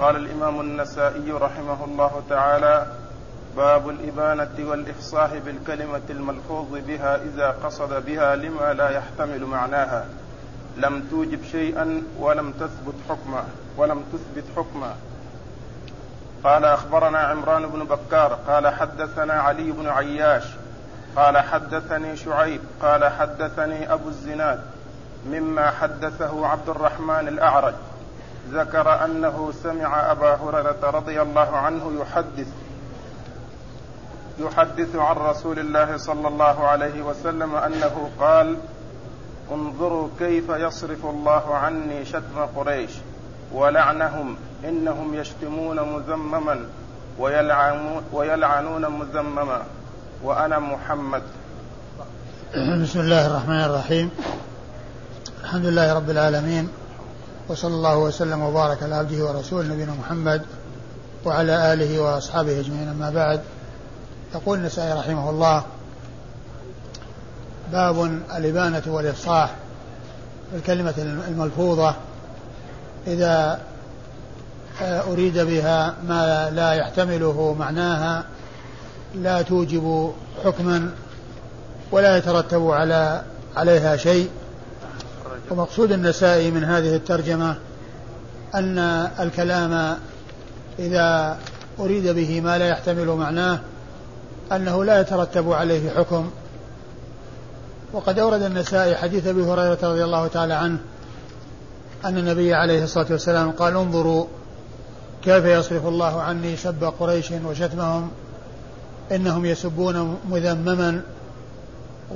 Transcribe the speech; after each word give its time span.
قال 0.00 0.16
الإمام 0.16 0.60
النسائي 0.60 1.32
رحمه 1.32 1.84
الله 1.84 2.22
تعالى 2.28 2.86
باب 3.56 3.88
الإبانة 3.88 4.70
والإفصاح 4.70 5.34
بالكلمة 5.34 6.00
الملفوظ 6.10 6.66
بها 6.86 7.16
إذا 7.16 7.50
قصد 7.64 8.06
بها 8.06 8.36
لما 8.36 8.72
لا 8.72 8.88
يحتمل 8.90 9.44
معناها. 9.44 10.06
لم 10.76 11.06
توجب 11.10 11.44
شيئا 11.52 12.02
ولم 12.18 12.52
تثبت 12.52 12.94
حكما 13.08 13.44
ولم 13.76 14.04
تثبت 14.12 14.44
حكما 14.56 14.94
قال 16.44 16.64
أخبرنا 16.64 17.18
عمران 17.18 17.66
بن 17.66 17.84
بكار 17.84 18.38
قال 18.48 18.68
حدثنا 18.68 19.32
علي 19.32 19.70
بن 19.70 19.88
عياش 19.88 20.44
قال 21.16 21.38
حدثني 21.38 22.16
شعيب 22.16 22.60
قال 22.82 23.04
حدثني 23.04 23.92
أبو 23.92 24.08
الزناد 24.08 24.60
مما 25.26 25.70
حدثه 25.70 26.46
عبد 26.46 26.68
الرحمن 26.68 27.28
الأعرج 27.28 27.74
ذكر 28.52 29.04
أنه 29.04 29.52
سمع 29.62 30.12
أبا 30.12 30.34
هريرة 30.34 30.80
رضي 30.82 31.22
الله 31.22 31.56
عنه 31.56 31.92
يحدث 32.00 32.46
يحدث 34.38 34.96
عن 34.96 35.16
رسول 35.16 35.58
الله 35.58 35.96
صلى 35.96 36.28
الله 36.28 36.66
عليه 36.66 37.02
وسلم 37.02 37.54
أنه 37.54 38.10
قال 38.20 38.56
انظروا 39.52 40.08
كيف 40.18 40.48
يصرف 40.48 41.06
الله 41.06 41.54
عني 41.54 42.04
شتم 42.04 42.46
قريش 42.56 42.90
ولعنهم 43.52 44.36
إنهم 44.64 45.14
يشتمون 45.14 45.80
مذمما 45.80 46.66
ويلعنون 48.12 48.86
مذمما 48.86 49.62
وأنا 50.22 50.58
محمد. 50.58 51.22
بسم 52.82 53.00
الله 53.00 53.26
الرحمن 53.26 53.60
الرحيم. 53.64 54.10
الحمد 55.44 55.64
لله 55.64 55.94
رب 55.94 56.10
العالمين. 56.10 56.68
وصلى 57.50 57.74
الله 57.74 57.98
وسلم 57.98 58.42
وبارك 58.42 58.82
على 58.82 58.94
عبده 58.94 59.24
ورسوله 59.24 59.68
نبينا 59.68 59.92
محمد 59.92 60.42
وعلى 61.24 61.72
آله 61.72 62.00
وأصحابه 62.00 62.60
أجمعين. 62.60 62.88
أما 62.88 63.10
بعد 63.10 63.40
يقول 64.34 64.58
النسائي 64.58 64.92
رحمه 64.92 65.30
الله 65.30 65.62
باب 67.72 68.04
الإبانة 68.36 68.82
والإفصاح 68.86 69.54
الكلمة 70.54 70.94
الملفوظة 71.28 71.94
إذا 73.06 73.60
أريد 74.82 75.38
بها 75.38 75.94
ما 76.08 76.50
لا 76.50 76.72
يحتمله 76.72 77.56
معناها 77.58 78.24
لا 79.14 79.42
توجب 79.42 80.12
حكما 80.44 80.90
ولا 81.92 82.16
يترتب 82.16 82.70
على 82.70 83.22
عليها 83.56 83.96
شيء. 83.96 84.30
ومقصود 85.50 85.92
النسائي 85.92 86.50
من 86.50 86.64
هذه 86.64 86.96
الترجمة 86.96 87.56
أن 88.54 88.78
الكلام 89.20 89.96
إذا 90.78 91.38
أريد 91.78 92.06
به 92.08 92.40
ما 92.40 92.58
لا 92.58 92.68
يحتمل 92.68 93.06
معناه 93.06 93.60
أنه 94.52 94.84
لا 94.84 95.00
يترتب 95.00 95.52
عليه 95.52 95.90
حكم. 95.90 96.30
وقد 97.92 98.18
أورد 98.18 98.42
النسائي 98.42 98.96
حديث 98.96 99.26
أبي 99.26 99.42
هريرة 99.42 99.78
رضي 99.82 100.04
الله 100.04 100.26
تعالى 100.26 100.54
عنه 100.54 100.78
أن 102.04 102.18
النبي 102.18 102.54
عليه 102.54 102.84
الصلاة 102.84 103.06
والسلام 103.10 103.50
قال 103.50 103.76
انظروا 103.76 104.26
كيف 105.24 105.44
يصرف 105.44 105.86
الله 105.86 106.22
عني 106.22 106.56
سب 106.56 106.84
قريش 107.00 107.30
وشتمهم 107.46 108.10
إنهم 109.12 109.44
يسبون 109.44 110.18
مذمما 110.30 111.02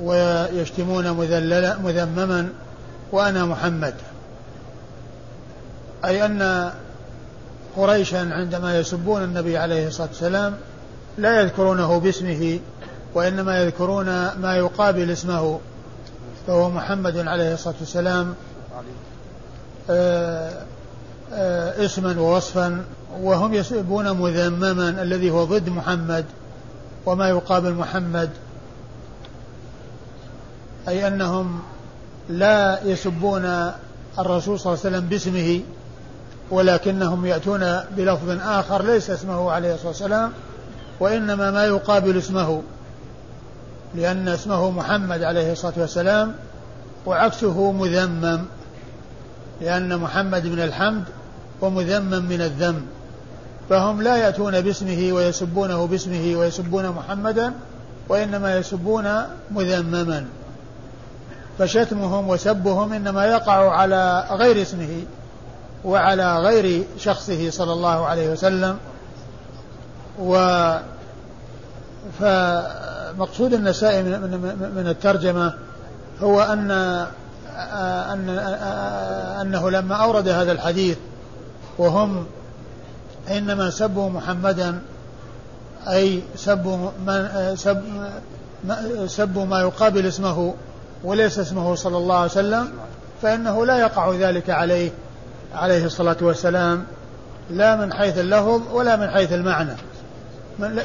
ويشتمون 0.01 1.11
مذللا 1.11 1.77
مذمما 1.77 2.49
وأنا 3.11 3.45
محمد. 3.45 3.95
أي 6.05 6.25
أن 6.25 6.71
قريشا 7.77 8.33
عندما 8.33 8.79
يسبون 8.79 9.23
النبي 9.23 9.57
عليه 9.57 9.87
الصلاة 9.87 10.07
والسلام 10.07 10.53
لا 11.17 11.41
يذكرونه 11.41 11.99
باسمه 11.99 12.59
وإنما 13.13 13.61
يذكرون 13.61 14.05
ما 14.41 14.55
يقابل 14.57 15.11
اسمه 15.11 15.59
فهو 16.47 16.69
محمد 16.69 17.27
عليه 17.27 17.53
الصلاة 17.53 17.75
والسلام 17.79 18.35
آه، 19.89 20.51
آه، 21.33 21.85
اسما 21.85 22.19
ووصفا 22.19 22.85
وهم 23.21 23.53
يسبون 23.53 24.11
مذمما 24.11 24.89
الذي 24.89 25.31
هو 25.31 25.43
ضد 25.43 25.69
محمد 25.69 26.25
وما 27.05 27.29
يقابل 27.29 27.73
محمد. 27.73 28.29
أي 30.87 31.07
أنهم 31.07 31.61
لا 32.29 32.79
يسبون 32.83 33.71
الرسول 34.19 34.59
صلى 34.59 34.73
الله 34.73 34.85
عليه 34.85 34.95
وسلم 34.97 35.09
باسمه 35.09 35.61
ولكنهم 36.51 37.25
يأتون 37.25 37.79
بلفظ 37.97 38.29
آخر 38.41 38.83
ليس 38.85 39.09
اسمه 39.09 39.51
عليه 39.51 39.73
الصلاة 39.73 39.87
والسلام 39.87 40.31
وإنما 40.99 41.51
ما 41.51 41.65
يقابل 41.65 42.17
اسمه 42.17 42.61
لأن 43.95 44.27
اسمه 44.27 44.71
محمد 44.71 45.23
عليه 45.23 45.51
الصلاة 45.51 45.73
والسلام 45.77 46.35
وعكسه 47.05 47.71
مذمم 47.71 48.39
لأن 49.61 49.97
محمد 49.97 50.45
من 50.45 50.59
الحمد 50.59 51.03
ومذمم 51.61 52.25
من 52.25 52.41
الذم 52.41 52.81
فهم 53.69 54.01
لا 54.01 54.15
يأتون 54.15 54.61
باسمه 54.61 55.09
ويسبونه 55.13 55.87
باسمه 55.87 56.35
ويسبون 56.35 56.89
محمدا 56.89 57.53
وإنما 58.09 58.57
يسبون 58.57 59.21
مذمما. 59.51 60.25
فشتمهم 61.59 62.29
وسبهم 62.29 62.93
إنما 62.93 63.25
يقع 63.25 63.71
على 63.71 64.27
غير 64.31 64.61
اسمه 64.61 65.03
وعلى 65.85 66.37
غير 66.37 66.83
شخصه 66.97 67.49
صلى 67.49 67.73
الله 67.73 68.05
عليه 68.05 68.29
وسلم. 68.31 68.77
و 70.19 70.35
فمقصود 72.19 73.53
النسائي 73.53 74.03
من 74.03 74.85
الترجمة 74.87 75.53
هو 76.21 76.41
أن 76.41 76.71
أن 78.11 78.29
أنه 79.41 79.69
لما 79.69 79.95
أورد 79.95 80.27
هذا 80.27 80.51
الحديث 80.51 80.97
وهم 81.77 82.25
إنما 83.31 83.69
سبوا 83.69 84.09
محمدا 84.09 84.79
أي 85.87 86.23
سبوا 86.35 86.89
من 87.07 87.53
سب 87.55 87.81
سبوا 89.07 89.45
ما 89.45 89.59
يقابل 89.61 90.05
اسمه 90.05 90.53
وليس 91.05 91.39
اسمه 91.39 91.75
صلى 91.75 91.97
الله 91.97 92.15
عليه 92.15 92.31
وسلم 92.31 92.71
فإنه 93.21 93.65
لا 93.65 93.77
يقع 93.77 94.11
ذلك 94.11 94.49
عليه 94.49 94.91
عليه 95.55 95.85
الصلاة 95.85 96.17
والسلام 96.21 96.83
لا 97.49 97.75
من 97.75 97.93
حيث 97.93 98.17
اللفظ 98.17 98.61
ولا 98.73 98.95
من 98.95 99.09
حيث 99.09 99.33
المعنى. 99.33 99.75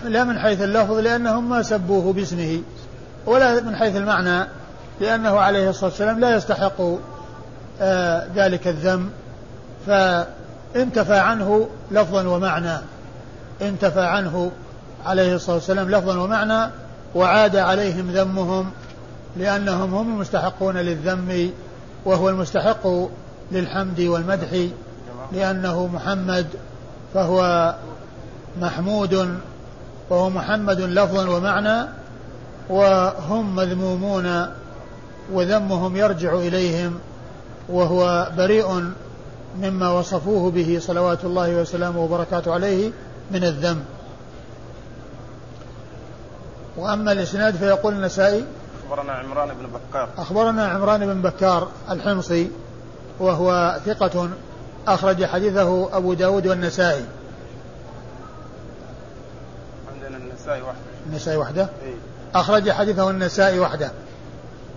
لا 0.04 0.24
من 0.24 0.38
حيث 0.38 0.62
اللفظ 0.62 0.98
لأنهم 0.98 1.50
ما 1.50 1.62
سبوه 1.62 2.12
باسمه 2.12 2.62
ولا 3.26 3.60
من 3.60 3.76
حيث 3.76 3.96
المعنى 3.96 4.48
لأنه 5.00 5.38
عليه 5.38 5.70
الصلاة 5.70 5.90
والسلام 5.90 6.20
لا 6.20 6.36
يستحق 6.36 6.80
آه 7.80 8.26
ذلك 8.34 8.68
الذم 8.68 9.10
فانتفى 9.86 11.16
عنه 11.18 11.68
لفظا 11.90 12.28
ومعنى 12.28 12.78
انتفى 13.62 14.00
عنه 14.00 14.50
عليه 15.06 15.34
الصلاة 15.34 15.56
والسلام 15.56 15.90
لفظا 15.90 16.18
ومعنى 16.18 16.70
وعاد 17.14 17.56
عليهم 17.56 18.10
ذمهم 18.10 18.70
لأنهم 19.36 19.94
هم 19.94 20.14
المستحقون 20.14 20.76
للذم 20.76 21.50
وهو 22.04 22.28
المستحق 22.28 22.86
للحمد 23.52 24.00
والمدح 24.00 24.66
لأنه 25.32 25.86
محمد 25.86 26.46
فهو 27.14 27.74
محمود 28.60 29.38
وهو 30.10 30.30
محمد 30.30 30.80
لفظا 30.80 31.28
ومعنى 31.28 31.88
وهم 32.68 33.56
مذمومون 33.56 34.46
وذمهم 35.32 35.96
يرجع 35.96 36.34
إليهم 36.34 36.98
وهو 37.68 38.30
بريء 38.36 38.90
مما 39.60 39.88
وصفوه 39.88 40.50
به 40.50 40.78
صلوات 40.82 41.24
الله 41.24 41.54
وسلامه 41.54 42.00
وبركاته 42.00 42.52
عليه 42.52 42.90
من 43.30 43.44
الذم. 43.44 43.82
وأما 46.76 47.12
الإسناد 47.12 47.56
فيقول 47.56 47.94
النسائي 47.94 48.44
أخبرنا 48.90 49.12
عمران 49.12 49.48
بن 49.48 49.66
بكار. 49.66 50.08
أخبرنا 50.18 50.68
عمران 50.68 51.06
بن 51.06 51.22
بكار 51.22 51.68
الحمصي 51.90 52.50
وهو 53.18 53.78
ثقة 53.86 54.28
أخرج 54.88 55.24
حديثه 55.24 55.96
أبو 55.96 56.14
داود 56.14 56.46
والنسائي. 56.46 57.04
عندنا 59.92 60.16
النسائي 60.16 60.62
وحده 60.62 60.78
النسائي 61.06 61.36
وحده 61.36 61.68
إيه؟ 61.82 61.94
أخرج 62.34 62.70
حديثه 62.70 63.10
النسائي 63.10 63.60
وحده 63.60 63.90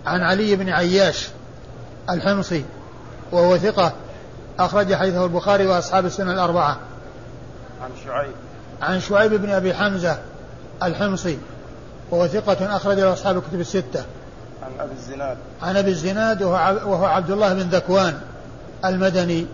عن 0.05 0.21
علي 0.21 0.55
بن 0.55 0.69
عياش 0.69 1.29
الحمصي 2.09 2.65
وهو 3.31 3.57
ثقة 3.57 3.93
أخرج 4.59 4.93
حديثه 4.93 5.25
البخاري 5.25 5.67
وأصحاب 5.67 6.05
السنة 6.05 6.33
الأربعة. 6.33 6.79
عن 7.83 7.89
شعيب. 8.05 8.33
عن 8.81 8.99
شعيب 8.99 9.33
بن 9.33 9.49
أبي 9.49 9.73
حمزة 9.73 10.17
الحمصي. 10.83 11.37
وهو 12.13 12.27
ثقة 12.27 12.75
أخرج 12.75 12.99
له 12.99 13.13
أصحاب 13.13 13.37
الكتب 13.37 13.59
الستة. 13.59 14.03
عن 14.63 14.71
أبي 14.79 14.91
الزناد. 14.91 15.37
عن 15.61 15.77
أبي 15.77 15.91
الزناد 15.91 16.43
وهو 16.43 17.05
عبد 17.05 17.31
الله 17.31 17.53
بن 17.53 17.59
ذكوان 17.59 18.13
المدني 18.85 19.45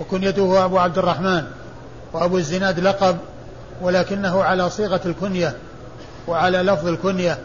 وكنيته 0.00 0.64
أبو 0.64 0.78
عبد 0.78 0.98
الرحمن. 0.98 1.44
وأبو 2.12 2.38
الزناد 2.38 2.80
لقب 2.80 3.16
ولكنه 3.82 4.42
على 4.42 4.70
صيغة 4.70 5.00
الكنية 5.06 5.56
وعلى 6.28 6.62
لفظ 6.62 6.86
الكنية 6.86 7.38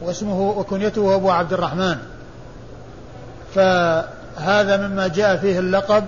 واسمه 0.00 0.40
وكنيته 0.40 1.14
أبو 1.14 1.30
عبد 1.30 1.52
الرحمن. 1.52 1.96
فهذا 3.54 4.76
مما 4.76 5.08
جاء 5.08 5.36
فيه 5.36 5.58
اللقب 5.58 6.04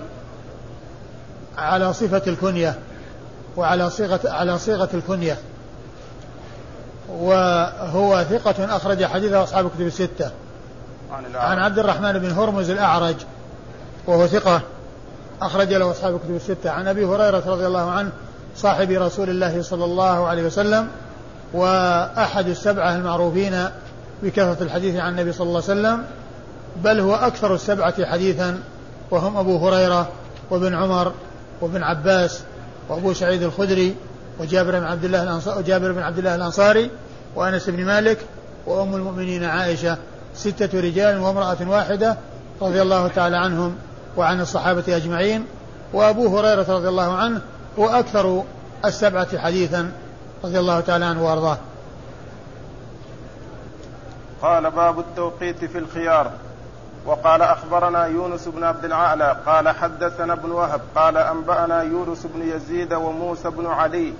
على 1.57 1.93
صفة 1.93 2.21
الكنية 2.27 2.75
وعلى 3.57 3.89
صيغة 3.89 4.19
على 4.25 4.59
صيغة 4.59 4.89
الكنية. 4.93 5.37
وهو 7.11 8.25
ثقة 8.29 8.75
أخرج 8.75 9.05
حديثه 9.05 9.43
أصحاب 9.43 9.65
الكتب 9.65 9.81
الستة. 9.87 10.31
عن 11.35 11.59
عبد 11.59 11.79
الرحمن 11.79 12.19
بن 12.19 12.31
هرمز 12.31 12.69
الأعرج 12.69 13.15
وهو 14.07 14.27
ثقة 14.27 14.61
أخرج 15.41 15.73
له 15.73 15.91
أصحاب 15.91 16.15
الكتب 16.15 16.35
الستة. 16.35 16.69
عن 16.69 16.87
أبي 16.87 17.05
هريرة 17.05 17.43
رضي 17.47 17.67
الله 17.67 17.91
عنه 17.91 18.09
صاحب 18.55 18.91
رسول 18.91 19.29
الله 19.29 19.61
صلى 19.61 19.85
الله 19.85 20.27
عليه 20.27 20.43
وسلم 20.43 20.87
وأحد 21.53 22.47
السبعة 22.47 22.95
المعروفين 22.95 23.69
بكثرة 24.23 24.57
الحديث 24.63 24.95
عن 24.95 25.11
النبي 25.11 25.31
صلى 25.31 25.47
الله 25.47 25.63
عليه 25.69 25.79
وسلم 25.79 26.03
بل 26.83 26.99
هو 26.99 27.15
أكثر 27.15 27.55
السبعة 27.55 28.05
حديثا 28.05 28.59
وهم 29.11 29.37
أبو 29.37 29.67
هريرة 29.67 30.07
وابن 30.49 30.75
عمر 30.75 31.13
وابن 31.61 31.83
عباس 31.83 32.41
وأبو 32.89 33.13
سعيد 33.13 33.43
الخدري 33.43 33.95
وجابر 34.39 34.79
بن 34.79 34.85
عبد 34.85 35.05
الله 35.05 35.23
الأنصاري 35.23 35.59
وجابر 35.59 35.91
بن 35.91 36.01
عبد 36.01 36.17
الله 36.17 36.35
الأنصاري 36.35 36.91
وأنس 37.35 37.69
بن 37.69 37.85
مالك 37.85 38.17
وأم 38.65 38.95
المؤمنين 38.95 39.43
عائشة 39.43 39.97
ستة 40.33 40.79
رجال 40.79 41.19
وامرأة 41.19 41.57
واحدة 41.67 42.17
رضي 42.61 42.81
الله 42.81 43.07
تعالى 43.07 43.37
عنهم 43.37 43.75
وعن 44.17 44.41
الصحابة 44.41 44.83
أجمعين 44.87 45.45
وأبو 45.93 46.37
هريرة 46.37 46.65
رضي 46.69 46.87
الله 46.87 47.13
عنه 47.15 47.41
هو 47.79 47.89
أكثر 47.89 48.43
السبعة 48.85 49.37
حديثا 49.37 49.91
رضي 50.43 50.59
الله 50.59 50.79
تعالى 50.79 51.05
عنه 51.05 51.25
وأرضاه. 51.25 51.57
قال 54.41 54.71
باب 54.71 54.99
التوقيت 54.99 55.65
في 55.65 55.77
الخيار. 55.77 56.31
وقال 57.05 57.41
أخبرنا 57.41 58.05
يونس 58.05 58.47
بن 58.47 58.63
عبد 58.63 58.85
الاعلى 58.85 59.37
قال 59.45 59.69
حدثنا 59.69 60.33
ابن 60.33 60.51
وهب 60.51 60.81
قال 60.95 61.17
أنبأنا 61.17 61.81
يونس 61.81 62.25
بن 62.25 62.41
يزيد 62.41 62.93
وموسى 62.93 63.49
بن 63.49 63.65
علي 63.65 64.13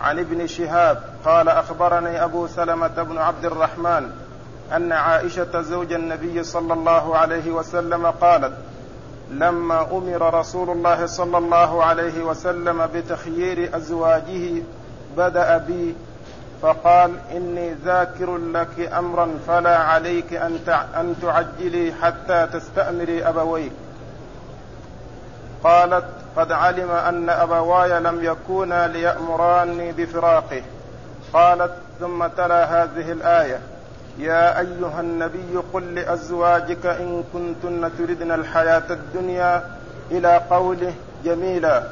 عن 0.00 0.18
ابن 0.18 0.46
شهاب 0.46 1.02
قال 1.24 1.48
أخبرني 1.48 2.24
أبو 2.24 2.46
سلمة 2.46 3.02
بن 3.02 3.18
عبد 3.18 3.44
الرحمن 3.44 4.10
أن 4.76 4.92
عائشة 4.92 5.60
زوج 5.60 5.92
النبي 5.92 6.42
صلى 6.44 6.72
الله 6.72 7.16
عليه 7.16 7.50
وسلم 7.50 8.06
قالت 8.06 8.52
لما 9.30 9.82
أمر 9.92 10.34
رسول 10.34 10.70
الله 10.70 11.06
صلى 11.06 11.38
الله 11.38 11.84
عليه 11.84 12.24
وسلم 12.24 12.86
بتخيير 12.94 13.76
أزواجه 13.76 14.62
بدأ 15.16 15.56
بي 15.56 15.94
فقال 16.62 17.12
إني 17.32 17.74
ذاكر 17.84 18.36
لك 18.36 18.92
أمرا 18.92 19.38
فلا 19.46 19.78
عليك 19.78 20.34
أن 20.34 21.14
تعجلي 21.22 21.92
حتى 22.02 22.46
تستأمري 22.52 23.28
أبويك. 23.28 23.72
قالت 25.64 26.04
قد 26.36 26.52
علم 26.52 26.90
أن 26.90 27.30
أبواي 27.30 28.00
لم 28.00 28.24
يكونا 28.24 28.88
ليأمراني 28.88 29.92
بفراقه. 29.92 30.62
قالت 31.32 31.72
ثم 32.00 32.26
تلا 32.26 32.64
هذه 32.64 33.12
الآية. 33.12 33.60
يا 34.18 34.58
أيها 34.58 35.00
النبي 35.00 35.56
قل 35.72 35.94
لأزواجك 35.94 36.86
إن 36.86 37.24
كنتن 37.32 37.90
تردن 37.98 38.32
الحياة 38.32 38.82
الدنيا 38.90 39.64
إلى 40.10 40.40
قوله 40.50 40.94
جميلا. 41.24 41.82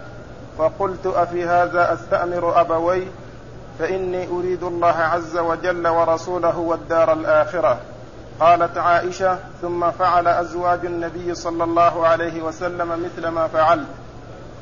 فقلت 0.58 1.06
أفي 1.06 1.44
هذا 1.44 1.92
أستأمر 1.92 2.60
أبوي؟ 2.60 3.06
فإني 3.78 4.28
أريد 4.28 4.62
الله 4.62 4.86
عز 4.86 5.36
وجل 5.36 5.88
ورسوله 5.88 6.58
والدار 6.58 7.12
الآخرة. 7.12 7.78
قالت 8.40 8.78
عائشة 8.78 9.38
ثم 9.62 9.90
فعل 9.90 10.28
أزواج 10.28 10.86
النبي 10.86 11.34
صلى 11.34 11.64
الله 11.64 12.06
عليه 12.06 12.42
وسلم 12.42 13.04
مثل 13.04 13.28
ما 13.28 13.48
فعلت 13.48 13.86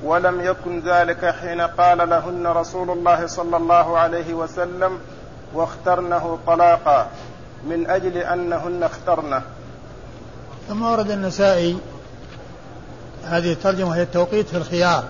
ولم 0.04 0.40
يكن 0.40 0.80
ذلك 0.80 1.34
حين 1.34 1.60
قال 1.60 2.08
لهن 2.08 2.46
رسول 2.46 2.90
الله 2.90 3.26
صلى 3.26 3.56
الله 3.56 3.98
عليه 3.98 4.34
وسلم 4.34 4.98
واخترنه 5.54 6.38
طلاقا 6.46 7.06
من 7.64 7.90
أجل 7.90 8.16
أنهن 8.16 8.82
اخترنه. 8.82 9.42
ثم 10.68 10.82
ورد 10.82 11.10
النسائي 11.10 11.78
هذه 13.24 13.52
الترجمة 13.52 13.96
هي 13.96 14.02
التوقيت 14.02 14.48
في 14.48 14.56
الخيار. 14.56 15.04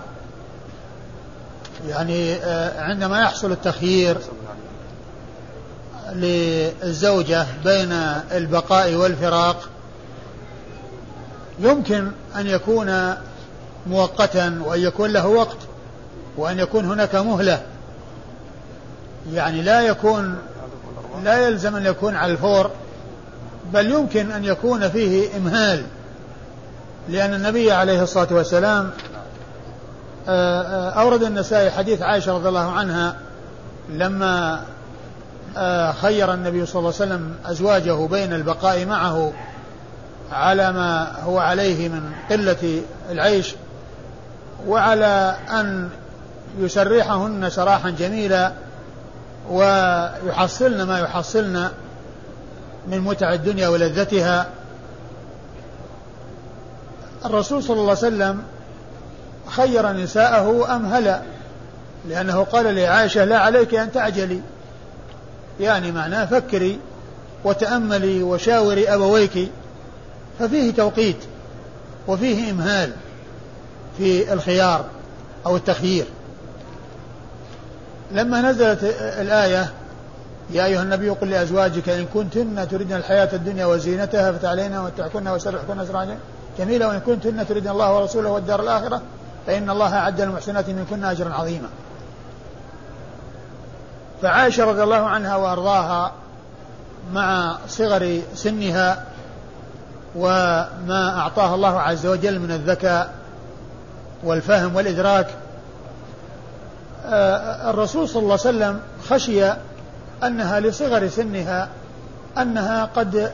يعني 1.87 2.35
آه، 2.35 2.81
عندما 2.81 3.21
يحصل 3.21 3.51
التخيير 3.51 4.17
للزوجة 6.13 7.45
بين 7.63 7.91
البقاء 8.31 8.95
والفراق 8.95 9.69
يمكن 11.59 12.11
أن 12.35 12.47
يكون 12.47 13.13
مؤقتا 13.87 14.61
وأن 14.65 14.79
يكون 14.79 15.09
له 15.09 15.27
وقت 15.27 15.57
وأن 16.37 16.59
يكون 16.59 16.85
هناك 16.85 17.15
مهلة. 17.15 17.61
يعني 19.33 19.61
لا 19.61 19.81
يكون 19.81 20.37
لا 21.23 21.47
يلزم 21.47 21.75
أن 21.75 21.85
يكون 21.85 22.15
على 22.15 22.31
الفور 22.31 22.71
بل 23.73 23.91
يمكن 23.91 24.31
أن 24.31 24.45
يكون 24.45 24.89
فيه 24.89 25.37
إمهال 25.37 25.83
لأن 27.09 27.33
النبي 27.33 27.71
عليه 27.71 28.03
الصلاة 28.03 28.27
والسلام 28.31 28.91
أورد 30.27 31.23
النسائي 31.23 31.71
حديث 31.71 32.01
عائشة 32.01 32.33
رضي 32.33 32.49
الله 32.49 32.71
عنها 32.71 33.15
لما 33.89 34.63
آه، 35.57 35.91
خير 35.91 36.33
النبي 36.33 36.65
صلى 36.65 36.79
الله 36.79 36.93
عليه 36.99 37.11
وسلم 37.11 37.35
أزواجه 37.45 38.07
بين 38.07 38.33
البقاء 38.33 38.85
معه 38.85 39.33
على 40.31 40.71
ما 40.71 41.21
هو 41.21 41.39
عليه 41.39 41.89
من 41.89 42.11
قلة 42.29 42.81
العيش 43.11 43.55
وعلى 44.67 45.35
أن 45.49 45.89
يسرحهن 46.59 47.49
سراحا 47.49 47.89
جميلا 47.89 48.51
ويحصلن 49.49 50.83
ما 50.83 50.99
يحصلن 50.99 51.69
من 52.87 52.99
متع 52.99 53.33
الدنيا 53.33 53.67
ولذتها. 53.67 54.47
الرسول 57.25 57.63
صلى 57.63 57.79
الله 57.79 57.89
عليه 57.89 58.07
وسلم 58.07 58.43
خير 59.49 59.91
نساءه 59.91 60.75
أمهلا 60.75 61.21
لأنه 62.09 62.43
قال 62.43 62.75
لعائشة 62.75 63.25
لا 63.25 63.39
عليك 63.39 63.75
أن 63.75 63.91
تعجلي. 63.91 64.41
يعني 65.59 65.91
معناه 65.91 66.25
فكري 66.25 66.79
وتأملي 67.43 68.23
وشاوري 68.23 68.93
أبويك. 68.93 69.51
ففيه 70.39 70.73
توقيت 70.73 71.17
وفيه 72.07 72.51
إمهال 72.51 72.91
في 73.97 74.33
الخيار 74.33 74.85
أو 75.45 75.55
التخيير. 75.55 76.05
لما 78.11 78.41
نزلت 78.41 78.79
الآية 78.99 79.73
يا 80.49 80.65
أيها 80.65 80.81
النبي 80.81 81.09
قل 81.09 81.29
لأزواجك 81.29 81.89
إن 81.89 82.05
كنتن 82.13 82.67
تردن 82.71 82.95
الحياة 82.95 83.29
الدنيا 83.33 83.65
وزينتها 83.65 84.31
فتعالينا 84.31 84.81
ومتعكن 84.81 85.27
وسرحكن 85.27 85.85
سراجا 85.85 86.17
جميلا 86.59 86.87
وإن 86.87 86.99
كنتن 86.99 87.47
تردن 87.47 87.71
الله 87.71 87.95
ورسوله 87.95 88.29
والدار 88.29 88.61
الآخرة 88.61 89.01
فإن 89.47 89.69
الله 89.69 89.97
أعد 89.97 90.21
للمحسنات 90.21 90.69
منكن 90.69 91.03
أجرا 91.03 91.33
عظيما. 91.33 91.69
فعائشة 94.21 94.65
رضي 94.65 94.83
الله 94.83 95.07
عنها 95.07 95.35
وأرضاها 95.35 96.11
مع 97.13 97.57
صغر 97.67 98.21
سنها 98.35 99.03
وما 100.15 101.19
أعطاها 101.19 101.55
الله 101.55 101.79
عز 101.79 102.05
وجل 102.05 102.39
من 102.39 102.51
الذكاء 102.51 103.13
والفهم 104.23 104.75
والإدراك 104.75 105.27
آه، 107.05 107.69
الرسول 107.69 108.09
صلى 108.09 108.23
الله 108.23 108.39
عليه 108.45 108.57
وسلم 108.57 108.79
خشي 109.09 109.51
أنها 110.23 110.59
لصغر 110.59 111.07
سنها 111.07 111.69
أنها 112.37 112.85
قد 112.85 113.31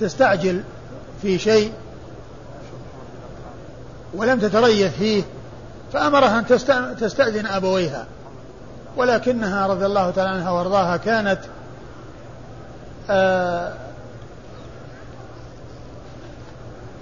تستعجل 0.00 0.62
في 1.22 1.38
شيء 1.38 1.72
ولم 4.14 4.40
تتريث 4.40 4.94
فيه. 4.94 5.22
فأمرها 5.92 6.38
أن 6.38 6.46
تستأذن 6.96 7.46
أبويها. 7.46 8.04
ولكنها 8.96 9.66
رضي 9.66 9.86
الله 9.86 10.10
تعالى 10.10 10.30
عنها 10.30 10.50
وأرضاها 10.50 10.96
كانت 10.96 11.38
آه، 13.10 13.72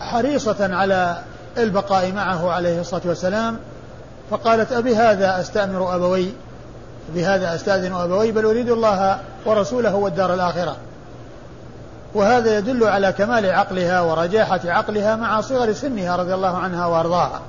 حريصة 0.01 0.75
على 0.77 1.17
البقاء 1.59 2.13
معه 2.13 2.51
عليه 2.51 2.81
الصلاة 2.81 3.03
والسلام. 3.05 3.59
فقالت 4.31 4.73
أبي 4.73 4.97
هذا 4.97 5.41
أستأمر 5.41 5.95
أبوي 5.95 6.33
بهذا 7.15 7.55
أستأذن 7.55 7.95
أبوي 7.95 8.33
بل 8.33 8.45
أريد 8.45 8.71
الله 8.71 9.19
ورسوله 9.45 9.95
والدار 9.95 10.35
الآخرة. 10.35 10.77
وهذا 12.15 12.59
يدل 12.59 12.85
على 12.85 13.13
كمال 13.13 13.51
عقلها 13.51 14.01
ورجاحة 14.01 14.61
عقلها 14.65 15.17
مع 15.17 15.41
صغر 15.41 15.73
سنها 15.73 16.17
رضي 16.17 16.35
الله 16.35 16.57
عنها 16.57 16.87
وأرضاها. 16.87 17.41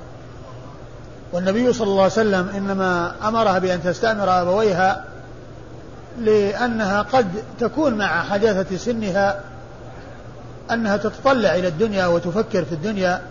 والنبي 1.32 1.72
صلى 1.72 1.86
الله 1.86 2.02
عليه 2.02 2.12
وسلم 2.12 2.48
إنما 2.56 3.14
أمرها 3.28 3.58
بأن 3.58 3.82
تستأمر 3.82 4.42
أبويها 4.42 5.04
لأنها 6.20 7.02
قد 7.02 7.26
تكون 7.60 7.94
مع 7.94 8.22
حداثة 8.22 8.76
سنها 8.76 9.40
أنها 10.70 10.96
تتطلع 10.96 11.54
إلى 11.54 11.68
الدنيا 11.68 12.06
وتفكر 12.06 12.64
في 12.64 12.72
الدنيا 12.72 13.22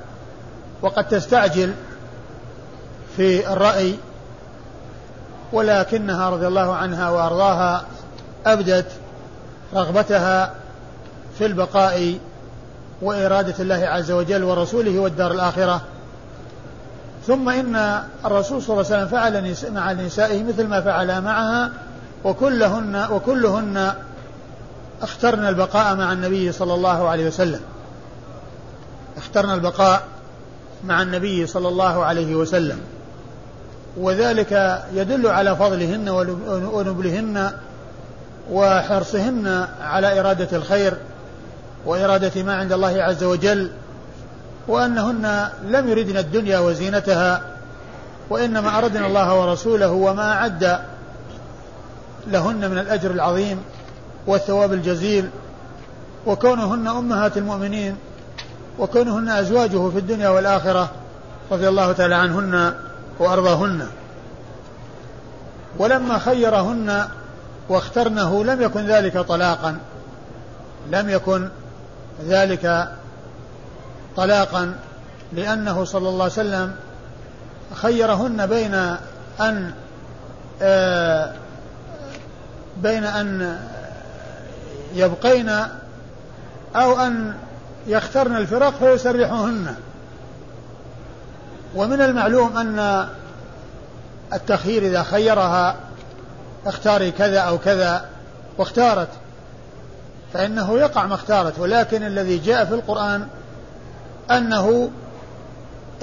وقد 0.82 1.08
تستعجل 1.08 1.74
في 3.18 3.54
الرأي 3.54 3.96
ولكنها 5.54 6.30
رضي 6.30 6.48
الله 6.48 6.76
عنها 6.76 7.10
وأرضاها 7.10 7.86
أبدت 8.46 8.86
رغبتها 9.74 10.54
في 11.38 11.46
البقاء 11.46 12.18
وإرادة 13.02 13.56
الله 13.60 13.88
عز 13.88 14.12
وجل 14.12 14.44
ورسوله 14.44 15.00
والدار 15.00 15.32
الآخرة. 15.32 15.82
ثم 17.28 17.50
إن 17.50 18.04
الرسول 18.26 18.62
صلى 18.62 18.74
الله 18.74 18.86
عليه 18.94 19.06
وسلم 19.06 19.08
فعل 19.08 19.74
مع 19.74 19.92
نسائه 19.92 20.44
مثل 20.44 20.68
ما 20.68 20.82
فعل 20.82 21.22
معها 21.22 21.72
وكلهن 22.24 23.08
وكلهن 23.12 23.94
اخترن 25.02 25.46
البقاء 25.46 25.96
مع 25.96 26.14
النبي 26.14 26.52
صلى 26.52 26.74
الله 26.74 27.10
عليه 27.10 27.28
وسلم. 27.28 27.60
اخترن 29.18 29.54
البقاء 29.54 30.04
مع 30.86 31.02
النبي 31.02 31.48
صلى 31.48 31.68
الله 31.68 32.06
عليه 32.06 32.36
وسلم. 32.36 32.80
وذلك 33.98 34.84
يدل 34.94 35.28
على 35.28 35.56
فضلهن 35.56 36.10
ونبلهن 36.50 37.52
وحرصهن 38.52 39.68
على 39.82 40.20
إرادة 40.20 40.58
الخير 40.58 40.94
وإرادة 41.86 42.44
ما 42.44 42.56
عند 42.56 42.72
الله 42.72 43.04
عز 43.04 43.24
وجل 43.24 43.72
وأنهن 44.68 45.50
لم 45.68 45.90
يردن 45.90 46.18
الدنيا 46.18 46.60
وزينتها 46.60 47.42
وإنما 48.30 48.78
أردنا 48.78 49.08
الله 49.08 49.40
ورسوله 49.40 49.92
وما 49.92 50.34
أعد 50.34 50.80
لهن 52.28 52.72
من 52.72 52.78
الأجر 52.78 53.12
العظيم 53.12 53.62
والثواب 54.28 54.74
الجزيل 54.74 55.30
وكونهن 56.26 56.88
أمهات 56.88 57.38
المؤمنين 57.38 57.96
وكونهن 58.80 59.30
أزواجه 59.30 59.90
في 59.90 59.98
الدنيا 60.00 60.30
والآخرة 60.30 60.90
رضي 61.52 61.68
الله 61.68 61.92
تعالى 61.92 62.16
عنهن 62.16 62.74
وأرضاهن. 63.20 63.88
ولما 65.78 66.20
خيرهن 66.20 67.08
واخترنه 67.70 68.44
لم 68.44 68.62
يكن 68.62 68.86
ذلك 68.86 69.18
طلاقا 69.18 69.78
لم 70.92 71.10
يكن 71.10 71.50
ذلك 72.28 72.90
طلاقا 74.18 74.76
لأنه 75.34 75.86
صلى 75.86 76.10
الله 76.10 76.24
عليه 76.24 76.34
وسلم 76.34 76.76
خيرهن 77.74 78.46
بين 78.46 78.74
أن 79.40 79.72
آه، 80.62 81.34
بين 82.78 83.04
أن 83.04 83.60
يبقين 84.96 85.50
أو 86.76 87.00
أن 87.00 87.34
يخترن 87.88 88.36
الفراق 88.36 88.74
فيسرحهن 88.74 89.76
ومن 91.76 92.02
المعلوم 92.02 92.58
أن 92.58 93.08
التخيير 94.34 94.84
إذا 94.84 95.04
خيرها 95.04 95.76
اختاري 96.66 97.12
كذا 97.12 97.40
أو 97.40 97.58
كذا 97.58 98.06
واختارت 98.58 99.10
فإنه 100.34 100.80
يقع 100.80 101.06
ما 101.06 101.16
اختارت 101.16 101.60
ولكن 101.60 102.04
الذي 102.04 102.38
جاء 102.38 102.66
في 102.66 102.74
القرآن 102.74 103.28
أنه 104.32 104.90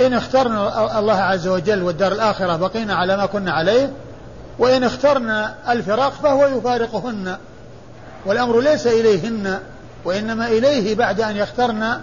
إن 0.01 0.13
اخترنا 0.13 0.99
الله 0.99 1.15
عز 1.15 1.49
وجل 1.49 1.83
والدار 1.83 2.13
الآخرة 2.13 2.57
بقينا 2.57 2.95
على 2.95 3.17
ما 3.17 3.27
كنا 3.27 3.53
عليه 3.53 3.93
وإن 4.59 4.85
اخترنا 4.85 5.55
الفراق 5.69 6.13
فهو 6.13 6.47
يفارقهن 6.47 7.37
والأمر 8.27 8.61
ليس 8.61 8.87
إليهن 8.87 9.59
وإنما 10.05 10.49
إليه 10.49 10.95
بعد 10.95 11.21
أن 11.21 11.37
يخترن 11.37 12.01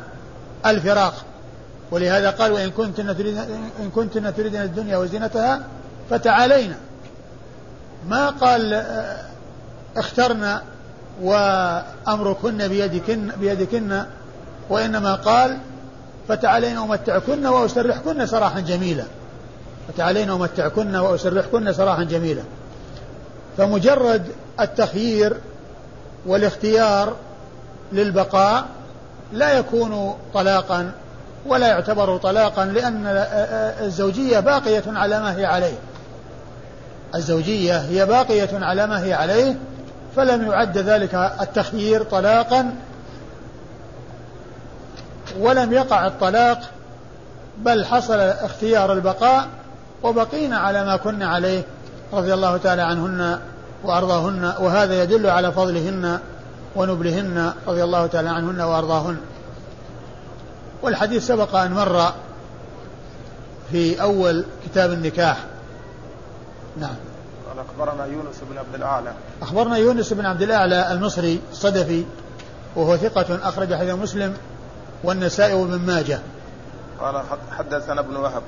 الفراق. 0.66 1.14
ولهذا 1.92 2.30
قال 2.30 2.52
وإن 2.52 2.70
كنتن 2.70 3.18
تريدن 3.18 3.40
إن 3.80 3.90
كنتن 3.96 4.36
تريدن 4.36 4.62
الدنيا 4.62 4.98
وزينتها 4.98 5.62
فتعالينا. 6.10 6.76
ما 8.10 8.30
قال 8.30 8.74
آه، 8.74 9.18
اخترنا 9.98 10.62
وأمركن 11.22 12.68
بيدكن 12.68 13.32
بيدكن 13.40 14.04
وإنما 14.70 15.16
قال 15.16 15.58
فتعالين 16.28 16.78
أمتعكن 16.78 17.46
وأسرحكن 17.46 18.26
سراحا 18.26 18.60
جميلا. 18.60 19.04
فتعالين 19.88 20.30
أمتعكن 20.30 20.96
وأسرحكن 20.96 21.74
سراحا 21.74 22.04
جميلا. 22.04 22.44
فمجرد 23.58 24.28
التخيير 24.60 25.38
والاختيار 26.26 27.16
للبقاء 27.92 28.66
لا 29.34 29.58
يكون 29.58 30.16
طلاقا 30.34 30.92
ولا 31.46 31.68
يعتبر 31.68 32.18
طلاقا 32.18 32.66
لأن 32.66 33.04
الزوجية 33.82 34.40
باقية 34.40 34.84
على 34.88 35.20
ما 35.20 35.38
هي 35.38 35.46
عليه. 35.46 35.78
الزوجية 37.16 37.78
هي 37.78 38.06
باقية 38.06 38.50
على 38.54 38.88
ما 38.88 39.04
هي 39.04 39.14
عليه 39.14 39.56
فلم 40.16 40.52
يعد 40.52 40.78
ذلك 40.78 41.16
التخيير 41.42 42.04
طلاقا 42.04 42.76
ولم 45.40 45.74
يقع 45.74 46.08
الطلاق 46.08 46.60
بل 47.58 47.86
حصل 47.86 48.20
اختيار 48.20 48.94
البقاء 48.94 49.48
وبقينا 50.04 50.58
على 50.58 50.86
ما 50.86 50.98
كنا 50.98 51.28
عليه 51.28 51.64
رضي 52.14 52.34
الله 52.34 52.58
تعالى 52.58 52.82
عنهن 52.82 53.40
وأرضاهن 53.84 54.54
وهذا 54.60 55.04
يدل 55.04 55.30
على 55.30 55.52
فضلهن 55.52 56.20
ونبلهن 56.76 57.54
رضي 57.68 57.84
الله 57.84 58.08
تعالى 58.08 58.30
عنهن 58.30 58.62
وأرضاهن. 58.62 59.18
والحديث 60.82 61.28
سبق 61.28 61.56
أن 61.56 61.72
مر 61.72 62.14
في 63.72 64.02
أول 64.02 64.46
كتاب 64.66 64.92
النكاح. 64.92 65.38
نعم. 66.80 66.96
قال 67.50 67.66
أخبرنا 67.66 68.06
يونس 68.06 68.36
بن 68.50 68.58
عبد 68.58 68.76
الأعلى. 68.76 69.14
أخبرنا 69.42 69.78
يونس 69.78 70.14
بن 70.14 70.26
عبد 70.26 70.42
الأعلى 70.42 70.92
المصري 70.92 71.42
الصدفي 71.52 72.06
وهو 72.76 72.98
ثقة 72.98 73.50
أخرج 73.50 73.74
حديث 73.74 73.94
مسلم 73.94 74.34
والنسائي 75.04 75.54
وابن 75.54 75.80
ماجه. 75.80 76.20
قال 77.00 77.24
حدثنا 77.52 78.00
ابن 78.00 78.16
وهب. 78.16 78.44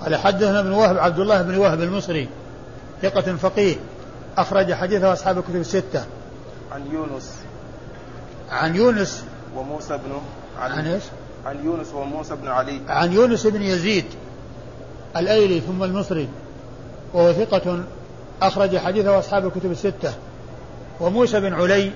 قال 0.00 0.16
حدثنا 0.16 0.60
ابن 0.60 0.72
وهب 0.72 0.98
عبد 0.98 1.18
الله 1.18 1.42
بن 1.42 1.56
وهب 1.56 1.82
المصري 1.82 2.28
ثقة 3.02 3.36
فقيه 3.36 3.76
أخرج 4.38 4.72
حديثه 4.72 5.12
أصحاب 5.12 5.38
الكتب 5.38 5.56
الستة. 5.56 6.04
عن 6.72 6.86
يونس. 6.92 7.32
عن 8.50 8.76
يونس. 8.76 9.24
وموسى 9.56 9.98
بن 9.98 10.20
علي. 10.58 10.74
عن 10.74 10.86
إيش؟ 10.86 11.02
عن 11.46 11.64
يونس 11.64 11.94
وموسى 11.94 12.36
بن 12.36 12.48
علي. 12.48 12.80
عن 12.88 13.12
يونس 13.12 13.46
بن 13.46 13.62
يزيد 13.62 14.04
الأيلي 15.16 15.60
ثم 15.60 15.82
المصري 15.82 16.28
وهو 17.14 17.32
ثقة 17.32 17.84
أخرج 18.42 18.76
حديثه 18.76 19.18
أصحاب 19.18 19.46
الكتب 19.46 19.70
الستة. 19.70 20.12
وموسى 21.00 21.40
بن 21.40 21.52
علي 21.52 21.92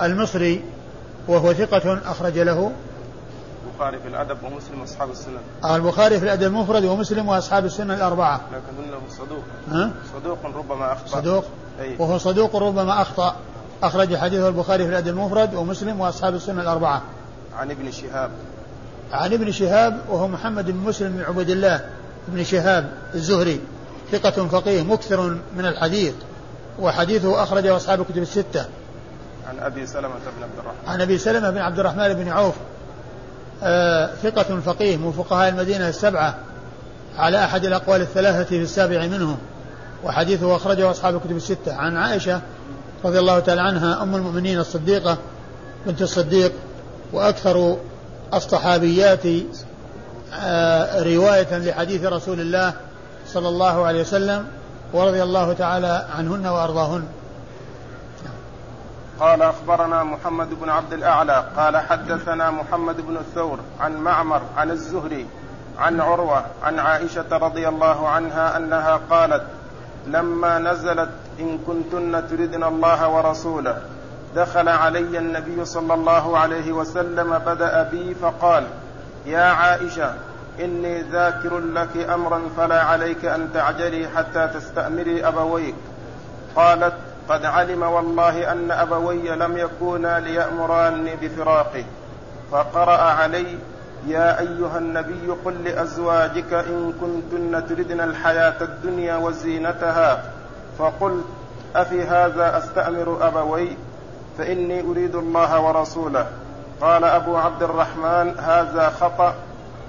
المصري 0.00 0.62
وهو 1.28 1.52
ثقة 1.52 2.10
أخرج 2.10 2.38
له 2.38 2.72
البخاري 3.66 3.98
في 3.98 4.08
الأدب 4.08 4.38
ومسلم 4.44 4.80
وأصحاب 4.80 5.10
السنن. 5.10 5.74
البخاري 5.74 6.18
في 6.18 6.24
الأدب 6.24 6.42
المفرد 6.42 6.84
ومسلم 6.84 7.28
وأصحاب 7.28 7.64
السنن 7.64 7.90
الأربعة. 7.90 8.40
لكنه 8.52 8.98
صدوق. 9.10 9.42
ها؟ 9.70 9.90
صدوق 10.14 10.38
ربما 10.44 10.92
أخطأ. 10.92 11.20
صدوق؟ 11.20 11.44
أي. 11.80 11.96
وهو 11.98 12.18
صدوق 12.18 12.56
ربما 12.56 13.02
أخطأ. 13.02 13.36
أخرج 13.82 14.16
حديثه 14.16 14.48
البخاري 14.48 14.84
في 14.84 14.90
الأدب 14.90 15.08
المفرد 15.08 15.54
ومسلم 15.54 16.00
وأصحاب 16.00 16.34
السنن 16.34 16.60
الأربعة. 16.60 17.02
عن 17.56 17.70
ابن 17.70 17.90
شهاب. 17.90 18.30
عن 19.12 19.32
ابن 19.32 19.52
شهاب 19.52 20.00
وهو 20.08 20.28
محمد 20.28 20.70
بن 20.70 20.78
مسلم 20.78 21.12
بن 21.12 21.22
عبد 21.22 21.50
الله 21.50 21.90
بن 22.28 22.44
شهاب 22.44 22.92
الزهري. 23.14 23.60
ثقة 24.12 24.48
فقيه 24.48 24.82
مكثر 24.82 25.38
من 25.56 25.66
الحديث. 25.66 26.14
وحديثه 26.78 27.42
أخرجه 27.42 27.76
أصحاب 27.76 28.00
الكتب 28.00 28.22
الستة. 28.22 28.64
عن 29.48 29.58
أبي 29.58 29.86
سلمة 29.86 30.08
بن 30.08 30.42
عبد 30.42 30.58
الرحمن. 30.58 30.88
عن 30.88 31.00
أبي 31.00 31.18
سلمة 31.18 31.50
بن 31.50 31.58
عبد 31.58 31.78
الرحمن 31.78 32.14
بن 32.14 32.28
عوف. 32.28 32.54
آه 33.62 34.10
ثقة 34.22 34.60
فقيه 34.60 34.96
من 34.96 35.12
فقهاء 35.12 35.48
المدينة 35.48 35.88
السبعة 35.88 36.34
على 37.18 37.44
أحد 37.44 37.64
الأقوال 37.64 38.00
الثلاثة 38.00 38.44
في 38.44 38.62
السابع 38.62 39.06
منهم 39.06 39.38
وحديثه 40.04 40.56
أخرجه 40.56 40.90
أصحاب 40.90 41.14
الكتب 41.14 41.36
الستة. 41.36 41.74
عن 41.74 41.96
عائشة 41.96 42.40
رضي 43.04 43.18
الله 43.18 43.38
تعالى 43.38 43.60
عنها 43.60 44.02
أم 44.02 44.14
المؤمنين 44.14 44.58
الصديقة 44.58 45.18
بنت 45.86 46.02
الصديق 46.02 46.52
وأكثر 47.12 47.76
الصحابيات 48.34 49.26
آه، 50.34 51.02
رواية 51.02 51.58
لحديث 51.58 52.04
رسول 52.04 52.40
الله 52.40 52.72
صلى 53.28 53.48
الله 53.48 53.84
عليه 53.86 54.00
وسلم 54.00 54.46
ورضي 54.92 55.22
الله 55.22 55.52
تعالى 55.52 56.06
عنهن 56.16 56.46
وأرضاهن. 56.46 57.04
قال 59.20 59.42
أخبرنا 59.42 60.04
محمد 60.04 60.54
بن 60.60 60.68
عبد 60.68 60.92
الأعلى 60.92 61.44
قال 61.56 61.76
حدثنا 61.76 62.50
محمد 62.50 63.00
بن 63.00 63.16
الثور 63.16 63.58
عن 63.80 63.96
معمر 63.96 64.42
عن 64.56 64.70
الزهري 64.70 65.26
عن 65.78 66.00
عروة 66.00 66.44
عن 66.62 66.78
عائشة 66.78 67.26
رضي 67.32 67.68
الله 67.68 68.08
عنها 68.08 68.56
أنها 68.56 69.00
قالت 69.10 69.42
لما 70.06 70.58
نزلت 70.58 71.10
إن 71.40 71.58
كنتن 71.66 72.28
تردن 72.28 72.64
الله 72.64 73.08
ورسوله 73.08 73.82
دخل 74.36 74.68
علي 74.68 75.18
النبي 75.18 75.64
صلى 75.64 75.94
الله 75.94 76.38
عليه 76.38 76.72
وسلم 76.72 77.38
بدأ 77.38 77.82
بي 77.82 78.14
فقال 78.14 78.64
يا 79.26 79.44
عائشة 79.44 80.14
إني 80.60 81.02
ذاكر 81.02 81.58
لك 81.58 81.96
أمرا 81.96 82.40
فلا 82.56 82.82
عليك 82.82 83.24
أن 83.24 83.50
تعجلي 83.54 84.08
حتى 84.16 84.48
تستأمري 84.54 85.28
أبويك. 85.28 85.74
قالت 86.56 86.94
قد 87.28 87.44
علم 87.44 87.82
والله 87.82 88.52
أن 88.52 88.70
أبوي 88.70 89.28
لم 89.28 89.58
يكونا 89.58 90.20
ليأمراني 90.20 91.16
بفراقه 91.16 91.84
فقرأ 92.52 93.00
علي 93.00 93.58
يا 94.06 94.40
أيها 94.40 94.78
النبي 94.78 95.30
قل 95.44 95.64
لأزواجك 95.64 96.52
إن 96.52 96.92
كنتن 97.00 97.66
تردن 97.68 98.00
الحياة 98.00 98.62
الدنيا 98.62 99.16
وزينتها. 99.16 100.22
فقلت 100.78 101.24
أفي 101.76 102.02
هذا 102.02 102.58
أستأمر 102.58 103.28
أبوي؟ 103.28 103.76
فإني 104.38 104.80
أريد 104.90 105.14
الله 105.14 105.60
ورسوله. 105.60 106.26
قال 106.80 107.04
أبو 107.04 107.36
عبد 107.36 107.62
الرحمن 107.62 108.38
هذا 108.38 108.88
خطأ. 109.00 109.34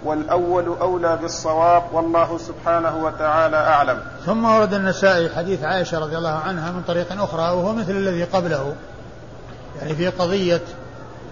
والأول 0.04 0.66
أولى 0.82 1.18
بالصواب 1.22 1.84
والله 1.94 2.38
سبحانه 2.38 3.04
وتعالى 3.04 3.58
أعلم. 3.58 4.00
ثم 4.26 4.46
ورد 4.46 4.74
النسائي 4.74 5.30
حديث 5.30 5.64
عائشة 5.64 6.00
رضي 6.00 6.18
الله 6.18 6.34
عنها 6.34 6.72
من 6.72 6.82
طريق 6.88 7.22
أخرى 7.22 7.42
وهو 7.42 7.74
مثل 7.74 7.92
الذي 7.92 8.24
قبله. 8.24 8.76
يعني 9.82 9.96
في 9.96 10.08
قضية 10.08 10.62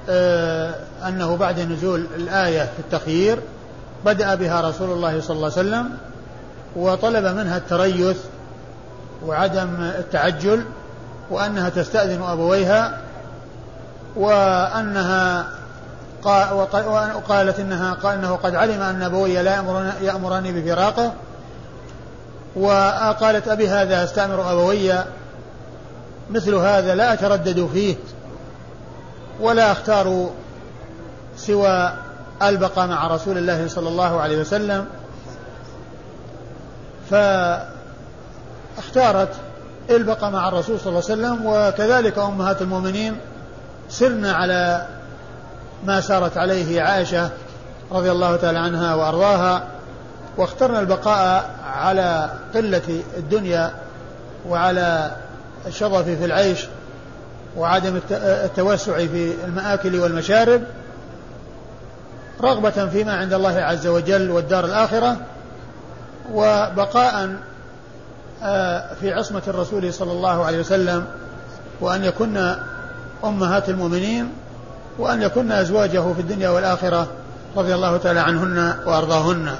آه 0.09 0.75
أنه 1.07 1.37
بعد 1.37 1.59
نزول 1.59 2.07
الآية 2.15 2.63
في 2.63 2.79
التخيير 2.79 3.39
بدأ 4.05 4.35
بها 4.35 4.61
رسول 4.61 4.89
الله 4.89 5.21
صلى 5.21 5.35
الله 5.35 5.51
عليه 5.57 5.69
وسلم 5.69 5.89
وطلب 6.75 7.25
منها 7.25 7.57
التريث 7.57 8.17
وعدم 9.25 9.69
التعجل 9.79 10.63
وأنها 11.29 11.69
تستأذن 11.69 12.21
أبويها 12.23 13.01
وأنها 14.15 15.45
وقالت 16.25 17.59
إنها 17.59 17.93
قال 17.93 18.17
إنه 18.17 18.35
قد 18.35 18.55
علم 18.55 18.81
أن 18.81 19.01
أبوي 19.01 19.41
لا 19.41 19.63
يأمرني 20.01 20.61
بفراقه. 20.61 21.13
وقالت 22.55 23.47
أبي 23.47 23.69
هذا 23.69 24.03
أستأمر 24.03 24.51
أبوي. 24.51 24.93
مثل 26.31 26.55
هذا 26.55 26.95
لا 26.95 27.13
أتردد 27.13 27.69
فيه 27.73 27.95
ولا 29.39 29.71
أختار 29.71 30.29
سوى 31.37 31.93
البقاء 32.43 32.87
مع 32.87 33.07
رسول 33.07 33.37
الله 33.37 33.67
صلى 33.67 33.89
الله 33.89 34.21
عليه 34.21 34.37
وسلم. 34.37 34.85
فاختارت 38.77 39.29
البقاء 39.89 40.31
مع 40.31 40.47
الرسول 40.47 40.79
صلى 40.79 40.89
الله 40.89 41.03
عليه 41.09 41.13
وسلم 41.13 41.45
وكذلك 41.45 42.17
أمهات 42.17 42.61
المؤمنين 42.61 43.17
سرنا 43.89 44.33
على 44.33 44.87
ما 45.85 46.01
سارت 46.01 46.37
عليه 46.37 46.81
عائشة 46.81 47.29
رضي 47.91 48.11
الله 48.11 48.35
تعالى 48.35 48.59
عنها 48.59 48.95
وأرضاها 48.95 49.63
واخترنا 50.37 50.79
البقاء 50.79 51.49
على 51.65 52.29
قلة 52.55 53.03
الدنيا 53.17 53.71
وعلى 54.49 55.11
الشظف 55.67 56.03
في 56.03 56.25
العيش 56.25 56.67
وعدم 57.57 57.99
التوسع 58.11 58.93
في 58.93 59.33
المآكل 59.45 59.99
والمشارب 59.99 60.61
رغبة 62.41 62.87
فيما 62.87 63.13
عند 63.13 63.33
الله 63.33 63.59
عز 63.59 63.87
وجل 63.87 64.31
والدار 64.31 64.65
الآخرة 64.65 65.17
وبقاء 66.33 67.35
آه، 68.43 68.93
في 68.93 69.13
عصمة 69.13 69.41
الرسول 69.47 69.93
صلى 69.93 70.11
الله 70.11 70.45
عليه 70.45 70.59
وسلم 70.59 71.05
وأن 71.81 72.03
يكن 72.03 72.55
أمهات 73.23 73.69
المؤمنين 73.69 74.29
وأن 74.99 75.21
يكن 75.21 75.51
أزواجه 75.51 76.13
في 76.13 76.21
الدنيا 76.21 76.49
والآخرة 76.49 77.07
رضي 77.57 77.75
الله 77.75 77.97
تعالى 77.97 78.19
عنهن 78.19 78.75
وأرضاهن. 78.85 79.55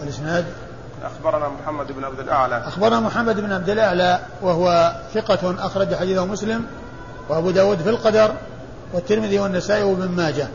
والإسناد؟ 0.00 0.44
أخبرنا 1.04 1.48
محمد 1.48 1.92
بن 1.92 2.04
عبد 2.04 2.20
الأعلى. 2.20 2.62
أخبرنا 2.66 3.00
محمد 3.00 3.40
بن 3.40 3.52
عبد 3.52 3.70
الأعلى 3.70 4.20
وهو 4.42 4.92
ثقة 5.14 5.66
أخرج 5.66 5.94
حديثه 5.94 6.26
مسلم 6.26 6.66
وأبو 7.28 7.50
داود 7.50 7.78
في 7.78 7.90
القدر 7.90 8.32
والترمذي 8.92 9.38
والنسائي 9.38 9.82
وابن 9.82 10.08
ماجه. 10.08 10.48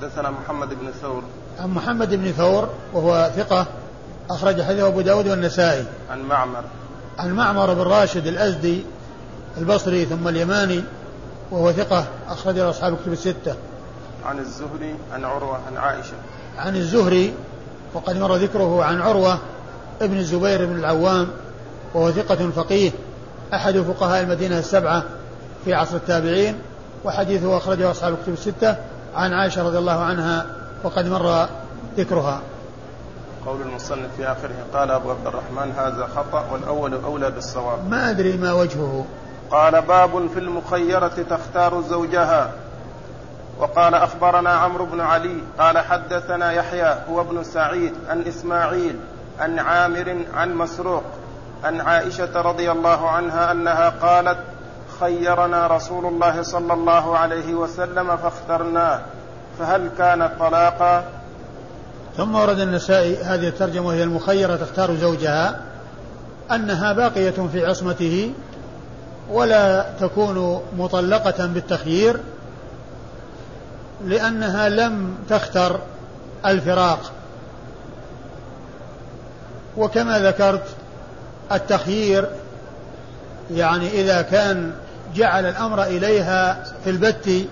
حدثنا 0.00 0.30
محمد 0.30 0.68
بن 0.68 0.90
ثور. 1.02 1.22
عن 1.60 1.68
محمد 1.68 2.14
بن 2.14 2.32
ثور 2.32 2.68
وهو 2.92 3.30
ثقة 3.36 3.66
أخرج 4.30 4.62
حديثه 4.62 4.86
أبو 4.86 5.00
داود 5.00 5.28
والنسائي. 5.28 5.84
عن 6.10 6.22
معمر. 6.22 6.64
عن 7.18 7.32
معمر 7.32 7.74
بن 7.74 7.82
راشد 7.82 8.26
الأزدي 8.26 8.84
البصري 9.58 10.04
ثم 10.04 10.28
اليماني 10.28 10.84
وهو 11.50 11.72
ثقة 11.72 12.04
أخرج 12.28 12.58
له 12.58 12.70
أصحاب 12.70 12.92
الكتب 12.92 13.12
الستة. 13.12 13.54
عن 14.24 14.38
الزهري 14.38 14.94
عن 15.12 15.24
عروة 15.24 15.58
عن 15.70 15.76
عائشة. 15.76 16.14
عن 16.58 16.76
الزهري 16.76 17.34
وقد 17.94 18.16
مر 18.16 18.36
ذكره 18.36 18.84
عن 18.84 19.00
عروة 19.00 19.38
ابن 20.02 20.18
الزبير 20.18 20.66
بن 20.66 20.78
العوام 20.78 21.28
وهو 21.94 22.10
ثقة 22.10 22.50
فقيه 22.50 22.90
أحد 23.54 23.78
فقهاء 23.78 24.22
المدينة 24.22 24.58
السبعة 24.58 25.02
في 25.64 25.74
عصر 25.74 25.96
التابعين 25.96 26.58
وحديثه 27.04 27.56
أخرجه 27.56 27.90
أصحاب 27.90 28.14
الكتب 28.14 28.32
الستة 28.32 28.76
عن 29.14 29.32
عائشة 29.32 29.66
رضي 29.66 29.78
الله 29.78 30.00
عنها 30.00 30.46
وقد 30.84 31.06
مر 31.06 31.46
ذكرها. 31.96 32.40
قول 33.46 33.62
المصنف 33.62 34.08
في 34.16 34.26
آخره 34.26 34.54
قال 34.74 34.90
أبو 34.90 35.10
عبد 35.10 35.26
الرحمن 35.26 35.72
هذا 35.76 36.08
خطأ 36.16 36.44
والأول 36.52 36.94
أولى 36.94 37.30
بالصواب 37.30 37.90
ما 37.90 38.10
أدري 38.10 38.36
ما 38.36 38.52
وجهه 38.52 39.04
قال 39.50 39.82
باب 39.82 40.28
في 40.34 40.38
المخيرة 40.40 41.24
تختار 41.30 41.82
زوجها. 41.82 42.50
وقال 43.58 43.94
أخبرنا 43.94 44.50
عمرو 44.50 44.86
بن 44.86 45.00
علي 45.00 45.36
قال 45.58 45.78
حدثنا 45.78 46.52
يحيى 46.52 46.96
هو 47.10 47.20
ابن 47.20 47.42
سعيد 47.42 47.92
عن 48.08 48.22
إسماعيل 48.22 48.96
عن 49.40 49.58
عامر 49.58 50.16
عن 50.34 50.54
مسروق 50.54 51.02
عن 51.64 51.80
عائشة 51.80 52.40
رضي 52.40 52.70
الله 52.70 53.10
عنها 53.10 53.52
أنها 53.52 53.88
قالت 53.88 54.38
خيرنا 55.00 55.66
رسول 55.66 56.06
الله 56.06 56.42
صلى 56.42 56.72
الله 56.72 57.18
عليه 57.18 57.54
وسلم 57.54 58.16
فاخترناه 58.16 59.00
فهل 59.58 59.90
كان 59.98 60.30
طلاقا؟ 60.38 61.04
ثم 62.16 62.34
ورد 62.34 62.58
النسائي 62.58 63.16
هذه 63.16 63.48
الترجمة 63.48 63.86
وهي 63.86 64.02
المخيرة 64.02 64.56
تختار 64.56 64.94
زوجها 64.94 65.60
أنها 66.50 66.92
باقية 66.92 67.48
في 67.52 67.66
عصمته 67.66 68.32
ولا 69.30 69.86
تكون 70.00 70.62
مطلقة 70.78 71.46
بالتخيير 71.46 72.20
لأنها 74.04 74.68
لم 74.68 75.14
تختر 75.28 75.80
الفراق. 76.46 77.12
وكما 79.76 80.18
ذكرت 80.18 80.64
التخيير 81.52 82.28
يعني 83.50 83.88
إذا 83.90 84.22
كان 84.22 84.72
جعل 85.14 85.46
الأمر 85.46 85.82
إليها 85.82 86.64
في 86.84 86.90
البت 86.90 87.46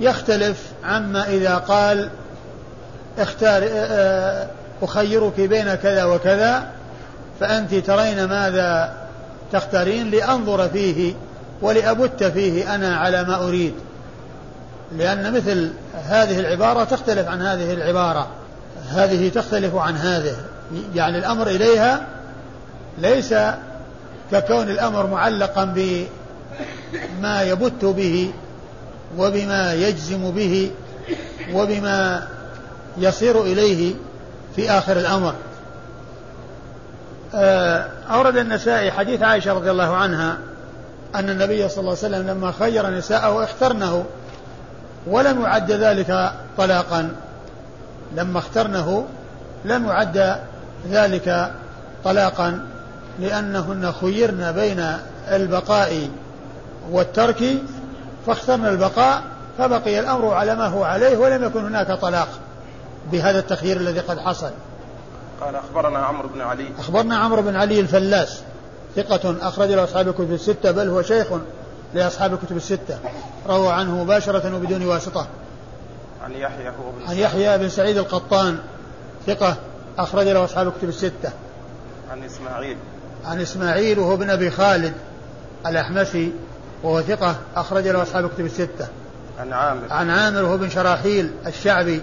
يختلف 0.00 0.62
عما 0.84 1.28
إذا 1.28 1.54
قال 1.56 2.10
اختار 3.18 3.68
أخيرك 4.82 5.40
بين 5.40 5.74
كذا 5.74 6.04
وكذا 6.04 6.66
فأنت 7.40 7.74
ترين 7.74 8.24
ماذا 8.24 9.05
تختارين 9.52 10.10
لأنظر 10.10 10.68
فيه 10.68 11.14
ولأبت 11.62 12.24
فيه 12.24 12.74
أنا 12.74 12.96
على 12.96 13.24
ما 13.24 13.48
أريد. 13.48 13.74
لأن 14.92 15.32
مثل 15.32 15.70
هذه 15.94 16.40
العبارة 16.40 16.84
تختلف 16.84 17.28
عن 17.28 17.42
هذه 17.42 17.72
العبارة. 17.72 18.28
هذه 18.88 19.28
تختلف 19.28 19.74
عن 19.74 19.96
هذه. 19.96 20.36
يعني 20.94 21.18
الأمر 21.18 21.46
إليها 21.46 22.06
ليس 22.98 23.34
ككون 24.32 24.70
الأمر 24.70 25.06
معلقا 25.06 25.64
بما 25.64 27.42
يبت 27.42 27.84
به 27.84 28.32
وبما 29.18 29.74
يجزم 29.74 30.30
به 30.30 30.70
وبما 31.52 32.28
يصير 32.98 33.42
إليه 33.42 33.94
في 34.56 34.70
آخر 34.70 34.96
الأمر. 34.96 35.34
أورد 37.34 38.36
النسائي 38.36 38.90
حديث 38.90 39.22
عائشة 39.22 39.52
رضي 39.52 39.70
الله 39.70 39.96
عنها 39.96 40.36
أن 41.14 41.30
النبي 41.30 41.68
صلى 41.68 41.80
الله 41.80 41.96
عليه 42.02 42.16
وسلم 42.16 42.30
لما 42.30 42.52
خير 42.58 42.90
نساءه 42.90 43.44
اخترنه 43.44 44.04
ولم 45.06 45.42
يعد 45.42 45.72
ذلك 45.72 46.32
طلاقا. 46.58 47.10
لما 48.16 48.38
اخترنه 48.38 49.06
لم 49.64 49.86
يعد 49.86 50.36
ذلك 50.90 51.50
طلاقا 52.04 52.60
لأنهن 53.20 53.92
خيرن 53.92 54.52
بين 54.52 54.86
البقاء 55.30 56.08
والترك. 56.90 57.44
فاخترنا 58.26 58.68
البقاء 58.68 59.22
فبقي 59.58 60.00
الأمر 60.00 60.34
على 60.34 60.54
ما 60.54 60.66
هو 60.66 60.84
عليه 60.84 61.16
ولم 61.16 61.44
يكن 61.44 61.64
هناك 61.64 61.92
طلاق 61.92 62.28
بهذا 63.12 63.38
التخيير 63.38 63.76
الذي 63.76 64.00
قد 64.00 64.18
حصل. 64.18 64.50
قال 65.40 65.54
أخبرنا 65.54 65.98
عمرو 65.98 66.28
بن 66.28 66.40
علي. 66.40 66.68
أخبرنا 66.78 67.16
عمرو 67.16 67.42
بن 67.42 67.56
علي 67.56 67.80
الفلاس 67.80 68.40
ثقة 68.96 69.36
أخرج 69.48 69.70
له 69.70 69.84
أصحاب 69.84 70.08
الكتب 70.08 70.32
الستة 70.32 70.70
بل 70.70 70.88
هو 70.88 71.02
شيخ 71.02 71.26
لأصحاب 71.94 72.32
الكتب 72.32 72.56
الستة. 72.56 72.98
روى 73.48 73.68
عنه 73.68 74.04
مباشرة 74.04 74.56
وبدون 74.56 74.86
واسطة. 74.86 75.26
عن 76.24 76.32
يحيى 76.32 76.68
هو 76.68 76.90
بن 76.98 77.08
عن 77.08 77.16
يحيى 77.16 77.58
بن 77.58 77.68
سعيد 77.68 77.96
القطان 77.96 78.58
ثقة 79.26 79.56
أخرج 79.98 80.28
له 80.28 80.44
أصحاب 80.44 80.68
الكتب 80.68 80.88
الستة. 80.88 81.30
عن 82.10 82.24
إسماعيل. 82.24 82.76
عن 83.24 83.40
إسماعيل 83.40 83.98
وهو 83.98 84.16
بن 84.16 84.30
أبي 84.30 84.50
خالد 84.50 84.92
الأحمسي 85.66 86.32
وهو 86.82 87.02
ثقة 87.02 87.36
أخرج 87.56 87.88
له 87.88 88.02
أصحاب 88.02 88.24
الكتب 88.24 88.44
الستة. 88.44 88.88
عن 89.40 89.52
عامر. 89.52 89.82
عن 89.90 90.10
عامر 90.10 90.42
وهو 90.42 90.56
بن 90.56 90.70
شراحيل 90.70 91.30
الشعبي 91.46 92.00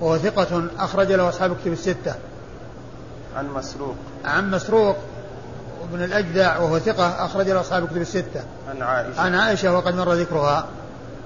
وهو 0.00 0.18
ثقة 0.18 0.64
أخرج 0.78 1.12
له 1.12 1.28
أصحاب 1.28 1.52
الكتب 1.52 1.72
الستة. 1.72 2.14
عن 3.36 3.48
مسروق. 3.48 3.96
عن 4.24 4.50
مسروق 4.50 4.96
وابن 5.82 6.04
الأجدع 6.04 6.58
وهو 6.58 6.78
ثقة 6.78 7.24
أخرج 7.24 7.48
له 7.48 7.60
أصحاب 7.60 7.82
الكتب 7.82 8.00
الستة. 8.00 8.42
عن 8.70 8.82
عائشة. 8.82 9.20
عن 9.20 9.34
عائشة 9.34 9.74
وقد 9.74 9.94
مر 9.94 10.12
ذكرها. 10.12 10.66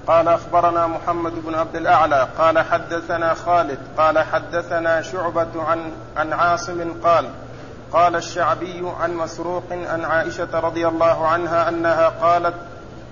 قال 0.07 0.27
أخبرنا 0.27 0.87
محمد 0.87 1.33
بن 1.45 1.55
عبد 1.55 1.75
الأعلى 1.75 2.27
قال 2.37 2.59
حدثنا 2.59 3.33
خالد 3.33 3.79
قال 3.97 4.19
حدثنا 4.19 5.01
شعبة 5.01 5.63
عن 5.63 5.91
عن 6.17 6.33
عاصم 6.33 6.93
قال 7.03 7.29
قال 7.91 8.15
الشعبي 8.15 8.91
عن 8.99 9.13
مسروق 9.13 9.63
عن 9.71 10.05
عائشة 10.05 10.59
رضي 10.59 10.87
الله 10.87 11.27
عنها 11.27 11.69
أنها 11.69 12.09
قالت 12.09 12.53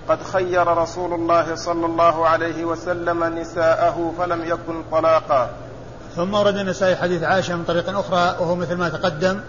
قد 0.08 0.22
خير 0.22 0.76
رسول 0.76 1.12
الله 1.14 1.54
صلى 1.54 1.86
الله 1.86 2.28
عليه 2.28 2.64
وسلم 2.64 3.24
نساءه 3.24 4.14
فلم 4.18 4.44
يكن 4.44 4.82
طلاقا. 4.90 5.50
ثم 6.16 6.34
ورد 6.34 6.56
النسائي 6.56 6.96
حديث 6.96 7.22
عائشة 7.22 7.56
من 7.56 7.64
طريق 7.64 7.98
أخرى 7.98 8.36
وهو 8.40 8.54
مثل 8.54 8.74
ما 8.74 8.88
تقدم. 8.88 9.40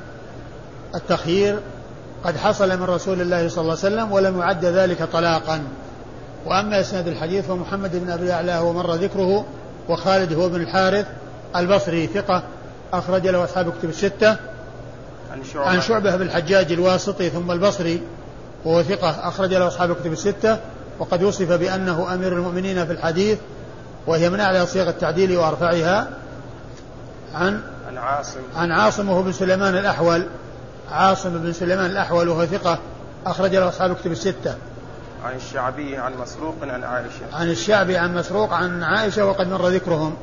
التخيير 0.96 1.60
قد 2.24 2.38
حصل 2.38 2.80
من 2.80 2.84
رسول 2.84 3.22
الله 3.22 3.50
صلى 3.50 3.62
الله 3.62 3.78
عليه 3.84 3.96
وسلم 3.96 4.12
ولم 4.12 4.40
يعد 4.40 4.66
ذلك 4.66 5.04
طلاقا. 5.04 5.62
وأما 6.46 6.80
إسناد 6.80 7.08
الحديث 7.08 7.46
فمحمد 7.46 7.96
بن 7.96 8.12
أبي 8.12 8.24
الأعلى 8.26 8.52
هو 8.52 8.74
مر 8.74 8.94
ذكره 8.94 9.46
وخالد 9.90 10.34
هو 10.34 10.50
بن 10.50 10.62
الحارث 10.62 11.06
البصري 11.56 12.08
ثقة 12.08 12.44
أخرج 12.94 13.28
له 13.28 13.44
أصحاب 13.44 13.74
كتب 13.80 13.90
الستة. 13.90 14.30
عن 15.32 15.44
شعبة, 15.54 15.66
عن 15.66 15.82
شعبة 15.82 16.16
بن 16.16 16.22
الحجاج 16.22 16.72
الواسطي 16.72 17.30
ثم 17.30 17.52
البصري 17.52 18.02
وهو 18.66 18.84
ثقة 18.84 19.10
أخرج 19.10 19.54
له 19.54 19.68
أصحاب 19.68 19.96
كتب 19.96 20.12
الستة. 20.12 20.58
وقد 21.00 21.24
وصف 21.24 21.52
بأنه 21.52 22.14
أمير 22.14 22.34
المؤمنين 22.34 22.86
في 22.86 22.92
الحديث 22.92 23.38
وهي 24.08 24.30
من 24.30 24.40
أعلى 24.40 24.66
صيغ 24.66 24.90
التعديل 24.90 25.38
وأرفعها. 25.38 26.08
عن 27.36 27.62
عن 27.88 27.98
عاصم. 27.98 28.40
عن 28.56 28.72
عاصم 28.72 29.10
وهو 29.10 29.24
بن 29.24 29.32
سليمان 29.32 29.78
الأحول. 29.78 30.28
عاصم 30.92 31.30
بن 31.30 31.54
سليمان 31.54 31.86
الأحول 31.86 32.30
وهو 32.30 32.46
ثقة 32.46 32.80
أخرج 33.26 33.56
له 33.56 33.70
أصحاب 33.70 33.96
كتب 33.96 34.12
الستة. 34.12 34.56
عن 35.26 35.36
الشعبي 35.36 35.98
عن 35.98 36.14
مسروق 36.22 36.56
عن 36.62 36.84
عائشة. 36.84 37.26
عن 37.34 37.50
الشعبي 37.50 37.98
عن 37.98 38.16
مسروق 38.16 38.54
عن 38.54 38.84
عائشة 38.84 39.26
وقد 39.26 39.48
مر 39.48 39.68
ذكرهم. 39.68 40.16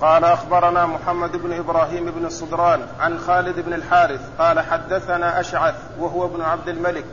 قال 0.00 0.24
أخبرنا 0.24 0.86
محمد 0.86 1.36
بن 1.36 1.52
إبراهيم 1.52 2.10
بن 2.10 2.26
الصدران 2.26 2.80
عن 3.00 3.18
خالد 3.18 3.60
بن 3.60 3.72
الحارث 3.72 4.20
قال 4.38 4.60
حدثنا 4.60 5.40
أشعث 5.40 5.74
وهو 5.98 6.26
ابن 6.26 6.40
عبد 6.40 6.68
الملك 6.68 7.04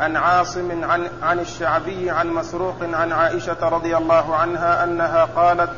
عن 0.00 0.16
عاصم 0.16 0.84
عن, 0.84 1.08
عن 1.22 1.38
الشعبي 1.38 2.10
عن 2.10 2.28
مسروق 2.28 2.76
عن 2.82 3.12
عائشة 3.12 3.68
رضي 3.68 3.96
الله 3.96 4.36
عنها 4.36 4.84
أنها 4.84 5.24
قالت 5.24 5.70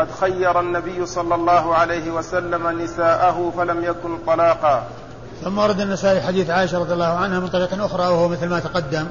قد 0.00 0.08
خير 0.20 0.60
النبي 0.60 1.06
صلى 1.06 1.34
الله 1.34 1.74
عليه 1.74 2.10
وسلم 2.10 2.80
نساءه 2.80 3.52
فلم 3.56 3.84
يكن 3.84 4.18
طلاقا. 4.26 4.82
ثم 5.44 5.58
ورد 5.58 5.80
النسائي 5.80 6.20
حديث 6.20 6.50
عائشة 6.50 6.78
رضي 6.78 6.92
الله 6.92 7.06
عنها 7.06 7.40
من 7.40 7.48
طريق 7.48 7.84
أخرى 7.84 8.02
وهو 8.02 8.28
مثل 8.28 8.48
ما 8.48 8.60
تقدم. 8.60 9.06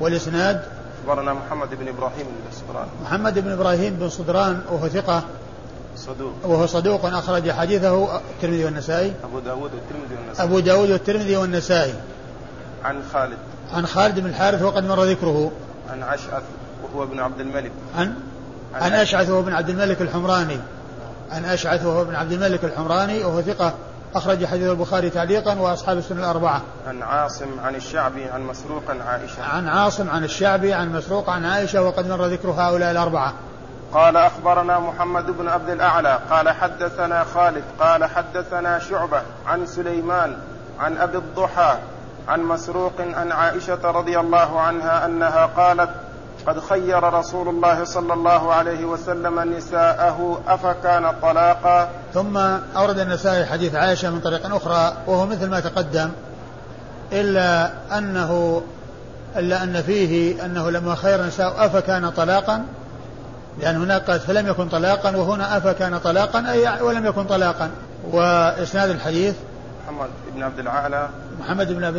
والإسناد؟ 0.00 0.62
أخبرنا 1.00 1.32
محمد 1.32 1.68
بن 1.74 1.88
إبراهيم 1.88 2.26
بن 2.26 2.52
صدران. 2.52 2.86
محمد 3.02 3.38
بن 3.38 3.52
إبراهيم 3.52 3.94
بن 3.94 4.08
صدران 4.08 4.62
وهو 4.70 4.88
ثقة. 4.88 5.22
صدوق. 5.96 6.32
وهو 6.44 6.66
صدوق 6.66 7.06
أخرج 7.06 7.50
حديثه 7.50 8.16
الترمذي 8.16 8.64
والنسائي. 8.64 9.12
أبو 9.24 9.38
داود 9.38 9.70
والترمذي 9.74 10.14
والنسائي. 10.14 10.48
أبو 10.48 10.60
داود 10.60 10.90
والترمذي 10.90 11.36
والنسائي. 11.36 11.94
عن 12.84 13.02
خالد. 13.12 13.38
عن 13.74 13.86
خالد 13.86 14.20
بن 14.20 14.26
الحارث 14.26 14.62
وقد 14.62 14.84
مر 14.84 15.04
ذكره. 15.04 15.52
عن 15.90 16.02
أشعث 16.02 16.42
وهو 16.84 17.02
ابن 17.02 17.20
عبد 17.20 17.40
الملك. 17.40 17.72
عن؟ 17.98 18.14
عن 18.74 18.92
أشعث 18.92 19.30
وهو 19.30 19.42
بن 19.42 19.52
عبد 19.52 19.68
الملك 19.68 20.02
الحمراني. 20.02 20.58
عن 21.32 21.44
أشعث 21.44 21.84
وهو 21.84 22.04
بن 22.04 22.14
عبد 22.14 22.32
الملك 22.32 22.64
الحمراني 22.64 23.24
وهو 23.24 23.42
ثقة 23.42 23.74
أخرج 24.14 24.46
حديث 24.46 24.70
البخاري 24.70 25.10
تعليقا 25.10 25.58
وأصحاب 25.58 25.98
السنة 25.98 26.20
الأربعة. 26.20 26.62
عن 26.86 27.02
عاصم 27.02 27.60
عن 27.64 27.74
الشعبي 27.74 28.24
عن 28.24 28.42
مسروق 28.42 28.82
عن 28.88 29.00
عائشة. 29.00 29.42
عن 29.42 29.68
عاصم 29.68 30.10
عن 30.10 30.24
الشعبي 30.24 30.72
عن 30.72 30.92
مسروق 30.92 31.30
عن 31.30 31.44
عائشة 31.44 31.82
وقد 31.82 32.08
مر 32.08 32.26
ذكر 32.26 32.50
هؤلاء 32.50 32.90
الأربعة. 32.90 33.32
قال 33.94 34.16
أخبرنا 34.16 34.78
محمد 34.78 35.30
بن 35.30 35.48
عبد 35.48 35.70
الأعلى 35.70 36.18
قال 36.30 36.48
حدثنا 36.48 37.24
خالد 37.24 37.64
قال 37.80 38.04
حدثنا 38.04 38.78
شعبة 38.78 39.22
عن 39.46 39.66
سليمان 39.66 40.36
عن 40.80 40.96
أبي 40.96 41.18
الضحى 41.18 41.78
عن 42.28 42.40
مسروق 42.40 42.92
عن 43.00 43.32
عائشة 43.32 43.90
رضي 43.90 44.18
الله 44.20 44.60
عنها 44.60 45.06
أنها 45.06 45.46
قالت 45.46 45.90
قد 46.46 46.60
خير 46.60 47.02
رسول 47.02 47.48
الله 47.48 47.84
صلى 47.84 48.12
الله 48.12 48.52
عليه 48.52 48.84
وسلم 48.84 49.56
نساءه 49.56 50.40
أفكان 50.48 51.12
طلاقا؟ 51.22 51.88
ثم 52.14 52.36
أورد 52.76 52.98
النسائي 52.98 53.46
حديث 53.46 53.74
عائشة 53.74 54.10
من 54.10 54.20
طريق 54.20 54.54
أخرى 54.54 54.92
وهو 55.06 55.26
مثل 55.26 55.48
ما 55.50 55.60
تقدم 55.60 56.10
إلا 57.12 57.70
أنه 57.98 58.62
إلا 59.36 59.62
أن 59.62 59.82
فيه 59.82 60.44
أنه 60.44 60.70
لما 60.70 60.94
خير 60.94 61.20
النساء 61.20 61.66
أفكان 61.66 62.10
طلاقا 62.10 62.64
لأن 63.60 63.76
هناك 63.76 64.10
قد 64.10 64.20
فلم 64.20 64.46
يكن 64.46 64.68
طلاقا 64.68 65.16
وهنا 65.16 65.56
أفكان 65.56 65.98
طلاقا 65.98 66.50
أي 66.50 66.82
ولم 66.82 67.06
يكن 67.06 67.24
طلاقا. 67.24 67.70
وإسناد 68.12 68.90
الحديث؟ 68.90 69.34
محمد 69.86 70.08
بن 70.34 70.42
عبد 70.42 70.58
الأعلى. 70.58 71.08
محمد 71.40 71.72
بن 71.72 71.90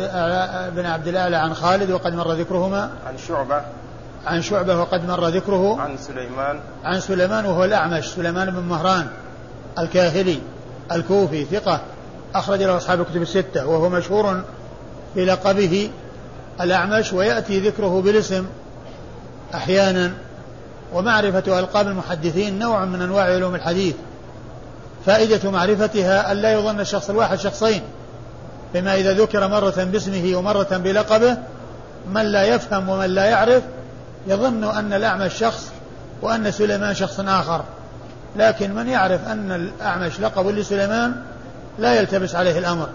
بن 0.76 0.86
عبد 0.86 1.08
الأعلى 1.08 1.36
عن 1.36 1.54
خالد 1.54 1.90
وقد 1.90 2.14
مر 2.14 2.32
ذكرهما. 2.32 2.90
عن 3.06 3.18
شعبة. 3.28 3.62
عن 4.26 4.42
شعبة 4.42 4.80
وقد 4.80 5.08
مر 5.08 5.28
ذكره. 5.28 5.80
عن 5.80 5.96
سليمان. 5.98 6.60
عن 6.84 7.00
سليمان 7.00 7.46
وهو 7.46 7.64
الأعمش 7.64 8.04
سليمان 8.04 8.50
بن 8.50 8.62
مهران 8.62 9.06
الكاهلي 9.78 10.38
الكوفي 10.92 11.44
ثقة 11.44 11.80
أخرج 12.34 12.62
له 12.62 12.76
أصحاب 12.76 13.00
الكتب 13.00 13.22
الستة 13.22 13.66
وهو 13.66 13.88
مشهور 13.88 14.42
في 15.14 15.24
لقبه 15.24 15.90
الأعمش 16.60 17.12
ويأتي 17.12 17.60
ذكره 17.60 18.00
بالاسم 18.00 18.46
أحيانا 19.54 20.12
ومعرفة 20.92 21.58
ألقاب 21.58 21.86
المحدثين 21.86 22.58
نوع 22.58 22.84
من 22.84 23.02
أنواع 23.02 23.24
علوم 23.24 23.54
الحديث. 23.54 23.94
فائدة 25.06 25.50
معرفتها 25.50 26.32
أن 26.32 26.36
لا 26.36 26.52
يظن 26.52 26.80
الشخص 26.80 27.10
الواحد 27.10 27.38
شخصين 27.38 27.82
بما 28.74 28.94
إذا 28.94 29.12
ذكر 29.12 29.48
مرة 29.48 29.84
باسمه 29.84 30.36
ومرة 30.36 30.76
بلقبه 30.76 31.36
من 32.14 32.22
لا 32.22 32.44
يفهم 32.44 32.88
ومن 32.88 33.06
لا 33.06 33.24
يعرف 33.24 33.62
يظن 34.26 34.64
أن 34.64 34.92
الأعمش 34.92 35.34
شخص 35.34 35.70
وأن 36.22 36.50
سليمان 36.50 36.94
شخص 36.94 37.20
آخر. 37.20 37.64
لكن 38.36 38.74
من 38.74 38.88
يعرف 38.88 39.28
أن 39.28 39.52
الأعمش 39.52 40.20
لقب 40.20 40.46
لسليمان 40.46 41.22
لا 41.78 41.94
يلتبس 41.94 42.34
عليه 42.34 42.58
الأمر. 42.58 42.88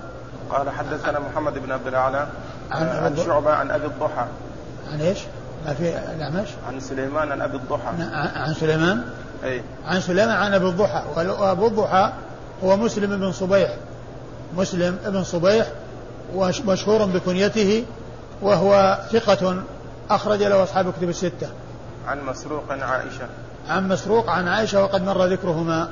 قال 0.50 0.70
حدثنا 0.70 1.20
محمد 1.20 1.54
بن 1.54 1.72
عبد 1.72 1.88
الأعلى 1.88 2.28
عن, 2.72 2.88
عن 2.88 3.18
شعبة 3.26 3.54
عن 3.54 3.72
أبي 3.72 3.86
الضحى. 3.86 4.26
عن 4.94 5.02
إيش؟ 5.02 5.18
ما 5.66 5.74
في 5.74 5.94
الأعمش؟ 6.16 6.48
عن 6.68 6.80
سليمان 6.80 7.32
عن 7.32 7.42
أبي 7.42 7.58
الضحى. 7.58 7.92
عن 8.36 8.54
سليمان؟ 8.54 9.04
أي. 9.44 9.62
عن 9.86 10.02
سليمان 10.02 10.36
عن 10.36 10.54
أبي 10.54 10.66
الضحى. 10.66 11.04
وأبو 11.16 11.68
الضحى 11.68 12.12
هو 12.64 12.78
مسلم 12.78 13.20
بن 13.20 13.32
صبيح. 13.32 13.76
مسلم 14.58 14.98
بن 15.06 15.24
صبيح 15.24 15.68
ومشهور 16.36 17.06
بكنيته 17.06 17.86
وهو 18.42 19.00
ثقة 19.12 19.64
أخرج 20.16 20.44
له 20.44 20.64
أصحاب 20.64 20.88
الكتب 20.88 21.10
الستة. 21.10 21.50
عن 22.08 22.26
مسروق 22.26 22.64
عن 22.72 22.82
عائشة. 22.82 23.28
عن 23.70 23.88
مسروق 23.88 24.30
عن 24.30 24.48
عائشة 24.48 24.84
وقد 24.84 25.02
مر 25.06 25.26
ذكرهما. 25.26 25.90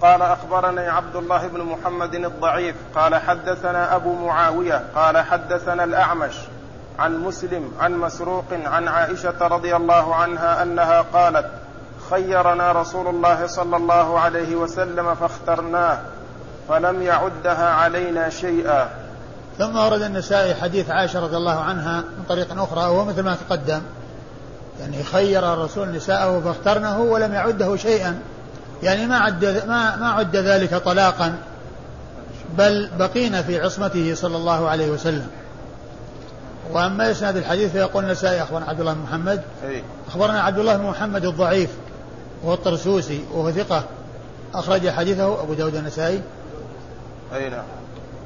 قال 0.00 0.22
أخبرني 0.22 0.88
عبد 0.88 1.16
الله 1.16 1.46
بن 1.46 1.62
محمد 1.62 2.14
الضعيف 2.14 2.76
قال 2.94 3.14
حدثنا 3.14 3.96
أبو 3.96 4.14
معاوية 4.26 4.82
قال 4.94 5.18
حدثنا 5.18 5.84
الأعمش 5.84 6.34
عن 6.98 7.18
مسلم 7.18 7.72
عن 7.80 7.92
مسروق 7.92 8.44
عن 8.52 8.88
عائشة 8.88 9.46
رضي 9.46 9.76
الله 9.76 10.14
عنها 10.14 10.62
أنها 10.62 11.00
قالت 11.00 11.46
خيرنا 12.10 12.72
رسول 12.72 13.06
الله 13.06 13.46
صلى 13.46 13.76
الله 13.76 14.20
عليه 14.20 14.56
وسلم 14.56 15.14
فاخترناه 15.14 15.98
فلم 16.68 17.02
يعدها 17.02 17.70
علينا 17.70 18.28
شيئا 18.28 18.88
ثم 19.58 19.76
ورد 19.76 20.02
النسائي 20.02 20.54
حديث 20.54 20.90
عائشة 20.90 21.20
رضي 21.20 21.36
الله 21.36 21.60
عنها 21.60 22.00
من 22.00 22.24
طريق 22.28 22.62
أخرى 22.62 22.80
وهو 22.80 23.04
مثل 23.04 23.22
ما 23.22 23.36
تقدم 23.48 23.80
يعني 24.80 25.02
خير 25.02 25.52
الرسول 25.52 25.88
نساءه 25.88 26.40
فاخترنه 26.40 27.00
ولم 27.00 27.34
يعده 27.34 27.76
شيئا. 27.76 28.18
يعني 28.82 29.06
ما 29.06 29.18
عد 29.18 29.44
ما 29.44 29.96
ما 29.96 30.10
عد 30.10 30.36
ذلك 30.36 30.74
طلاقا 30.74 31.38
بل 32.58 32.90
بقينا 32.98 33.42
في 33.42 33.60
عصمته 33.60 34.14
صلى 34.14 34.36
الله 34.36 34.68
عليه 34.68 34.90
وسلم. 34.90 35.26
وأما 36.72 37.10
إسناد 37.10 37.36
الحديث 37.36 37.72
فيقول 37.72 38.04
النسائي 38.04 38.42
أخبرنا 38.42 38.66
عبد 38.66 38.80
الله 38.80 38.92
بن 38.92 39.00
محمد. 39.00 39.42
أخبرنا 40.08 40.42
عبد 40.42 40.58
الله 40.58 40.76
بن 40.76 40.84
محمد 40.84 41.24
الضعيف 41.24 41.70
وهو 42.42 42.54
الطرسوسي 42.54 43.24
وهو 43.32 43.50
ثقة. 43.50 43.84
أخرج 44.54 44.88
حديثه 44.88 45.42
أبو 45.42 45.54
داود 45.54 45.74
النسائي. 45.74 46.20
أي 47.34 47.50
نعم. 47.50 47.64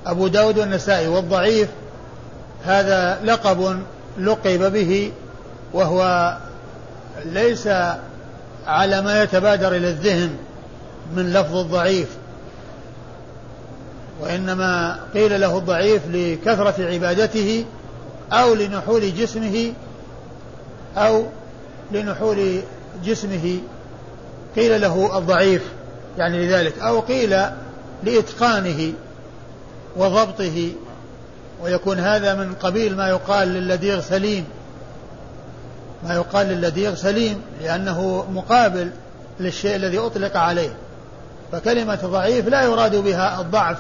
أبو 0.06 0.28
داود 0.28 0.58
والنسائي 0.58 1.08
والضعيف 1.08 1.68
هذا 2.64 3.20
لقب 3.24 3.82
لقب 4.18 4.72
به 4.72 5.12
وهو 5.72 6.36
ليس 7.24 7.68
على 8.66 9.02
ما 9.02 9.22
يتبادر 9.22 9.68
إلى 9.68 9.88
الذهن 9.88 10.30
من 11.16 11.32
لفظ 11.32 11.56
الضعيف 11.56 12.08
وإنما 14.20 14.98
قيل 15.14 15.40
له 15.40 15.58
الضعيف 15.58 16.02
لكثرة 16.10 16.74
عبادته 16.86 17.64
أو 18.32 18.54
لنحول 18.54 19.14
جسمه 19.14 19.72
أو 20.96 21.26
لنحول 21.92 22.60
جسمه. 23.04 23.58
قيل 24.56 24.80
له 24.80 25.18
الضعيف 25.18 25.62
يعني 26.18 26.46
لذلك 26.46 26.78
أو 26.78 27.00
قيل 27.00 27.40
لإتقانه. 28.04 28.92
وضبطه 29.96 30.72
ويكون 31.62 31.98
هذا 31.98 32.34
من 32.34 32.54
قبيل 32.54 32.96
ما 32.96 33.08
يقال 33.08 33.48
للديغ 33.48 34.00
سليم. 34.00 34.44
ما 36.04 36.14
يقال 36.14 36.46
للديغ 36.46 36.94
سليم 36.94 37.42
لأنه 37.62 38.26
مقابل 38.32 38.90
للشيء 39.40 39.76
الذي 39.76 39.98
أطلق 39.98 40.36
عليه. 40.36 40.72
فكلمة 41.52 41.98
ضعيف 42.04 42.48
لا 42.48 42.62
يراد 42.62 42.96
بها 42.96 43.40
الضعف 43.40 43.78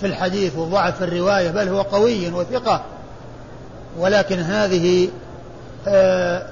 في 0.00 0.06
الحديث 0.06 0.56
والضعف 0.56 0.98
في 0.98 1.04
الرواية 1.04 1.50
بل 1.50 1.68
هو 1.68 1.82
قوي 1.82 2.30
وثقة. 2.30 2.82
ولكن 3.98 4.38
هذه 4.38 5.08
آه 5.88 6.46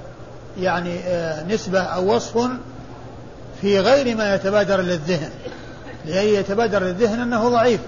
يعني 0.61 0.99
آه 0.99 1.45
نسبة 1.45 1.81
أو 1.81 2.15
وصف 2.15 2.49
في 3.61 3.81
غير 3.81 4.17
ما 4.17 4.35
يتبادر 4.35 4.81
للذهن. 4.81 5.31
لأن 6.07 6.27
يتبادر 6.27 6.83
للذهن 6.83 7.21
أنه 7.21 7.49
ضعيف. 7.49 7.81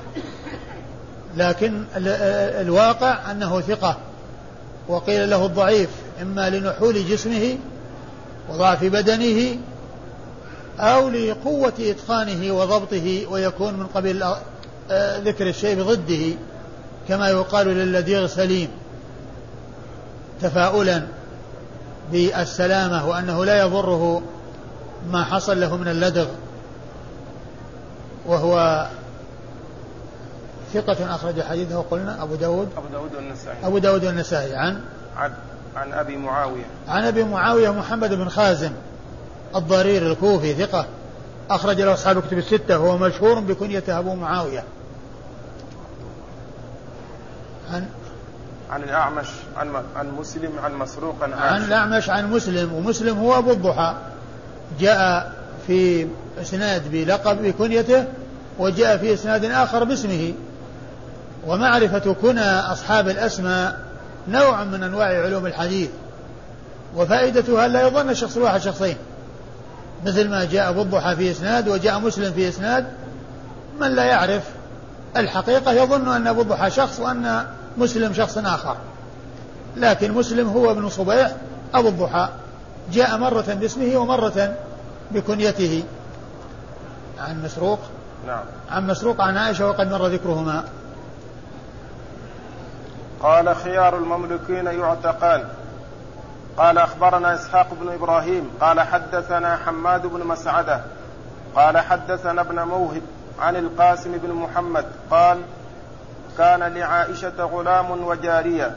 لكن 1.37 1.85
الواقع 1.97 3.31
أنه 3.31 3.61
ثقة. 3.61 3.97
وقيل 4.89 5.31
له 5.31 5.47
الضعيف 5.47 5.89
إما 6.23 6.51
لنحول 6.51 7.09
جسمه 7.09 7.59
وضعف 8.51 8.85
بدنه 8.85 9.57
أو 10.81 11.09
لقوة 11.09 11.73
إتقانه 11.81 12.53
وضبطه 12.53 13.27
ويكون 13.31 13.75
من 13.75 13.87
قبيل 13.87 14.25
ذكر 15.25 15.49
الشيء 15.49 15.83
بضده 15.83 16.37
كما 17.09 17.29
يقال 17.29 17.67
للذيغ 17.67 18.27
سليم. 18.27 18.69
تفاؤلا 20.43 21.03
بالسلامة 22.13 23.09
وأنه 23.09 23.45
لا 23.45 23.61
يضره 23.61 24.23
ما 25.11 25.25
حصل 25.25 25.61
له 25.61 25.77
من 25.77 25.89
اللدغ 25.89 26.27
وهو 28.27 28.87
ثقة 30.75 31.15
أخرج 31.15 31.43
حديثه 31.43 31.85
قلنا 31.91 32.23
أبو 32.23 32.35
داود. 32.35 32.69
أبو 32.77 32.87
داود 32.93 33.15
والنسائي. 33.15 33.67
أبو 33.67 33.79
داود 33.79 34.05
والنسائي. 34.05 34.57
عن؟ 34.57 34.81
عن 35.17 35.33
عن 35.77 35.93
أبي 35.93 36.17
معاوية. 36.17 36.65
عن 36.89 37.05
أبي 37.05 37.25
معاوية 37.25 37.71
محمد 37.71 38.15
بن 38.15 38.29
خازم 38.29 38.73
الضرير 39.57 40.13
الكوفي 40.13 40.55
ثقة. 40.55 40.87
أخرج 41.51 41.81
له 41.81 41.95
أصحاب 41.95 42.19
الكتب 42.19 42.39
الستة. 42.39 42.79
وهو 42.79 42.99
مشهور 42.99 43.41
بكنيته 43.41 43.99
أبو 43.99 44.15
معاوية. 44.15 44.65
عن؟ 47.73 47.87
عن 48.71 48.83
الأعمش 48.83 49.27
عن 49.57 49.83
عن 49.97 50.11
مسلم 50.11 50.51
عن 50.65 50.75
مسروق 50.75 51.15
عن 51.23 51.33
عن 51.33 51.65
الأعمش 51.65 52.11
عن 52.11 52.31
مسلم. 52.31 52.73
ومسلم 52.73 53.19
هو 53.19 53.39
أبو 53.39 53.53
الضحى. 53.53 53.95
جاء 54.81 55.33
في 55.67 56.07
إسناد 56.41 56.91
بلقب 56.93 57.43
بكنيته 57.43 58.05
وجاء 58.59 58.97
في 58.97 59.15
إسناد 59.15 59.45
آخر 59.45 59.85
باسمه. 59.85 60.33
ومعرفة 61.47 62.15
كنى 62.23 62.61
أصحاب 62.61 63.09
الأسماء 63.09 63.79
نوع 64.29 64.65
من 64.65 64.83
أنواع 64.83 65.25
علوم 65.25 65.47
الحديث 65.47 65.89
وفائدتها 66.97 67.69
لا 67.69 67.87
يظن 67.87 68.11
الشخص 68.11 68.37
الواحد 68.37 68.61
شخصين. 68.61 68.97
مثل 70.07 70.29
ما 70.29 70.45
جاء 70.45 70.69
أبو 70.71 70.83
الضحى 70.83 71.17
في 71.17 71.31
إسناد 71.31 71.69
وجاء 71.69 71.99
مسلم 71.99 72.33
في 72.33 72.49
إسناد 72.49 72.87
من 73.81 73.95
لا 73.95 74.05
يعرف 74.05 74.43
الحقيقة 75.17 75.73
يظن 75.73 76.09
أن 76.09 76.27
أبو 76.27 76.41
الضحى 76.41 76.71
شخص 76.71 77.01
وأن 77.01 77.47
مسلم 77.79 78.15
شخص 78.15 78.39
آخر. 78.39 78.77
لكن 79.77 80.13
مسلم 80.13 80.49
هو 80.49 80.71
ابن 80.71 80.89
صبيح 80.89 81.33
أبو 81.75 81.89
الضحى 81.89 82.29
جاء 82.93 83.19
مرة 83.19 83.55
باسمه 83.61 83.97
ومرة 83.97 84.55
بكنيته. 85.11 85.83
عن 87.19 87.45
مسروق 87.45 87.79
نعم. 88.27 88.43
عن 88.71 88.87
مسروق 88.87 89.21
عن 89.21 89.37
عائشة 89.37 89.67
وقد 89.67 89.91
مر 89.91 90.07
ذكرهما. 90.07 90.65
قال 93.25 93.57
خيار 93.57 93.97
المملوكين 93.97 94.67
يعتقان. 94.67 95.45
قال 96.57 96.79
أخبرنا 96.79 97.35
إسحاق 97.35 97.67
بن 97.81 97.93
إبراهيم 97.93 98.51
قال 98.61 98.81
حدثنا 98.81 99.57
حماد 99.57 100.07
بن 100.07 100.27
مسعدة 100.27 100.81
قال 101.55 101.79
حدثنا 101.79 102.41
ابن 102.41 102.63
موهب 102.63 103.03
عن 103.41 103.57
القاسم 103.57 104.19
بن 104.19 104.33
محمد 104.33 104.85
قال 105.11 105.39
كان 106.39 106.63
لعائشة 106.63 107.45
غلام 107.45 108.05
وجارية 108.07 108.77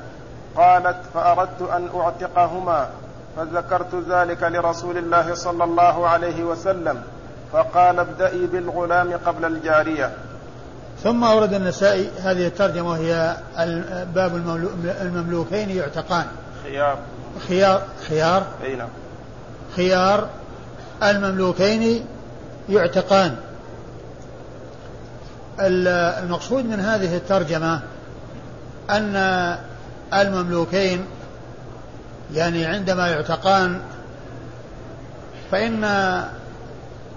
قالت 0.56 0.98
فأردت 1.14 1.62
أن 1.62 1.90
أعتقهما 1.96 2.90
فذكرت 3.38 3.96
ذلك 4.10 4.44
لرسول 4.44 4.98
الله 4.98 5.36
صلى 5.36 5.64
الله 5.64 6.08
عليه 6.08 6.44
وسلم 6.44 7.04
فقال 7.54 8.00
ابدئي 8.00 8.48
بالغلام 8.48 9.14
قبل 9.26 9.46
الجارية. 9.46 10.12
ثم 11.04 11.24
أورد 11.24 11.54
النسائي 11.54 12.10
هذه 12.24 12.48
الترجمة 12.48 12.90
وهي 12.90 13.38
باب 14.16 14.36
المملو- 14.36 15.02
المملوكين 15.02 15.70
يعتقان. 15.70 16.26
خيار. 16.64 16.98
خيار 17.48 17.82
خيار. 18.10 18.44
أي 18.64 18.76
نعم. 18.76 18.88
خيار 19.76 20.28
المملوكين 21.04 22.06
يعتقان. 22.70 23.36
ال- 25.60 25.88
المقصود 26.24 26.66
من 26.66 26.80
هذه 26.80 27.16
الترجمة 27.18 27.82
أن 28.90 29.16
المملوكين 30.14 31.06
يعني 32.34 32.66
عندما 32.66 33.08
يعتقان 33.08 33.80
فإن 35.52 35.86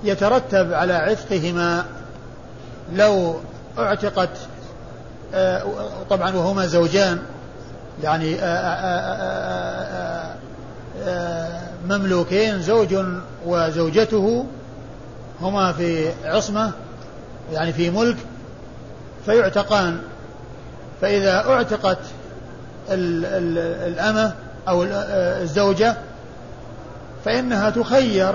يترتب 0.05 0.73
على 0.73 0.93
عتقهما 0.95 1.85
لو 2.95 3.41
اعتقت 3.79 4.31
آه، 5.35 5.63
طبعا 6.11 6.37
وهما 6.37 6.67
زوجان 6.67 7.19
يعني 8.03 8.35
آه، 8.41 8.47
آه، 11.05 11.61
مملوكين 11.89 12.63
زوج 12.63 12.97
وزوجته 13.47 14.47
هما 15.41 15.73
في 15.73 16.11
عصمة 16.25 16.71
يعني 17.53 17.73
في 17.73 17.91
ملك 17.91 18.17
فيعتقان 19.27 19.99
فإذا 21.01 21.37
اعتقت 21.49 21.99
ال- 22.91 23.25
ال- 23.25 23.93
الأمة 23.93 24.33
أو 24.69 24.83
ال- 24.83 24.93
الزوجة 25.43 25.97
فإنها 27.25 27.71
تخير 27.71 28.35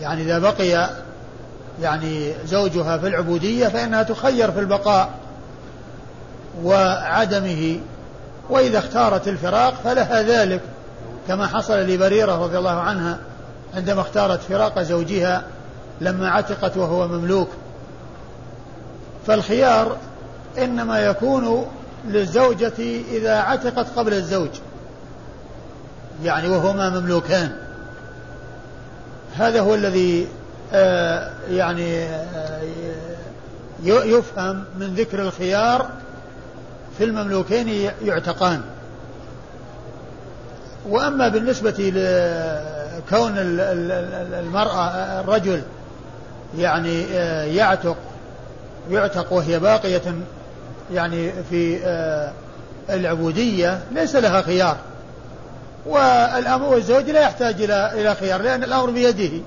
يعني 0.00 0.22
إذا 0.22 0.38
بقي 0.38 0.90
يعني 1.82 2.32
زوجها 2.46 2.98
في 2.98 3.06
العبودية 3.06 3.68
فإنها 3.68 4.02
تخير 4.02 4.52
في 4.52 4.60
البقاء 4.60 5.10
وعدمه 6.64 7.80
وإذا 8.50 8.78
اختارت 8.78 9.28
الفراق 9.28 9.74
فلها 9.84 10.22
ذلك 10.22 10.60
كما 11.28 11.46
حصل 11.46 11.78
لبريرة 11.78 12.44
رضي 12.44 12.58
الله 12.58 12.80
عنها 12.80 13.18
عندما 13.74 14.00
اختارت 14.00 14.40
فراق 14.40 14.82
زوجها 14.82 15.42
لما 16.00 16.30
عتقت 16.30 16.76
وهو 16.76 17.08
مملوك. 17.08 17.48
فالخيار 19.26 19.96
إنما 20.58 21.00
يكون 21.00 21.66
للزوجة 22.08 22.72
إذا 23.10 23.34
عتقت 23.34 23.86
قبل 23.96 24.12
الزوج 24.12 24.50
يعني 26.22 26.48
وهما 26.48 27.00
مملوكان. 27.00 27.52
هذا 29.36 29.60
هو 29.60 29.74
الذي 29.74 30.26
يعني 31.50 32.04
آه، 32.04 32.62
يفهم 33.84 34.64
من 34.78 34.94
ذكر 34.94 35.20
الخيار 35.20 35.90
في 36.98 37.04
المملوكين 37.04 37.90
يعتقان. 38.04 38.60
وأما 40.88 41.28
بالنسبة 41.28 41.70
لكون 41.70 43.38
ال- 43.38 43.60
ال- 43.60 43.92
ال- 43.92 44.34
المرأة 44.34 44.86
الرجل 45.20 45.62
يعني 46.58 47.04
آه، 47.14 47.44
يعتق 47.44 47.96
يعتق 48.90 49.32
وهي 49.32 49.58
باقية 49.58 50.14
يعني 50.92 51.32
في 51.50 51.78
آه، 51.84 52.32
العبودية 52.90 53.80
ليس 53.92 54.16
لها 54.16 54.42
خيار. 54.42 54.76
والأمر 55.86 56.68
والزوج 56.68 57.10
لا 57.10 57.20
يحتاج 57.20 57.62
إلى 57.70 58.14
خيار 58.20 58.42
لأن 58.42 58.64
الأمر 58.64 58.90
بيده. 58.90 59.42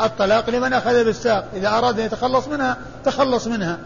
الطلاق 0.00 0.50
لمن 0.50 0.72
أخذ 0.72 1.04
بالساق. 1.04 1.44
إذا 1.54 1.68
أراد 1.68 2.00
أن 2.00 2.06
يتخلص 2.06 2.48
منها 2.48 2.76
تخلص 3.04 3.46
منها. 3.46 3.78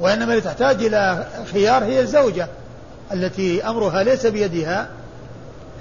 وإنما 0.00 0.24
اللي 0.24 0.40
تحتاج 0.40 0.84
إلى 0.84 1.26
خيار 1.52 1.84
هي 1.84 2.00
الزوجة 2.00 2.48
التي 3.12 3.68
أمرها 3.68 4.02
ليس 4.02 4.26
بيدها 4.26 4.88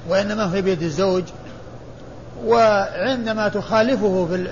وإنما 0.09 0.55
هي 0.55 0.61
بيد 0.61 0.83
الزوج. 0.83 1.23
وعندما 2.45 3.47
تخالفه 3.47 4.27
في, 4.31 4.47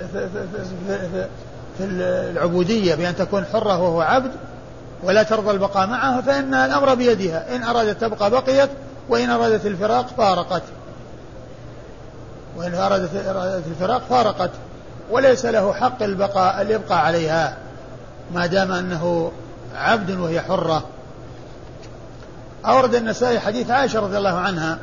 في, 1.78 1.84
العبودية 1.84 2.94
بأن 2.94 3.16
تكون 3.16 3.44
حرة 3.44 3.82
وهو 3.82 4.00
عبد 4.00 4.30
ولا 5.02 5.22
ترضى 5.22 5.50
البقاء 5.50 5.86
معه 5.86 6.20
فإن 6.20 6.54
الأمر 6.54 6.94
بيدها. 6.94 7.56
إن 7.56 7.62
أرادت 7.62 8.00
تبقى 8.00 8.30
بقيت 8.30 8.70
وإن 9.08 9.30
أرادت 9.30 9.66
الفراق 9.66 10.06
فارقت. 10.06 10.62
وإن 12.56 12.74
أرادت 12.74 13.10
الفراق 13.66 14.02
فارقت. 14.10 14.50
وليس 15.10 15.46
له 15.46 15.72
حق 15.72 16.02
البقاء 16.02 16.62
الإبقاء 16.62 16.98
عليها 16.98 17.56
ما 18.34 18.46
دام 18.46 18.72
أنه 18.72 19.32
عبد 19.74 20.10
وهي 20.10 20.40
حرة. 20.40 20.84
أورد 22.66 22.94
النسائي 22.94 23.40
حديث 23.40 23.70
عائشة 23.70 24.00
رضي 24.00 24.18
الله 24.18 24.38
عنها 24.38 24.78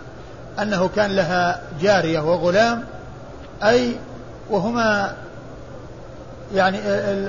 أنه 0.61 0.89
كان 0.95 1.15
لها 1.15 1.61
جارية 1.81 2.19
وغلام 2.19 2.83
أي 3.63 3.95
وهما 4.49 5.15
يعني 6.53 6.79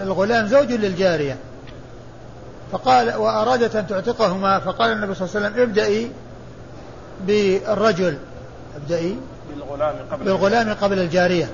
الغلام 0.02 0.46
زوج 0.46 0.72
للجارية. 0.72 1.36
فقال 2.72 3.14
وأرادت 3.14 3.76
أن 3.76 3.86
تعتقهما 3.86 4.58
فقال 4.58 4.92
النبي 4.92 5.14
صلى 5.14 5.28
الله 5.28 5.36
عليه 5.36 5.46
وسلم 5.46 5.62
ابدأي 5.62 6.10
بالرجل 7.26 8.18
ابدأي 8.76 9.16
بالغلام 9.50 9.94
قبل 10.12 10.24
بالغلام 10.24 10.74
قبل 10.74 10.98
الجارية. 10.98 11.48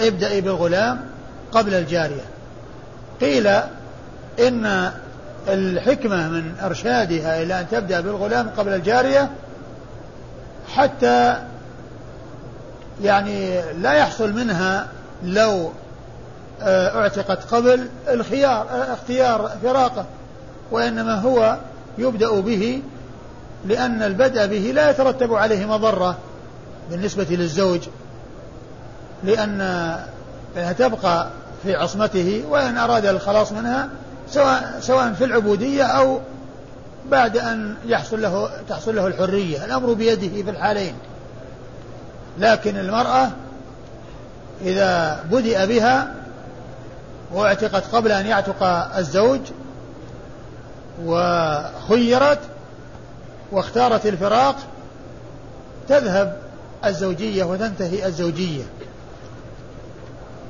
ابدأي 0.00 0.40
بالغلام 0.40 1.00
قبل 1.52 1.74
الجارية. 1.74 2.24
قيل 3.20 3.46
إن 4.38 4.92
الحكمة 5.48 6.28
من 6.28 6.52
إرشادها 6.62 7.42
إلى 7.42 7.60
أن 7.60 7.66
تبدأ 7.70 8.00
بالغلام 8.00 8.50
قبل 8.56 8.74
الجارية 8.74 9.30
حتى 10.74 11.36
يعني 13.02 13.62
لا 13.72 13.92
يحصل 13.92 14.32
منها 14.32 14.86
لو 15.24 15.72
آه، 16.62 17.00
اعتقت 17.00 17.54
قبل 17.54 17.88
الخيار 18.08 18.66
آه، 18.70 18.94
اختيار 18.94 19.50
فراقه 19.62 20.06
وإنما 20.70 21.14
هو 21.14 21.56
يبدأ 21.98 22.40
به 22.40 22.82
لأن 23.66 24.02
البدء 24.02 24.46
به 24.46 24.72
لا 24.74 24.90
يترتب 24.90 25.34
عليه 25.34 25.66
مضرة 25.66 26.16
بالنسبة 26.90 27.26
للزوج. 27.30 27.80
لأن 29.24 29.96
تبقى 30.78 31.28
في 31.62 31.74
عصمته 31.74 32.44
وإن 32.48 32.78
أراد 32.78 33.06
الخلاص 33.06 33.52
منها 33.52 33.88
سواء 34.30 34.78
سواء 34.80 35.12
في 35.12 35.24
العبودية 35.24 35.84
أو 35.84 36.20
بعد 37.10 37.36
أن 37.36 37.74
يحصل 37.86 38.22
له 38.22 38.50
تحصل 38.68 38.96
له 38.96 39.06
الحرية. 39.06 39.64
الأمر 39.64 39.92
بيده 39.92 40.42
في 40.42 40.50
الحالين. 40.50 40.94
لكن 42.38 42.76
المرأة 42.76 43.30
إذا 44.62 45.20
بدأ 45.30 45.64
بها 45.64 46.14
واعتقت 47.32 47.94
قبل 47.94 48.12
أن 48.12 48.26
يعتق 48.26 48.62
الزوج 48.96 49.40
وخيرت 51.04 52.38
واختارت 53.52 54.06
الفراق 54.06 54.56
تذهب 55.88 56.36
الزوجية 56.84 57.44
وتنتهي 57.44 58.06
الزوجية. 58.06 58.62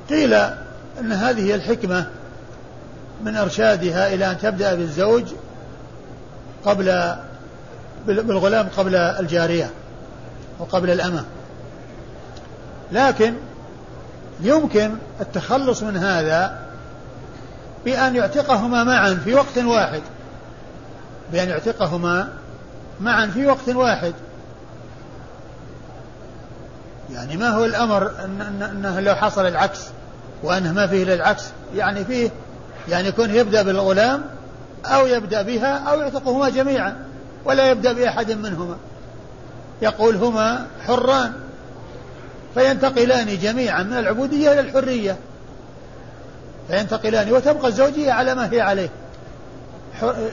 قيل 0.09 0.33
أن 0.99 1.11
هذه 1.11 1.55
الحكمة 1.55 2.05
من 3.23 3.35
إرشادها 3.35 4.13
إلى 4.13 4.31
أن 4.31 4.37
تبدأ 4.37 4.75
بالزوج 4.75 5.23
قبل 6.65 7.15
بالغلام 8.07 8.67
قبل 8.77 8.95
الجارية 8.95 9.69
وقبل 10.59 10.89
الأمة. 10.89 11.25
لكن 12.91 13.33
يمكن 14.41 14.95
التخلص 15.21 15.83
من 15.83 15.97
هذا 15.97 16.59
بأن 17.85 18.15
يعتقهما 18.15 18.83
معا 18.83 19.13
في 19.23 19.33
وقت 19.33 19.57
واحد. 19.57 20.01
بأن 21.31 21.49
يعتقهما 21.49 22.27
معا 23.01 23.27
في 23.27 23.45
وقت 23.47 23.69
واحد. 23.69 24.13
يعني 27.13 27.37
ما 27.37 27.49
هو 27.49 27.65
الأمر 27.65 28.11
أنه 28.71 28.99
لو 28.99 29.15
حصل 29.15 29.47
العكس؟ 29.47 29.79
وأنه 30.43 30.73
ما 30.73 30.87
فيه 30.87 31.03
إلا 31.03 31.13
العكس 31.13 31.43
يعني 31.75 32.05
فيه 32.05 32.29
يعني 32.89 33.07
يكون 33.07 33.35
يبدأ 33.35 33.61
بالغلام 33.61 34.21
أو 34.85 35.07
يبدأ 35.07 35.41
بها 35.41 35.77
أو 35.77 35.99
يعتقهما 35.99 36.49
جميعا 36.49 36.95
ولا 37.45 37.71
يبدأ 37.71 37.93
بأحد 37.93 38.31
منهما. 38.31 38.77
يقول 39.81 40.15
هما 40.15 40.65
حران 40.87 41.33
فينتقلان 42.53 43.37
جميعا 43.37 43.83
من 43.83 43.93
العبودية 43.93 44.51
إلى 44.51 44.59
الحرية. 44.59 45.17
فينتقلان 46.67 47.31
وتبقى 47.31 47.67
الزوجية 47.67 48.11
على 48.11 48.35
ما 48.35 48.51
هي 48.53 48.61
عليه. 48.61 48.89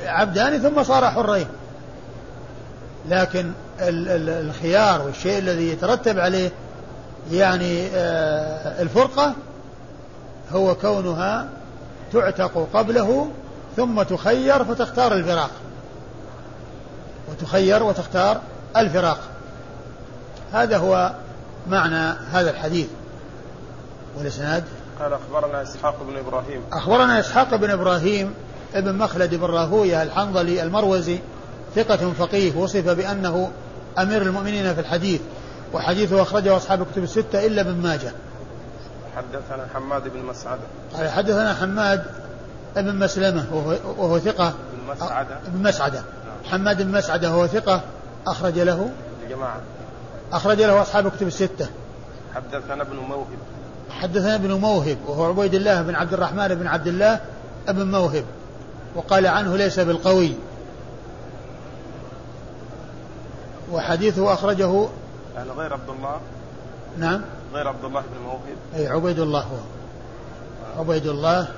عبدان 0.07 0.59
ثم 0.59 0.83
صار 0.83 1.11
حرين. 1.11 1.47
لكن 3.09 3.53
الخيار 3.81 5.03
والشيء 5.03 5.39
الذي 5.39 5.71
يترتب 5.71 6.19
عليه 6.19 6.51
يعني 7.33 7.87
آه، 7.95 8.83
الفرقة 8.83 9.35
هو 10.53 10.75
كونها 10.75 11.49
تعتق 12.13 12.69
قبله 12.75 13.31
ثم 13.77 14.03
تخير 14.03 14.65
فتختار 14.65 15.13
الفراق. 15.13 15.51
وتخير 17.31 17.83
وتختار 17.83 18.41
الفراق. 18.77 19.19
هذا 20.53 20.79
هو 20.79 21.13
معنى 21.69 22.17
هذا 22.33 22.51
الحديث. 22.51 22.87
والإسناد؟ 24.19 24.65
قال 25.01 25.13
أخبرنا 25.13 25.63
إسحاق 25.63 26.03
بن 26.03 26.17
إبراهيم. 26.17 26.61
أخبرنا 26.73 27.21
إسحاق 27.21 27.57
بن 27.57 27.71
إبراهيم 27.71 28.35
ابن 28.75 28.95
مخلد 28.95 29.35
بن 29.35 29.45
راهوية 29.45 30.03
الحنظلي 30.03 30.63
المروزي 30.63 31.19
ثقة 31.75 32.13
فقيه 32.19 32.57
وصف 32.57 32.89
بأنه 32.89 33.51
أمير 33.99 34.23
المؤمنين 34.23 34.75
في 34.75 34.81
الحديث 34.81 35.21
وحديثه 35.73 36.23
أخرجه 36.23 36.57
أصحاب 36.57 36.83
الكتب 36.83 37.03
الستة 37.03 37.47
إلا 37.47 37.61
ابن 37.61 37.83
ماجه. 37.83 38.13
حدثنا 39.17 39.67
حماد 39.75 40.09
بن 40.09 40.23
مسعدة. 40.23 40.61
قال 40.95 41.09
حدثنا 41.09 41.55
حماد 41.55 42.05
بن 42.77 42.95
مسلمة 42.95 43.45
وهو, 43.53 43.77
وهو 43.99 44.19
ثقة. 44.19 44.55
بن 44.73 44.95
مسعدة. 44.95 45.39
بن 45.49 45.63
مسعدة. 45.63 45.99
نعم. 45.99 46.51
حماد 46.51 46.83
بن 46.83 46.93
مسعدة 46.93 47.31
وهو 47.31 47.47
ثقة 47.47 47.81
أخرج 48.27 48.59
له. 48.59 48.91
الجماعة 49.25 49.61
أخرج 50.33 50.63
له 50.63 50.83
أصحاب 50.83 51.07
الكتب 51.07 51.27
الستة. 51.27 51.69
حدثنا 52.35 52.83
ابن 52.83 52.97
موهب. 52.97 53.39
حدثنا 53.91 54.35
ابن 54.35 54.53
موهب 54.53 54.99
وهو 55.07 55.25
عبيد 55.25 55.55
الله 55.55 55.83
بن 55.83 55.95
عبد 55.95 56.13
الرحمن 56.13 56.49
بن 56.49 56.67
عبد 56.67 56.87
الله 56.87 57.21
ابن 57.69 57.91
موهب 57.91 58.25
وقال 58.95 59.27
عنه 59.27 59.57
ليس 59.57 59.81
بالقوي. 59.81 60.33
وحديثه 63.73 64.33
أخرجه 64.33 64.89
يعني 65.37 65.51
غير 65.51 65.73
عبد 65.73 65.89
الله. 65.89 66.21
نعم. 66.99 67.23
غير 67.57 67.69
عبد 67.69 67.85
الله 67.85 68.01
بن 68.01 68.27
موهب؟ 68.27 68.57
أي 68.77 68.89
عبيد 68.89 69.19
الله 69.19 69.41
هو. 69.41 69.57
عبيد 70.81 71.07
الله 71.07 71.49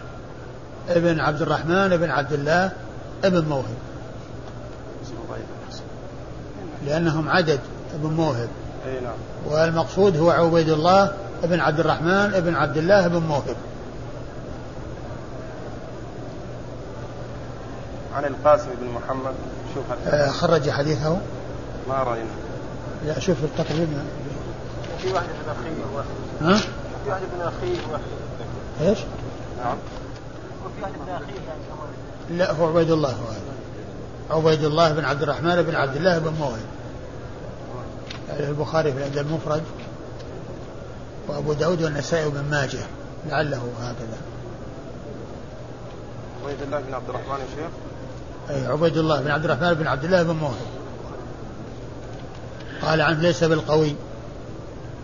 ابن 0.88 1.20
عبد 1.20 1.42
الرحمن 1.42 1.92
ابن 1.92 2.10
عبد 2.10 2.32
الله 2.32 2.72
ابن 3.24 3.44
موهب. 3.44 3.76
لأنهم 6.86 7.28
عدد 7.28 7.60
ابن 7.94 8.10
موهب. 8.10 8.48
أي 8.86 9.00
نعم. 9.00 9.14
والمقصود 9.46 10.16
هو 10.16 10.30
عبيد 10.30 10.68
الله 10.68 11.12
ابن 11.44 11.60
عبد 11.60 11.80
الرحمن 11.80 12.34
ابن 12.34 12.54
عبد 12.54 12.76
الله 12.76 13.06
ابن 13.06 13.18
موهب. 13.18 13.56
عن 18.14 18.24
القاسم 18.24 18.68
بن 18.80 18.88
محمد 18.88 19.34
شوف 19.74 19.84
آه 20.14 20.28
خرج 20.28 20.70
حديثه. 20.70 21.18
ما 21.88 21.94
رأينا. 21.94 22.30
لا 23.06 23.18
شوف 23.18 23.36
التقريب. 23.44 23.88
في 25.02 25.12
واحد 25.12 25.26
أخيه 25.48 25.96
واحد. 25.96 26.08
ها؟ 26.40 26.56
في 27.04 27.10
واحد 27.10 27.22
أخيه 27.40 27.78
واحد. 27.92 28.02
إيش؟ 28.80 28.98
نعم. 29.58 29.76
وفي 30.64 30.82
واحد 30.82 30.92
من 30.92 31.08
أخيه 31.08 31.40
يعني 31.48 32.38
لا 32.38 32.52
هو 32.52 32.66
عبيد 32.66 32.90
الله 32.90 33.08
هو 33.10 33.26
هذا. 33.28 33.48
عبيد 34.30 34.64
الله 34.64 34.92
بن 34.92 35.04
عبد 35.04 35.22
الرحمن 35.22 35.62
بن 35.62 35.74
عبد 35.74 35.96
الله 35.96 36.18
بن 36.18 36.32
موهب. 36.32 36.66
البخاري 38.30 38.92
في 38.92 38.98
الأدب 38.98 39.18
المفرد 39.18 39.62
وأبو 41.28 41.52
داود 41.52 41.82
والنسائي 41.82 42.26
وابن 42.26 42.44
ماجه. 42.50 42.80
لعله 43.28 43.62
هكذا. 43.80 44.18
عبيد 46.44 46.62
الله 46.62 46.80
بن 46.80 46.94
عبد 46.94 47.08
الرحمن 47.08 47.38
يا 47.40 47.46
شيخ؟ 47.56 47.70
أي 48.50 48.66
عبيد 48.66 48.96
الله 48.96 49.20
بن 49.20 49.30
عبد 49.30 49.44
الرحمن 49.44 49.74
بن 49.74 49.86
عبد 49.86 50.04
الله 50.04 50.22
بن 50.22 50.34
موهب. 50.34 50.66
قال 52.82 53.00
عنه 53.00 53.20
ليس 53.20 53.44
بالقوي. 53.44 53.94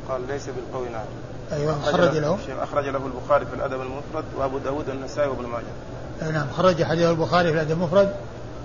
قال 0.09 0.27
ليس 0.29 0.47
بالقوي 0.47 0.89
نعم. 0.89 1.05
أيوه 1.53 1.83
خرج 1.83 2.17
له 2.17 2.39
أخرج 2.63 2.89
له 2.89 3.07
البخاري 3.07 3.47
في 3.47 3.55
الأدب 3.55 3.81
المفرد 3.81 4.25
وأبو 4.37 4.59
داود 4.59 4.89
والنسائي 4.89 5.29
وابن 5.29 5.47
ماجه. 5.47 6.33
نعم 6.33 6.47
خرج 6.57 6.83
حديث 6.83 7.09
البخاري 7.09 7.49
في 7.49 7.55
الأدب 7.55 7.71
المفرد 7.71 8.15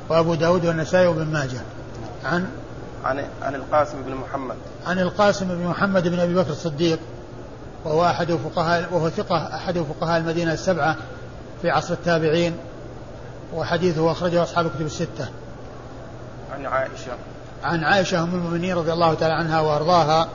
وأبو 0.10 0.36
داود 0.36 0.66
والنسائي 0.66 1.08
وابن 1.08 1.26
ماجه. 1.26 1.62
عن؟ 2.26 2.48
عن 3.06 3.26
عن 3.42 3.56
القاسم 3.56 4.02
بن 4.02 4.16
محمد. 4.16 4.56
عن 4.88 5.00
القاسم 5.00 5.48
بن 5.48 5.68
محمد 5.68 6.08
بن 6.08 6.20
أبي 6.20 6.36
بكر 6.36 6.52
الصديق 6.52 7.00
وهو 7.86 8.06
أحد 8.06 8.32
فقهاء 8.32 8.94
وهو 8.94 9.10
ثقة 9.10 9.56
أحد 9.56 9.80
فقهاء 9.80 10.18
المدينة 10.18 10.54
السبعة 10.54 10.96
في 11.62 11.70
عصر 11.70 11.94
التابعين 11.94 12.58
وحديثه 13.56 14.12
أخرجه 14.12 14.44
أصحاب 14.44 14.66
الكتب 14.66 14.86
الستة. 14.86 15.30
عن 16.54 16.66
عائشة. 16.66 17.12
عن 17.64 17.84
عائشة 17.84 18.24
أم 18.24 18.36
المؤمنين 18.36 18.76
رضي 18.76 18.94
الله 18.94 19.14
تعالى 19.14 19.34
عنها 19.34 19.62
وأرضاها 19.62 20.28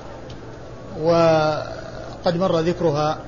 وقد 1.02 2.36
مر 2.36 2.60
ذكرها 2.60 3.18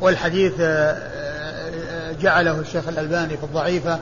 والحديث 0.00 0.52
آه، 0.60 0.92
آه، 0.92 2.12
جعله 2.12 2.60
الشيخ 2.60 2.88
الألباني 2.88 3.36
في 3.36 3.44
الضعيفة 3.44 3.98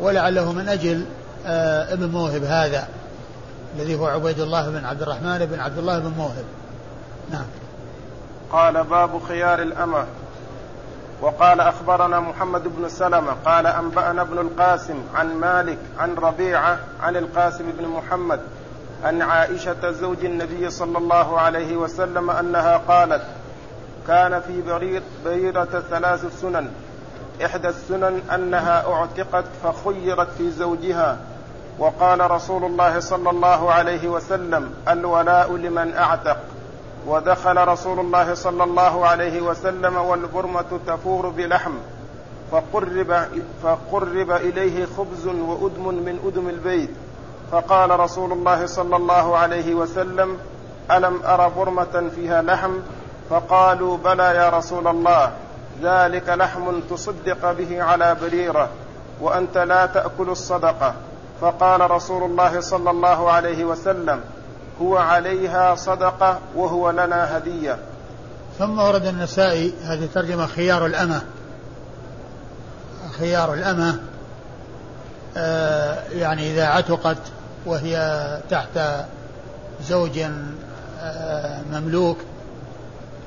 ولعله 0.00 0.52
من 0.52 0.68
أجل 0.68 1.04
آه، 1.46 1.92
ابن 1.92 2.08
موهب 2.08 2.44
هذا 2.44 2.88
الذي 3.76 3.94
هو 3.94 4.06
عبيد 4.06 4.40
الله 4.40 4.70
بن 4.70 4.84
عبد 4.84 5.02
الرحمن 5.02 5.46
بن 5.46 5.60
عبد 5.60 5.78
الله 5.78 5.98
بن 5.98 6.12
موهب. 6.18 6.44
نعم. 7.30 7.46
قال 8.52 8.84
باب 8.84 9.22
خيار 9.22 9.62
الأمة. 9.62 10.04
وقال 11.20 11.60
أخبرنا 11.60 12.20
محمد 12.20 12.62
بن 12.76 12.88
سلمة 12.88 13.32
قال 13.44 13.66
أنبأنا 13.66 14.22
ابن 14.22 14.38
القاسم 14.38 15.02
عن 15.14 15.34
مالك 15.34 15.78
عن 15.98 16.14
ربيعة 16.14 16.78
عن 17.00 17.16
القاسم 17.16 17.64
بن 17.78 17.88
محمد 17.88 18.40
عن 19.04 19.22
عائشة 19.22 19.90
زوج 19.90 20.24
النبي 20.24 20.70
صلى 20.70 20.98
الله 20.98 21.40
عليه 21.40 21.76
وسلم 21.76 22.30
أنها 22.30 22.76
قالت 22.76 23.22
كان 24.06 24.40
في 24.40 24.62
برير 24.62 25.02
بريرة 25.24 25.82
ثلاث 25.90 26.40
سنن. 26.40 26.70
إحدى 27.44 27.68
السنن 27.68 28.20
أنها 28.34 28.92
أعتقت 28.92 29.44
فخيرت 29.62 30.28
في 30.38 30.50
زوجها. 30.50 31.18
وقال 31.78 32.30
رسول 32.30 32.64
الله 32.64 33.00
صلى 33.00 33.30
الله 33.30 33.72
عليه 33.72 34.08
وسلم 34.08 34.74
الولاء 34.88 35.56
لمن 35.56 35.96
أعتق. 35.96 36.38
ودخل 37.06 37.68
رسول 37.68 38.00
الله 38.00 38.34
صلى 38.34 38.64
الله 38.64 39.06
عليه 39.06 39.40
وسلم 39.40 39.96
والبرمة 39.96 40.80
تفور 40.86 41.28
بلحم. 41.28 41.72
فقرب, 42.52 43.26
فقرب 43.62 44.30
إليه 44.30 44.86
خبز 44.86 45.26
وأدم 45.26 45.88
من 45.88 46.18
أدم 46.26 46.48
البيت. 46.48 46.90
فقال 47.52 48.00
رسول 48.00 48.32
الله 48.32 48.66
صلى 48.66 48.96
الله 48.96 49.36
عليه 49.36 49.74
وسلم 49.74 50.38
ألم 50.90 51.22
أر 51.22 51.48
برمة 51.48 52.10
فيها 52.14 52.42
لحم؟ 52.42 52.72
فقالوا 53.30 53.96
بلى 53.96 54.22
يا 54.22 54.48
رسول 54.48 54.88
الله 54.88 55.32
ذلك 55.82 56.28
لحم 56.28 56.80
تصدق 56.90 57.52
به 57.52 57.82
على 57.82 58.16
بريرة 58.22 58.68
وأنت 59.20 59.58
لا 59.58 59.86
تأكل 59.86 60.28
الصدقة. 60.28 60.94
فقال 61.40 61.90
رسول 61.90 62.30
الله 62.30 62.60
صلى 62.60 62.90
الله 62.90 63.30
عليه 63.30 63.64
وسلم 63.64 64.20
هو 64.82 64.96
عليها 64.96 65.74
صدقة 65.74 66.38
وهو 66.54 66.90
لنا 66.90 67.36
هدية. 67.36 67.78
ثم 68.58 68.78
ورد 68.78 69.06
النسائي 69.06 69.74
هذه 69.82 70.08
ترجمة 70.14 70.46
خيار 70.46 70.86
الأمة. 70.86 71.22
خيار 73.18 73.54
الأمة 73.54 74.00
آه 75.36 76.02
يعني 76.12 76.52
إذا 76.52 76.66
عتقت 76.66 77.18
وهي 77.68 78.38
تحت 78.50 78.80
زوج 79.88 80.18
آه 81.00 81.62
مملوك 81.72 82.18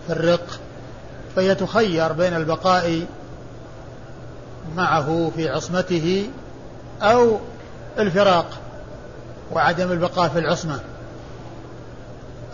في 0.07 0.13
الرق 0.13 0.59
فهي 1.35 1.55
تخير 1.55 2.13
بين 2.13 2.33
البقاء 2.33 3.05
معه 4.75 5.31
في 5.35 5.49
عصمته 5.49 6.29
أو 7.01 7.39
الفراق 7.99 8.45
وعدم 9.51 9.91
البقاء 9.91 10.29
في 10.29 10.39
العصمة. 10.39 10.79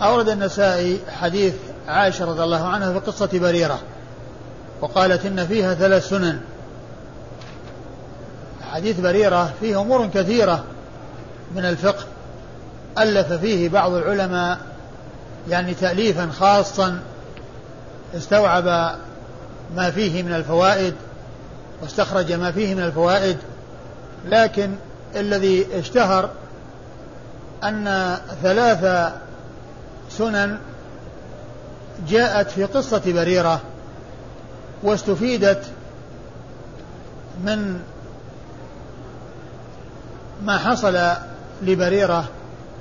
أورد 0.01 0.29
النسائي 0.29 0.99
حديث 1.09 1.53
عائشة 1.87 2.25
رضي 2.25 2.43
الله 2.43 2.67
عنها 2.67 2.93
في 2.93 2.99
قصة 2.99 3.29
بريرة 3.33 3.79
وقالت 4.81 5.25
إن 5.25 5.47
فيها 5.47 5.73
ثلاث 5.73 6.09
سنن. 6.09 6.41
حديث 8.71 8.99
بريرة 8.99 9.53
فيه 9.59 9.81
أمور 9.81 10.07
كثيرة. 10.07 10.63
من 11.55 11.65
الفقه 11.65 12.05
ألف 12.97 13.33
فيه 13.33 13.69
بعض 13.69 13.91
العلماء 13.91 14.59
يعني 15.49 15.73
تأليفا 15.73 16.29
خاصا 16.39 16.99
استوعب 18.15 18.95
ما 19.75 19.91
فيه 19.91 20.23
من 20.23 20.33
الفوائد 20.33 20.93
واستخرج 21.81 22.31
ما 22.31 22.51
فيه 22.51 22.75
من 22.75 22.83
الفوائد 22.83 23.37
لكن 24.25 24.75
الذي 25.15 25.67
اشتهر 25.79 26.29
أن 27.63 28.17
ثلاث 28.43 29.13
سنن 30.09 30.57
جاءت 32.07 32.51
في 32.51 32.63
قصة 32.63 33.01
بريرة 33.05 33.61
واستفيدت 34.83 35.63
من 37.43 37.79
ما 40.43 40.57
حصل 40.57 40.97
لبريرة 41.61 42.25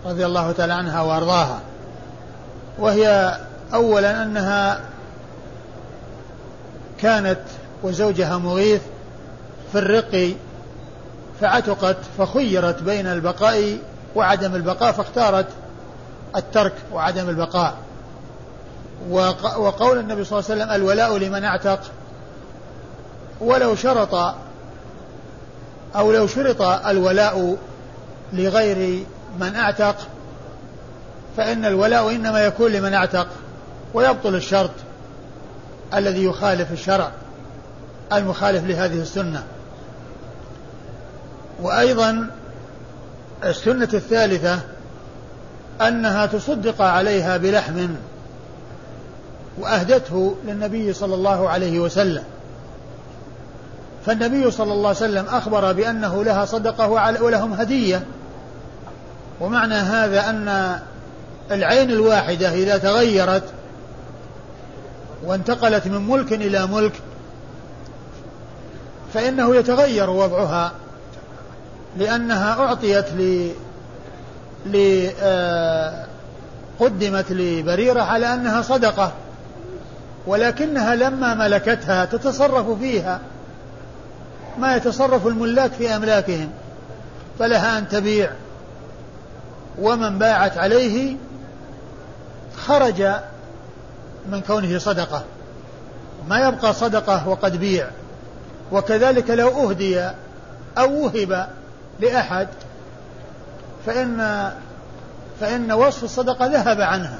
رضي 0.07 0.27
الله 0.27 0.53
تعالى 0.53 0.72
عنها 0.72 1.03
وأرضاها. 1.03 1.61
وهي 2.79 3.37
أولا 3.74 4.22
أنها 4.22 4.81
كانت 6.99 7.41
وزوجها 7.83 8.39
مغيث 8.39 8.81
في 9.72 9.79
الرق 9.79 10.35
فعتقت 11.41 11.97
فخيرت 12.18 12.83
بين 12.83 13.07
البقاء 13.07 13.79
وعدم 14.14 14.55
البقاء 14.55 14.93
فاختارت 14.93 15.47
الترك 16.37 16.72
وعدم 16.93 17.29
البقاء. 17.29 17.74
وقول 19.59 19.99
النبي 19.99 20.24
صلى 20.24 20.39
الله 20.39 20.51
عليه 20.51 20.62
وسلم 20.62 20.70
الولاء 20.70 21.16
لمن 21.18 21.45
اعتق. 21.45 21.81
ولو 23.41 23.74
شرط 23.74 24.35
أو 25.97 26.12
لو 26.12 26.27
شرط 26.27 26.62
الولاء 26.62 27.57
لغير 28.33 29.05
من 29.41 29.57
اعتق 29.57 29.97
فإن 31.37 31.64
الولاء 31.64 32.11
إنما 32.11 32.41
يكون 32.41 32.72
لمن 32.72 32.95
اعتق 32.95 33.29
ويبطل 33.95 34.35
الشرط 34.35 34.70
الذي 35.95 36.24
يخالف 36.24 36.72
الشرع 36.72 37.11
المخالف 38.12 38.64
لهذه 38.64 39.01
السنة. 39.01 39.43
وأيضا 41.62 42.31
السنة 43.45 43.89
الثالثة 43.95 44.61
أنها 45.81 46.27
تصدق 46.27 46.83
عليها 46.83 47.37
بلحم 47.37 47.89
وأهدته 49.59 50.35
للنبي 50.47 50.93
صلى 50.93 51.14
الله 51.14 51.49
عليه 51.49 51.81
وسلم. 51.81 52.24
فالنبي 54.07 54.51
صلى 54.51 54.72
الله 54.72 54.89
عليه 54.89 54.99
وسلم 54.99 55.27
أخبر 55.27 55.72
بأنه 55.72 56.24
لها 56.24 56.45
صدقة 56.45 56.89
ولهم 57.22 57.53
هدية. 57.53 58.03
ومعنى 59.41 59.74
هذا 59.74 60.30
أن 60.30 60.78
العين 61.51 61.91
الواحدة 61.91 62.53
إذا 62.53 62.78
تغيرت 62.78 63.43
وانتقلت 65.24 65.87
من 65.87 66.09
ملك 66.09 66.32
إلى 66.32 66.66
ملك 66.66 66.93
فإنه 69.14 69.57
يتغير 69.57 70.11
وضعها 70.11 70.72
لأنها 71.97 72.53
أعطيت 72.53 73.12
ل 73.12 73.51
ل 74.66 75.07
آه، 75.20 76.05
قدمت 76.80 77.32
لبريرة 77.32 78.03
على 78.03 78.34
أنها 78.34 78.62
صدقة 78.62 79.12
ولكنها 80.26 80.95
لما 80.95 81.34
ملكتها 81.34 82.05
تتصرف 82.05 82.78
فيها 82.78 83.20
ما 84.59 84.76
يتصرف 84.76 85.26
الملاك 85.26 85.72
في 85.72 85.97
أملاكهم 85.97 86.51
فلها 87.39 87.78
أن 87.78 87.89
تبيع. 87.89 88.30
ومن 89.81 90.18
باعت 90.18 90.59
عليه 90.59 91.16
خرج 92.57 93.03
من 94.31 94.41
كونه 94.47 94.79
صدقة. 94.79 95.24
ما 96.29 96.49
يبقى 96.49 96.74
صدقة 96.74 97.29
وقد 97.29 97.57
بيع. 97.57 97.91
وكذلك 98.72 99.31
لو 99.31 99.70
أهدي 99.70 100.11
أو 100.79 101.05
وهب 101.05 101.49
لأحد 102.01 102.49
فإن 103.87 104.51
فإن 105.41 105.72
وصف 105.72 106.05
الصدقة 106.05 106.47
ذهب 106.47 106.81
عنها. 106.81 107.18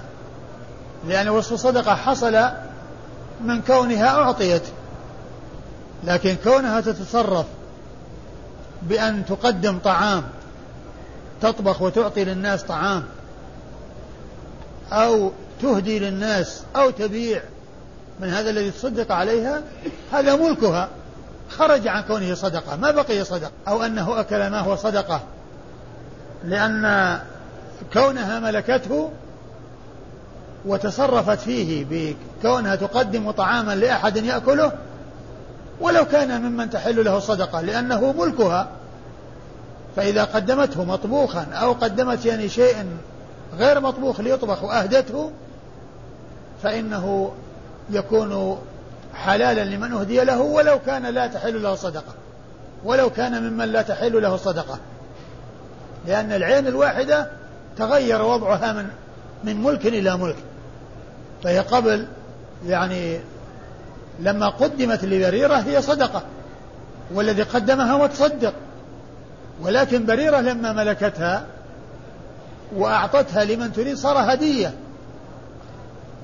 لأن 1.09 1.29
وصف 1.29 1.53
الصدقة 1.53 1.95
حصل 1.95 2.45
من 3.41 3.63
كونها 3.63 4.09
أعطيت. 4.09 4.63
لكن 6.05 6.37
كونها 6.45 6.81
تتصرف 6.81 7.47
بأن 8.83 9.27
تقدم 9.27 9.79
طعام 9.79 10.23
تطبخ 11.41 11.83
وتعطي 11.83 12.25
للناس 12.25 12.63
طعام 12.63 13.05
أو 14.93 15.33
تهدي 15.63 15.99
للناس 15.99 16.63
أو 16.77 16.91
تبيع 16.91 17.43
من 18.21 18.29
هذا 18.29 18.51
الذي 18.51 18.71
تصدق 18.71 19.13
عليها 19.13 19.63
هذا 20.13 20.37
ملكها. 20.37 20.89
خرج 21.51 21.89
عن 21.89 22.03
كونه 22.03 22.35
صدقة. 22.35 22.77
ما 22.77 22.91
بقي 22.91 23.25
صدقة 23.25 23.51
أو 23.69 23.83
أنه 23.83 24.21
أكل 24.21 24.47
ما 24.51 24.61
هو 24.61 24.77
صدقة. 24.77 25.21
لأن 26.45 27.19
كونها 27.93 28.41
ملكته 28.41 29.11
وتصرفت 30.67 31.41
فيه 31.41 31.87
بكونها 31.91 32.75
تقدم 32.75 33.31
طعاما 33.31 33.75
لأحد 33.75 34.17
يأكله 34.17 34.73
ولو 35.81 36.05
كان 36.05 36.43
ممن 36.43 36.71
تحل 36.71 37.05
له 37.05 37.19
صدقة 37.19 37.61
لأنه 37.61 38.15
ملكها. 38.19 38.69
فإذا 39.97 40.25
قدمته 40.25 40.85
مطبوخا 40.85 41.47
أو 41.53 41.73
قدمت 41.73 42.27
يعني 42.27 42.49
شيء 42.49 42.87
غير 43.59 43.81
مطبوخ 43.81 44.21
ليطبخ 44.21 44.65
وأهدته 44.65 45.31
فإنه 46.63 47.33
يكون 47.91 48.59
حلالا 49.15 49.65
لمن 49.65 49.93
أهدي 49.93 50.25
له 50.25 50.41
ولو 50.41 50.79
كان 50.87 51.07
لا 51.07 51.27
تحل 51.27 51.63
له 51.63 51.75
صدقة 51.75 52.15
ولو 52.85 53.11
كان 53.11 53.43
ممن 53.43 53.65
لا 53.65 53.83
تحل 53.83 54.23
له 54.23 54.37
صدقة. 54.37 54.79
لأن 56.07 56.33
العين 56.33 56.67
الواحدة 56.67 57.31
تغير 57.79 58.23
وضعها 58.23 58.73
من 58.73 58.87
من 59.45 59.63
ملك 59.63 59.87
إلى 59.87 60.17
ملك. 60.17 60.37
فهي 61.43 61.59
قبل 61.59 62.07
يعني 62.67 63.21
لما 64.21 64.49
قدمت 64.49 65.05
لبريرة 65.05 65.55
هي 65.55 65.83
صدقة 65.83 66.23
والذي 67.15 67.43
قدمها 67.43 67.99
متصدق. 67.99 68.53
ولكن 69.61 70.07
بريرة 70.07 70.41
لما 70.41 70.73
ملكتها 70.73 71.45
وأعطتها 72.77 73.45
لمن 73.45 73.73
تريد 73.73 73.97
صار 73.97 74.33
هدية. 74.33 74.75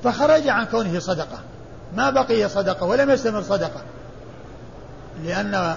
فخرج 0.05 0.49
عن 0.49 0.65
كونه 0.65 0.99
صدقة. 0.99 1.39
ما 1.97 2.11
بقي 2.11 2.49
صدقة 2.49 2.87
ولم 2.87 3.11
يستمر 3.11 3.43
صدقة. 3.43 3.81
لأن 5.25 5.77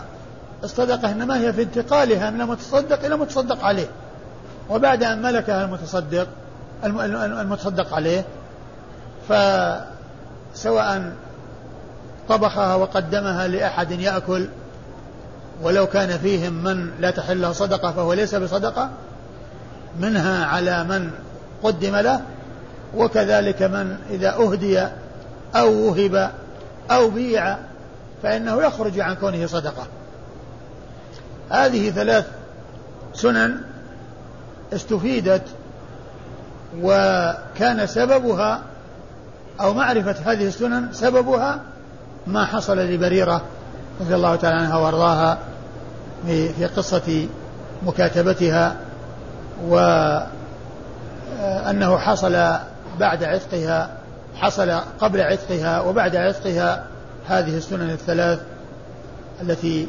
الصدقة 0.64 1.12
إنما 1.12 1.40
هي 1.40 1.54
في 1.54 1.62
انتقالها 1.62 2.30
من 2.30 2.42
المتصدق 2.42 3.06
إلى 3.06 3.16
المتصدق 3.16 3.64
عليه. 3.64 3.88
وبعد 4.70 5.04
أن 5.04 5.22
ملكها 5.22 5.66
المتصدق 5.66 6.28
المتصدق 6.84 7.94
عليه 7.94 8.26
فسواء 9.30 11.14
طبخها 12.30 12.76
وقدمها 12.76 13.48
لأحد 13.48 13.92
يأكل 13.92 14.48
ولو 15.62 15.88
كان 15.88 16.18
فيهم 16.18 16.54
من 16.64 16.92
لا 17.00 17.12
تحل 17.12 17.42
له 17.42 17.52
صدقة 17.52 17.92
فهو 17.92 18.14
ليس 18.14 18.36
بصدقة 18.36 18.90
منها 20.00 20.46
على 20.46 20.84
من 20.84 21.12
قدم 21.64 21.96
له 21.96 22.22
وكذلك 22.96 23.62
من 23.62 23.98
إذا 24.10 24.34
أهدي 24.34 24.88
أو 25.56 25.72
وهب 25.72 26.32
أو 26.92 27.10
بيع 27.10 27.58
فإنه 28.24 28.64
يخرج 28.64 29.00
عن 29.00 29.16
كونه 29.16 29.46
صدقة. 29.46 29.88
هذه 31.50 31.90
ثلاث 31.90 32.26
سنن 33.14 33.62
استفيدت 34.74 35.44
وكان 36.82 37.88
سببها 37.88 38.62
أو 39.62 39.74
معرفة 39.74 40.32
هذه 40.32 40.48
السنن 40.48 40.94
سببها 40.94 41.60
ما 42.28 42.46
حصل 42.46 42.78
لبريرة 42.80 43.42
رضي 44.02 44.16
الله 44.16 44.36
تعالى 44.36 44.58
عنها 44.58 44.78
وأرضاها 44.78 45.38
في 46.26 46.66
قصة 46.76 47.28
مكاتبتها 47.84 48.76
وأنه 49.68 50.28
حصل 51.98 52.56
بعد 53.00 53.24
عتقها 53.24 53.98
حصل 54.36 54.72
قبل 55.00 55.22
عتقها 55.22 55.82
وبعد 55.82 56.16
عتقها 56.16 56.86
هذه 57.28 57.58
السنن 57.58 57.90
الثلاث 57.90 58.40
التي 59.42 59.88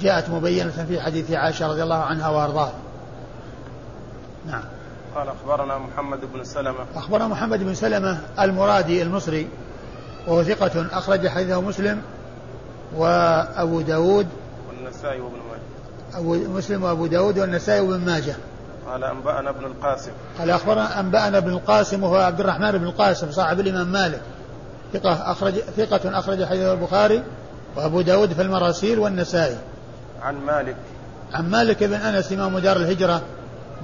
جاءت 0.00 0.30
مبينة 0.30 0.84
في 0.88 1.00
حديث 1.00 1.30
عائشة 1.30 1.68
رضي 1.68 1.82
الله 1.82 2.02
عنها 2.02 2.28
وأرضاها. 2.28 2.72
نعم. 4.46 4.62
قال 5.14 5.28
أخبرنا 5.28 5.78
محمد 5.78 6.20
بن 6.34 6.44
سلمة. 6.44 6.86
أخبرنا 6.96 7.28
محمد 7.28 7.62
بن 7.62 7.74
سلمة 7.74 8.18
المرادي 8.40 9.02
المصري 9.02 9.48
وهو 10.26 10.42
ثقة 10.42 10.86
أخرج 10.92 11.28
حديثه 11.28 11.60
مسلم 11.60 12.02
وأبو 12.96 13.80
داود 13.80 14.26
والنسائي 14.68 15.20
وابن 15.20 15.36
ماجه. 15.36 16.20
أبو 16.20 16.34
مسلم 16.34 16.82
وأبو 16.82 17.06
داود 17.06 17.38
والنسائي 17.38 17.80
وابن 17.80 18.04
ماجه. 18.04 18.36
قال 18.86 19.04
أنبأنا 19.04 19.50
ابن 19.50 19.64
القاسم. 19.64 20.10
قال 20.38 20.50
أخبرنا 20.50 21.00
أنبأنا 21.00 21.38
ابن 21.38 21.50
القاسم 21.50 22.02
وهو 22.02 22.16
عبد 22.16 22.40
الرحمن 22.40 22.72
بن 22.72 22.84
القاسم 22.84 23.30
صاحب 23.30 23.60
الإمام 23.60 23.86
مالك. 23.86 24.20
ثقة 24.92 25.32
أخرج 25.32 25.54
ثقة 25.54 26.18
أخرج 26.18 26.44
حديث 26.44 26.62
البخاري 26.62 27.22
وأبو 27.76 28.00
داود 28.00 28.32
في 28.32 28.42
المراسيل 28.42 28.98
والنسائي. 28.98 29.56
عن 30.22 30.34
مالك. 30.34 30.76
عن 31.32 31.50
مالك 31.50 31.84
بن 31.84 31.94
أنس 31.94 32.32
إمام 32.32 32.58
دار 32.58 32.76
الهجرة 32.76 33.22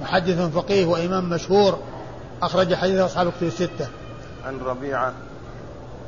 محدث 0.01 0.39
فقيه 0.39 0.85
وإمام 0.85 1.29
مشهور 1.29 1.79
أخرج 2.41 2.75
حديث 2.75 2.99
أصحاب 2.99 3.27
الكتب 3.27 3.47
الستة. 3.47 3.87
عن 4.45 4.59
ربيعة. 4.59 5.13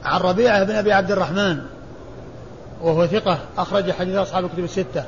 عن 0.05 0.21
ربيعة 0.21 0.63
بن 0.63 0.75
أبي 0.75 0.93
عبد 0.93 1.11
الرحمن. 1.11 1.61
وهو 2.85 3.07
ثقة 3.07 3.37
أخرج 3.57 3.91
حديث 3.91 4.15
أصحاب 4.15 4.45
الكتب 4.45 4.63
الستة. 4.63 5.03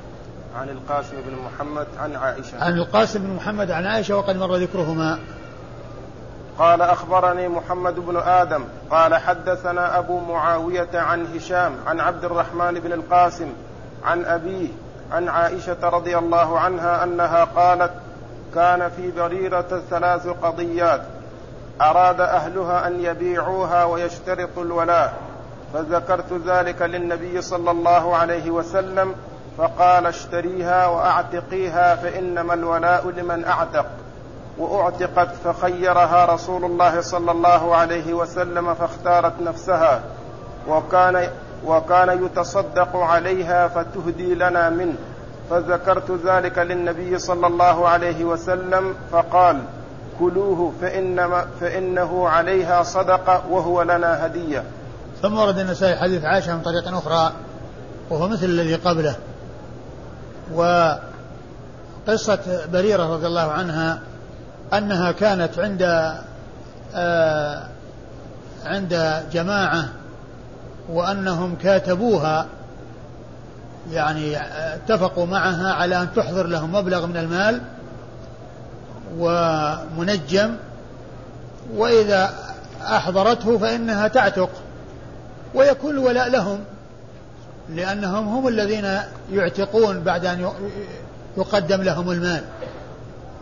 عن 0.60 0.70
القاسم 0.70 1.16
بن 1.28 1.36
محمد 1.46 1.88
عن 2.00 2.16
عائشة. 2.16 2.64
عن 2.64 2.74
القاسم 2.74 3.20
بن 3.20 3.36
محمد 3.36 3.72
عن 3.72 3.86
عائشة 3.86 4.18
وقد 4.18 4.36
مر 4.38 4.56
ذكرهما. 4.56 5.20
قال 6.60 6.82
أخبرني 6.82 7.48
محمد 7.48 7.96
بن 7.96 8.18
آدم. 8.18 8.64
قال 8.92 9.16
حدثنا 9.16 10.00
أبو 10.00 10.20
معاوية 10.20 10.90
عن 10.94 11.28
هشام 11.36 11.76
عن 11.88 12.00
عبد 12.00 12.26
الرحمن 12.26 12.74
بن 12.74 12.94
القاسم 12.94 13.48
عن 14.04 14.26
أبيه 14.26 14.68
عن 15.12 15.28
عائشة 15.28 15.90
رضي 15.90 16.18
الله 16.18 16.60
عنها 16.60 17.04
أنها 17.04 17.44
قالت 17.44 17.92
كان 18.56 18.90
في 18.90 19.12
بريرة 19.12 19.82
ثلاث 19.90 20.28
قضيات 20.28 21.02
أراد 21.82 22.22
أهلها 22.22 22.88
أن 22.88 23.02
يبيعوها 23.02 23.84
ويشترطوا 23.84 24.64
الولاء. 24.64 25.27
فذكرت 25.74 26.34
ذلك 26.48 26.82
للنبي 26.82 27.42
صلى 27.42 27.72
الله 27.72 28.16
عليه 28.16 28.52
وسلم 28.52 29.16
فقال 29.58 30.06
اشتريها 30.06 30.88
وأعتقيها 30.88 31.96
فإنما 31.96 32.54
الولاء 32.54 33.10
لمن 33.10 33.46
أعتق. 33.46 33.86
وأعتقت 34.58 35.30
فخيرها 35.44 36.26
رسول 36.26 36.66
الله 36.66 37.02
صلى 37.02 37.32
الله 37.32 37.76
عليه 37.76 38.14
وسلم 38.14 38.74
فاختارت 38.74 39.34
نفسها. 39.42 40.02
وكان 40.68 41.30
وكان 41.66 42.26
يتصدق 42.26 42.96
عليها 42.96 43.68
فتهدي 43.68 44.36
لنا 44.36 44.70
منه. 44.70 44.96
فذكرت 45.50 46.12
ذلك 46.26 46.58
للنبي 46.58 47.18
صلى 47.18 47.48
الله 47.48 47.88
عليه 47.88 48.26
وسلم 48.26 48.96
فقال 49.12 49.62
كلوه 50.20 50.74
فإنما 50.82 51.48
فإنه 51.60 52.30
عليها 52.30 52.84
صدقة 52.84 53.42
وهو 53.50 53.82
لنا 53.82 54.26
هدية. 54.26 54.64
ثم 55.22 55.38
ورد 55.38 55.60
النسائي 55.60 55.96
حديث 55.96 56.26
عائشة 56.26 56.56
من 56.56 56.62
طريق 56.62 56.96
أخرى 56.96 57.34
وهو 58.10 58.28
مثل 58.28 58.46
الذي 58.46 58.76
قبله. 58.76 59.16
وقصة 60.54 62.40
بريرة 62.74 63.14
رضي 63.14 63.28
الله 63.28 63.52
عنها 63.52 64.00
أنها 64.74 65.12
كانت 65.12 65.60
عند 65.60 66.14
آه 66.96 67.68
عند 68.66 69.24
جماعة 69.32 69.86
وأنهم 70.90 71.56
كاتبوها 71.56 72.46
يعني 73.92 74.38
اتفقوا 74.76 75.26
معها 75.26 75.74
على 75.74 76.02
أن 76.02 76.08
تحضر 76.16 76.48
لهم 76.48 76.72
مبلغ 76.72 77.06
من 77.06 77.18
المال 77.18 77.62
ومنجم 79.18 80.56
وإذا 81.76 82.34
أحضرته 82.82 83.58
فإنها 83.58 84.08
تعتق. 84.08 84.50
ويكون 85.54 85.92
الولاء 85.92 86.30
لهم 86.30 86.60
لأنهم 87.70 88.28
هم 88.28 88.48
الذين 88.48 89.00
يعتقون 89.32 90.00
بعد 90.00 90.26
أن 90.26 90.50
يقدم 91.38 91.82
لهم 91.82 92.12
المال. 92.12 92.44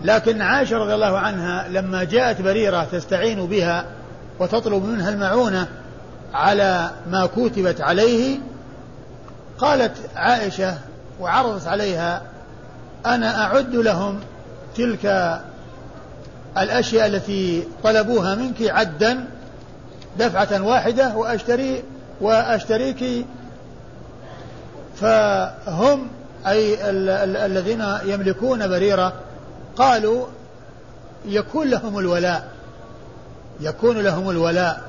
لكن 0.04 0.42
عائشة 0.42 0.78
رضي 0.78 0.94
الله 0.94 1.18
عنها 1.18 1.68
لما 1.68 2.04
جاءت 2.04 2.42
بريرة 2.42 2.84
تستعين 2.84 3.46
بها 3.46 3.86
وتطلب 4.40 4.86
منها 4.86 5.10
المعونة 5.10 5.68
على 6.34 6.90
ما 7.10 7.26
كتبت 7.26 7.82
عليه 7.82 8.38
قالت 9.58 9.98
عائشة 10.16 10.78
وعرضت 11.20 11.68
عليها 11.68 12.22
أنا 13.06 13.44
أعد 13.44 13.76
لهم 13.76 14.20
تلك 14.78 15.40
الأشياء 16.58 17.08
التي 17.08 17.64
طلبوها 17.84 18.36
منك 18.36 18.62
عدا 18.62 19.26
دفعة 20.20 20.62
واحدة 20.62 21.16
وأشتري 21.16 21.84
وأشتريك 22.22 23.26
فهم 24.96 26.08
أي 26.48 26.90
ال 26.90 27.10
ال 27.10 27.38
الذين 27.38 27.86
يملكون 28.06 28.68
بريرة 28.68 29.14
قالوا 29.76 30.26
يكون 31.26 31.68
لهم 31.68 32.00
الولاء 32.00 32.48
يكون 33.60 33.98
لهم 33.98 34.30
الولاء. 34.30 34.82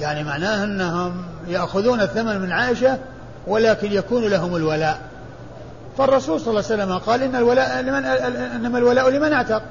يعني 0.00 0.24
معناه 0.24 0.64
أنهم 0.64 1.24
يأخذون 1.48 2.00
الثمن 2.00 2.40
من 2.40 2.52
عائشة 2.52 2.98
ولكن 3.46 3.92
يكون 3.92 4.24
لهم 4.24 4.56
الولاء. 4.56 5.00
فالرسول 5.98 6.40
صلى 6.40 6.48
الله 6.50 6.64
عليه 6.70 6.82
وسلم 6.82 6.98
قال 6.98 7.22
إن 7.22 7.36
الولاء 7.36 7.80
لمن 7.80 8.04
إنما 8.04 8.78
الولاء 8.78 9.10
لمن 9.10 9.32
اعتق؟ 9.32 9.62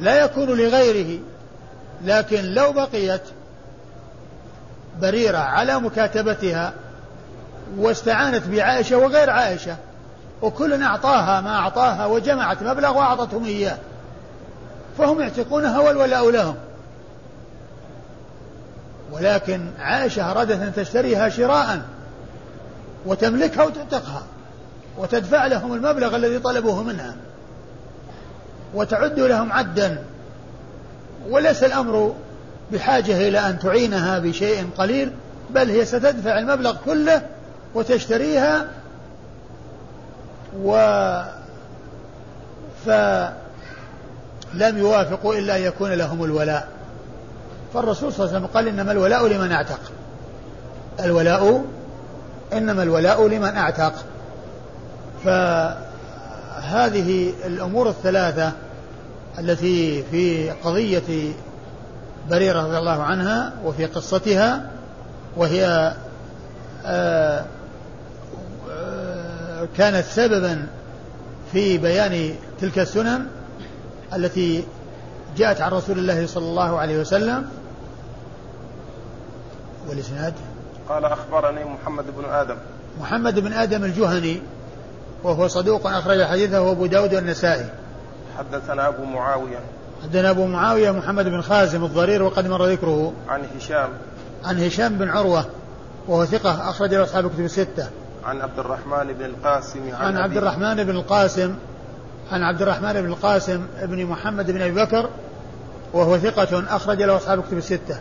لا 0.00 0.24
يكون 0.24 0.48
لغيره. 0.48 1.18
لكن 2.04 2.44
لو 2.44 2.72
بقيت 2.72 3.22
بريرة 5.00 5.38
على 5.38 5.80
مكاتبتها 5.80 6.72
واستعانت 7.76 8.46
بعائشة 8.46 8.96
وغير 8.96 9.30
عائشة 9.30 9.76
وكل 10.42 10.82
أعطاها 10.82 11.40
ما 11.40 11.56
أعطاها 11.56 12.06
وجمعت 12.06 12.62
مبلغ 12.62 12.98
وأعطتهم 12.98 13.44
إياه. 13.44 13.76
فهم 14.98 15.20
يعتقونها 15.20 15.78
والولاء 15.78 16.30
لهم. 16.30 16.54
ولكن 19.12 19.66
عائشة 19.78 20.30
أرادت 20.30 20.60
أن 20.60 20.72
تشتريها 20.74 21.28
شراء 21.28 21.80
وتملكها 23.06 23.64
وتعتقها 23.64 24.22
وتدفع 24.98 25.46
لهم 25.46 25.74
المبلغ 25.74 26.16
الذي 26.16 26.38
طلبوه 26.38 26.82
منها. 26.82 27.14
وتعد 28.74 29.20
لهم 29.20 29.52
عدا. 29.52 30.04
وليس 31.28 31.64
الأمر 31.64 32.14
بحاجة 32.72 33.28
إلى 33.28 33.38
أن 33.38 33.58
تعينها 33.58 34.18
بشيء 34.18 34.68
قليل 34.78 35.12
بل 35.50 35.70
هي 35.70 35.84
ستدفع 35.84 36.38
المبلغ 36.38 36.76
كله 36.84 37.22
وتشتريها 37.74 38.68
و 40.62 40.72
فلم 42.86 43.34
يوافقوا 44.78 45.34
إلا 45.34 45.56
أن 45.56 45.62
يكون 45.62 45.92
لهم 45.92 46.24
الولاء. 46.24 46.68
فالرسول 47.74 48.12
صلى 48.12 48.24
الله 48.24 48.36
عليه 48.36 48.46
وسلم 48.46 48.54
قال 48.54 48.68
إنما 48.68 48.92
الولاء 48.92 49.26
لمن 49.26 49.52
أعتق. 49.52 49.80
الولاء 51.00 51.64
إنما 52.52 52.82
الولاء 52.82 53.28
لمن 53.28 53.56
أعتق. 53.56 53.92
فهذه 55.24 55.78
الأمور 57.46 57.88
الثلاثة 57.88 58.52
التي 59.38 60.02
في 60.10 60.50
قضية 60.50 61.32
بريرة 62.30 62.62
رضي 62.62 62.78
الله 62.78 63.02
عنها 63.02 63.52
وفي 63.64 63.86
قصتها 63.86 64.70
وهي 65.36 65.94
آه، 66.86 67.44
آه، 68.70 69.68
كانت 69.76 70.04
سببا 70.04 70.66
في 71.52 71.78
بيان 71.78 72.34
تلك 72.60 72.78
السنن 72.78 73.26
التي 74.14 74.64
جاءت 75.36 75.60
عن 75.60 75.70
رسول 75.72 75.98
الله 75.98 76.26
صلى 76.26 76.44
الله 76.44 76.78
عليه 76.78 77.00
وسلم. 77.00 77.48
والإسناد؟ 79.88 80.34
قال 80.88 81.04
أخبرني 81.04 81.64
محمد 81.64 82.04
بن 82.16 82.24
آدم. 82.24 82.56
محمد 83.00 83.38
بن 83.38 83.52
آدم 83.52 83.84
الجهني 83.84 84.42
وهو 85.22 85.48
صدوق 85.48 85.86
أخرج 85.86 86.22
حديثه 86.22 86.70
أبو 86.70 86.86
داود 86.86 87.14
والنسائي. 87.14 87.66
حدثنا 88.38 88.88
أبو 88.88 89.04
معاوية. 89.04 89.58
حدثنا 90.02 90.30
أبو 90.30 90.46
معاوية 90.46 90.90
محمد 90.90 91.24
بن 91.24 91.40
خازم 91.40 91.84
الضرير 91.84 92.22
وقد 92.22 92.46
مر 92.46 92.66
ذكره. 92.66 93.12
عن 93.28 93.42
هشام. 93.56 93.88
عن 94.44 94.58
هشام 94.58 94.98
بن 94.98 95.08
عروة 95.08 95.44
وهو 96.08 96.24
ثقة 96.24 96.70
أخرج 96.70 96.94
له 96.94 97.02
أصحاب 97.02 97.26
الكتب 97.26 97.44
الستة. 97.44 97.88
عن 98.24 98.40
عبد 98.40 98.58
الرحمن 98.58 99.12
بن 99.12 99.24
القاسم 99.24 99.80
عن, 99.94 100.06
عن 100.06 100.16
عبد 100.16 100.36
الرحمن 100.36 100.84
بن 100.84 100.96
القاسم 100.96 101.54
عن 102.32 102.42
عبد 102.42 102.62
الرحمن 102.62 102.92
بن 102.92 103.06
القاسم 103.06 103.66
بن 103.82 104.06
محمد 104.06 104.50
بن 104.50 104.62
أبي 104.62 104.84
بكر 104.84 105.08
وهو 105.92 106.18
ثقة 106.18 106.76
أخرج 106.76 107.02
له 107.02 107.16
أصحاب 107.16 107.38
الكتب 107.38 107.58
الستة. 107.58 108.00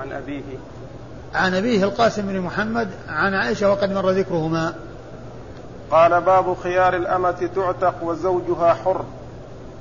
عن 0.00 0.12
أبيه. 0.12 0.42
عن 1.34 1.54
أبيه 1.54 1.84
القاسم 1.84 2.26
بن 2.26 2.40
محمد 2.40 2.88
عن 3.08 3.34
عائشة 3.34 3.70
وقد 3.70 3.92
مر 3.92 4.10
ذكرهما. 4.10 4.74
قال 5.90 6.20
باب 6.20 6.56
خيار 6.62 6.96
الأمة 6.96 7.48
تعتق 7.56 7.94
وزوجها 8.02 8.74
حر. 8.74 9.04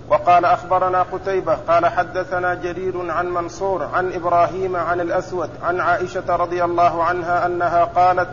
وقال 0.10 0.46
أخبرنا 0.46 1.02
قتيبة 1.02 1.54
قال 1.68 1.86
حدثنا 1.86 2.54
جرير 2.54 3.12
عن 3.12 3.30
منصور 3.30 3.84
عن 3.84 4.14
إبراهيم 4.14 4.76
عن 4.76 5.02
الأسود 5.02 5.50
عن 5.64 5.80
عائشة 5.80 6.36
رضي 6.36 6.64
الله 6.64 7.04
عنها 7.04 7.46
أنها 7.46 7.84
قالت 7.84 8.30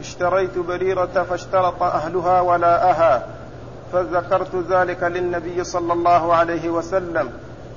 اشتريت 0.00 0.58
بريرة 0.58 1.24
فاشترط 1.30 1.82
أهلها 1.82 2.40
ولاءها 2.40 3.22
فذكرت 3.92 4.54
ذلك 4.70 5.02
للنبي 5.02 5.64
صلى 5.64 5.92
الله 5.92 6.34
عليه 6.34 6.70
وسلم 6.70 7.30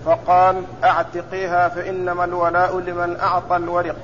فقال 0.06 0.64
أعتقيها 0.84 1.70
فإنما 1.70 2.26
الولاء 2.26 2.80
لمن 2.80 3.20
أعطى 3.20 3.56
الورق. 3.56 3.96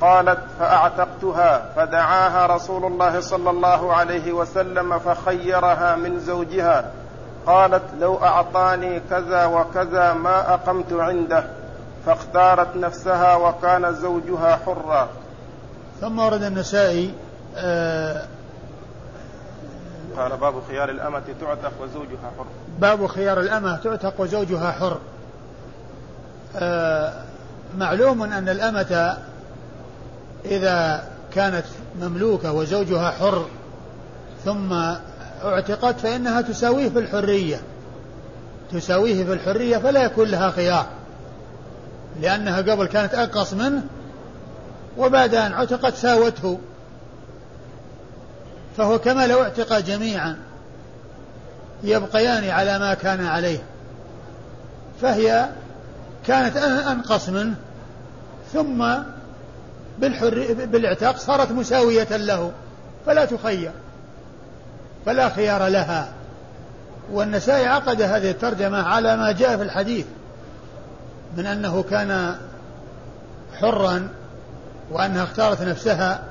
قالت 0.00 0.38
فأعتقتها 0.58 1.72
فدعاها 1.76 2.46
رسول 2.46 2.84
الله 2.84 3.20
صلى 3.20 3.50
الله 3.50 3.94
عليه 3.94 4.32
وسلم 4.32 4.98
فخيرها 4.98 5.96
من 5.96 6.20
زوجها. 6.20 6.84
قالت 7.48 7.82
لو 8.00 8.16
أعطاني 8.16 9.00
كذا 9.10 9.46
وكذا 9.46 10.12
ما 10.12 10.54
أقمت 10.54 10.92
عنده 10.92 11.44
فاختارت 12.06 12.76
نفسها 12.76 13.36
وكان 13.36 13.94
زوجها 13.94 14.56
حرا. 14.66 15.08
ثم 16.00 16.18
ورد 16.18 16.42
النسائي 16.42 17.14
آه 17.56 18.24
قال 20.16 20.36
باب 20.36 20.54
خيار 20.68 20.90
الأمة 20.90 21.22
تعتق 21.40 21.72
وزوجها 21.82 22.30
حر. 22.38 22.46
باب 22.78 23.06
خيار 23.06 23.40
الأمة 23.40 23.76
تعتق 23.76 24.20
وزوجها 24.20 24.72
حر. 24.72 24.98
آه 26.56 27.12
معلوم 27.78 28.22
أن 28.22 28.48
الأمة 28.48 29.16
إذا 30.44 31.04
كانت 31.34 31.64
مملوكة 32.00 32.52
وزوجها 32.52 33.10
حر 33.10 33.44
ثم 34.44 34.74
اعتقت 35.44 36.00
فإنها 36.00 36.40
تساويه 36.40 36.88
في 36.88 36.98
الحرية. 36.98 37.60
تساويه 38.72 39.24
في 39.24 39.32
الحرية 39.32 39.78
فلا 39.78 40.04
يكون 40.04 40.28
لها 40.28 40.50
خيار. 40.50 40.86
لأنها 42.20 42.56
قبل 42.56 42.86
كانت 42.86 43.14
أنقص 43.14 43.54
منه 43.54 43.82
وبعد 44.98 45.34
أن 45.34 45.52
اعتقت 45.52 45.94
ساوته. 45.94 46.58
فهو 48.76 48.98
كما 48.98 49.26
لو 49.26 49.42
اعتق 49.42 49.78
جميعا 49.78 50.36
يبقيان 51.82 52.50
على 52.50 52.78
ما 52.78 52.94
كان 52.94 53.26
عليه. 53.26 53.62
فهي 55.02 55.48
كانت 56.26 56.56
أنقص 56.56 57.28
منه 57.28 57.54
ثم 58.52 58.86
بالحر 59.98 60.54
بالإعتاق 60.54 61.16
صارت 61.16 61.52
مساوية 61.52 62.16
له 62.16 62.52
فلا 63.06 63.24
تخير. 63.24 63.70
فلا 65.08 65.28
خيار 65.28 65.66
لها. 65.66 66.08
والنسائي 67.12 67.66
عقد 67.66 68.02
هذه 68.02 68.30
الترجمة 68.30 68.82
على 68.82 69.16
ما 69.16 69.32
جاء 69.32 69.56
في 69.56 69.62
الحديث 69.62 70.06
من 71.36 71.46
أنه 71.46 71.82
كان 71.82 72.36
حرا 73.60 74.08
وأنها 74.90 75.24
اختارت 75.24 75.62
نفسها 75.62 76.22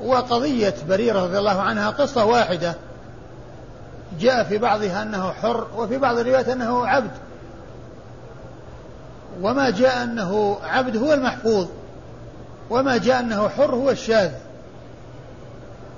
وقضية 0.00 0.74
بريرة 0.88 1.22
رضي 1.22 1.38
الله 1.38 1.60
عنها 1.60 1.90
قصة 1.90 2.24
واحدة. 2.24 2.74
جاء 4.20 4.44
في 4.44 4.58
بعضها 4.58 5.02
أنه 5.02 5.32
حر 5.32 5.66
وفي 5.76 5.98
بعض 5.98 6.18
الروايات 6.18 6.48
أنه 6.48 6.86
عبد. 6.86 7.10
وما 9.42 9.70
جاء 9.70 10.02
أنه 10.02 10.58
عبد 10.62 10.96
هو 10.96 11.12
المحفوظ 11.12 11.66
وما 12.70 12.96
جاء 12.96 13.20
أنه 13.20 13.48
حر 13.48 13.74
هو 13.74 13.90
الشاذ. 13.90 14.30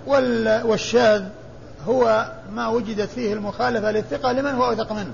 والشاذ 0.07 1.23
هو 1.89 2.33
ما 2.53 2.69
وجدت 2.69 3.11
فيه 3.11 3.33
المخالفة 3.33 3.91
للثقة 3.91 4.33
لمن 4.33 4.51
هو 4.55 4.67
أوثق 4.67 4.93
منه. 4.93 5.13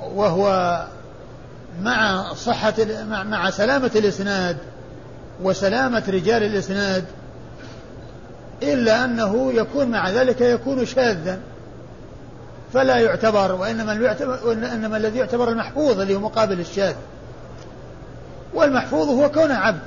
وهو 0.00 0.78
مع 1.82 2.32
صحة 2.34 2.74
مع 3.08 3.50
سلامة 3.50 3.90
الإسناد 3.96 4.56
وسلامة 5.42 6.02
رجال 6.08 6.42
الإسناد 6.42 7.04
إلا 8.62 9.04
أنه 9.04 9.52
يكون 9.52 9.88
مع 9.88 10.10
ذلك 10.10 10.40
يكون 10.40 10.86
شاذا. 10.86 11.40
فلا 12.72 12.98
يعتبر 12.98 13.52
وإنما 13.52 13.92
إنما 14.74 14.96
الذي 14.96 15.18
يعتبر 15.18 15.48
المحفوظ 15.48 16.00
اللي 16.00 16.14
هو 16.14 16.20
مقابل 16.20 16.60
الشاذ. 16.60 16.94
والمحفوظ 18.54 19.08
هو 19.08 19.30
كونه 19.30 19.54
عبد 19.54 19.82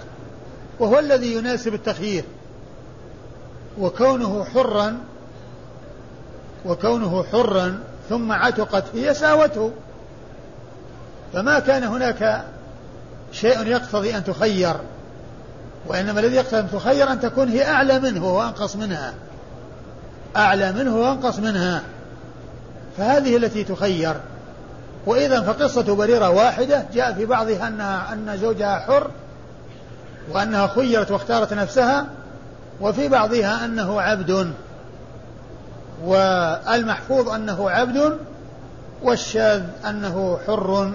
وهو 0.80 0.99
الذي 0.99 1.34
يناسب 1.34 1.73
التخيير. 1.73 2.23
وكونه 3.80 4.43
حرا 4.43 4.97
وكونه 6.65 7.23
حرا 7.23 7.80
ثم 8.09 8.32
عتقت 8.32 8.84
هي 8.93 9.13
ساوته. 9.13 9.71
فما 11.34 11.59
كان 11.59 11.84
هناك 11.84 12.45
شيء 13.32 13.67
يقتضي 13.67 14.17
أن 14.17 14.23
تخير 14.23 14.76
وإنما 15.88 16.19
الذي 16.19 16.36
يقتضي 16.36 16.59
أن 16.59 16.71
تخير 16.71 17.11
أن 17.11 17.19
تكون 17.19 17.49
هي 17.49 17.67
أعلى 17.67 17.99
منه 17.99 18.34
وأنقص 18.36 18.76
منها. 18.76 19.13
أعلى 20.36 20.71
منه 20.71 20.95
وأنقص 20.95 21.39
منها. 21.39 21.82
فهذه 22.97 23.38
التي 23.38 23.63
تخير. 23.63 24.15
وإذا 25.05 25.41
فقصة 25.41 25.95
بريرة 25.95 26.30
واحدة 26.30 26.86
جاء 26.93 27.13
في 27.13 27.26
بعضها 27.26 27.67
أنها 27.67 28.13
أن 28.13 28.38
زوجها 28.38 28.80
حر 28.80 29.11
وأنها 30.32 30.67
خيرت 30.67 31.11
واختارت 31.11 31.53
نفسها. 31.53 32.05
وفي 32.82 33.07
بعضها 33.07 33.65
أنه 33.65 34.01
عبد 34.01 34.53
والمحفوظ 36.05 37.30
أنه 37.30 37.69
عبد 37.69 38.17
والشاذ 39.03 39.63
أنه 39.89 40.39
حر. 40.47 40.91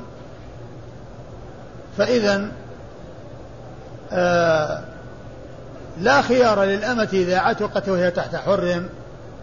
فإذا 1.98 2.48
آه 4.12 4.80
لا 6.00 6.22
خيار 6.22 6.64
للأمة 6.64 7.08
إذا 7.12 7.38
عتقت 7.38 7.88
وهي 7.88 8.10
تحت 8.10 8.36
حر 8.36 8.82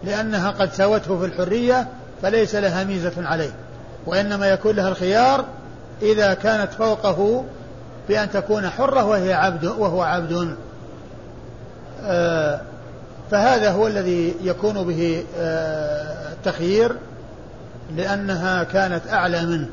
لأنها 0.04 0.50
قد 0.50 0.72
ساوته 0.72 1.18
في 1.18 1.24
الحرية 1.24 1.88
فليس 2.22 2.54
لها 2.54 2.84
ميزة 2.84 3.12
عليه. 3.28 3.50
وإنما 4.06 4.48
يكون 4.48 4.76
لها 4.76 4.88
الخيار 4.88 5.44
إذا 6.02 6.34
كانت 6.34 6.72
فوقه 6.72 7.44
بأن 8.08 8.30
تكون 8.30 8.68
حرة 8.68 9.04
وهي 9.04 9.34
عبد 9.34 9.64
وهو 9.64 10.02
عبد. 10.02 10.56
فهذا 13.30 13.70
هو 13.70 13.86
الذي 13.86 14.34
يكون 14.42 14.84
به 14.84 15.24
آه 15.38 16.32
التخيير 16.32 16.96
لأنها 17.96 18.64
كانت 18.64 19.02
أعلى 19.12 19.46
منه. 19.46 19.68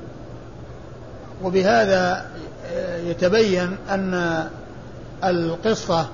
وبهذا 1.43 2.25
آه، 2.73 2.97
يتبين 2.97 3.77
أن 3.89 4.43
القصة 5.23 6.05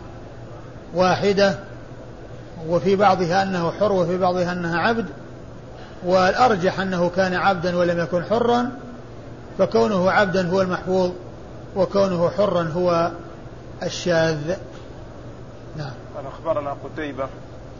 واحدة 0.95 1.55
وفي 2.68 2.95
بعضها 2.95 3.43
أنه 3.43 3.72
حر 3.72 3.91
وفي 3.91 4.18
بعضها 4.18 4.51
أنها 4.51 4.78
عبد 4.80 5.05
والأرجح 6.05 6.80
أنه 6.80 7.09
كان 7.16 7.34
عبدا 7.34 7.78
ولم 7.78 7.99
يكن 7.99 8.24
حرا 8.24 8.72
فكونه 9.57 10.12
عبدا 10.12 10.49
هو 10.49 10.62
المحفوظ 10.62 11.12
وكونه 11.76 12.30
حرا 12.30 12.72
هو 12.76 13.12
الشاذ. 13.84 14.38
قال 16.22 16.28
أخبرنا 16.28 16.78
قتيبة. 16.84 17.28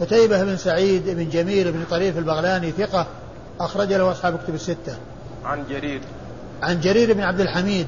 قتيبة 0.02 0.44
بن 0.44 0.58
سعيد 0.58 1.10
بن 1.10 1.30
جميل 1.30 1.72
بن 1.72 1.84
طريف 1.92 2.18
البغلاني 2.18 2.72
ثقة 2.72 3.06
أخرج 3.60 3.94
له 3.94 4.12
أصحاب 4.12 4.40
كتب 4.44 4.56
الستة. 4.56 4.98
عن 5.46 5.64
جرير. 5.70 6.02
عن 6.62 6.80
جرير 6.80 7.14
بن 7.14 7.22
عبد 7.22 7.40
الحميد 7.40 7.88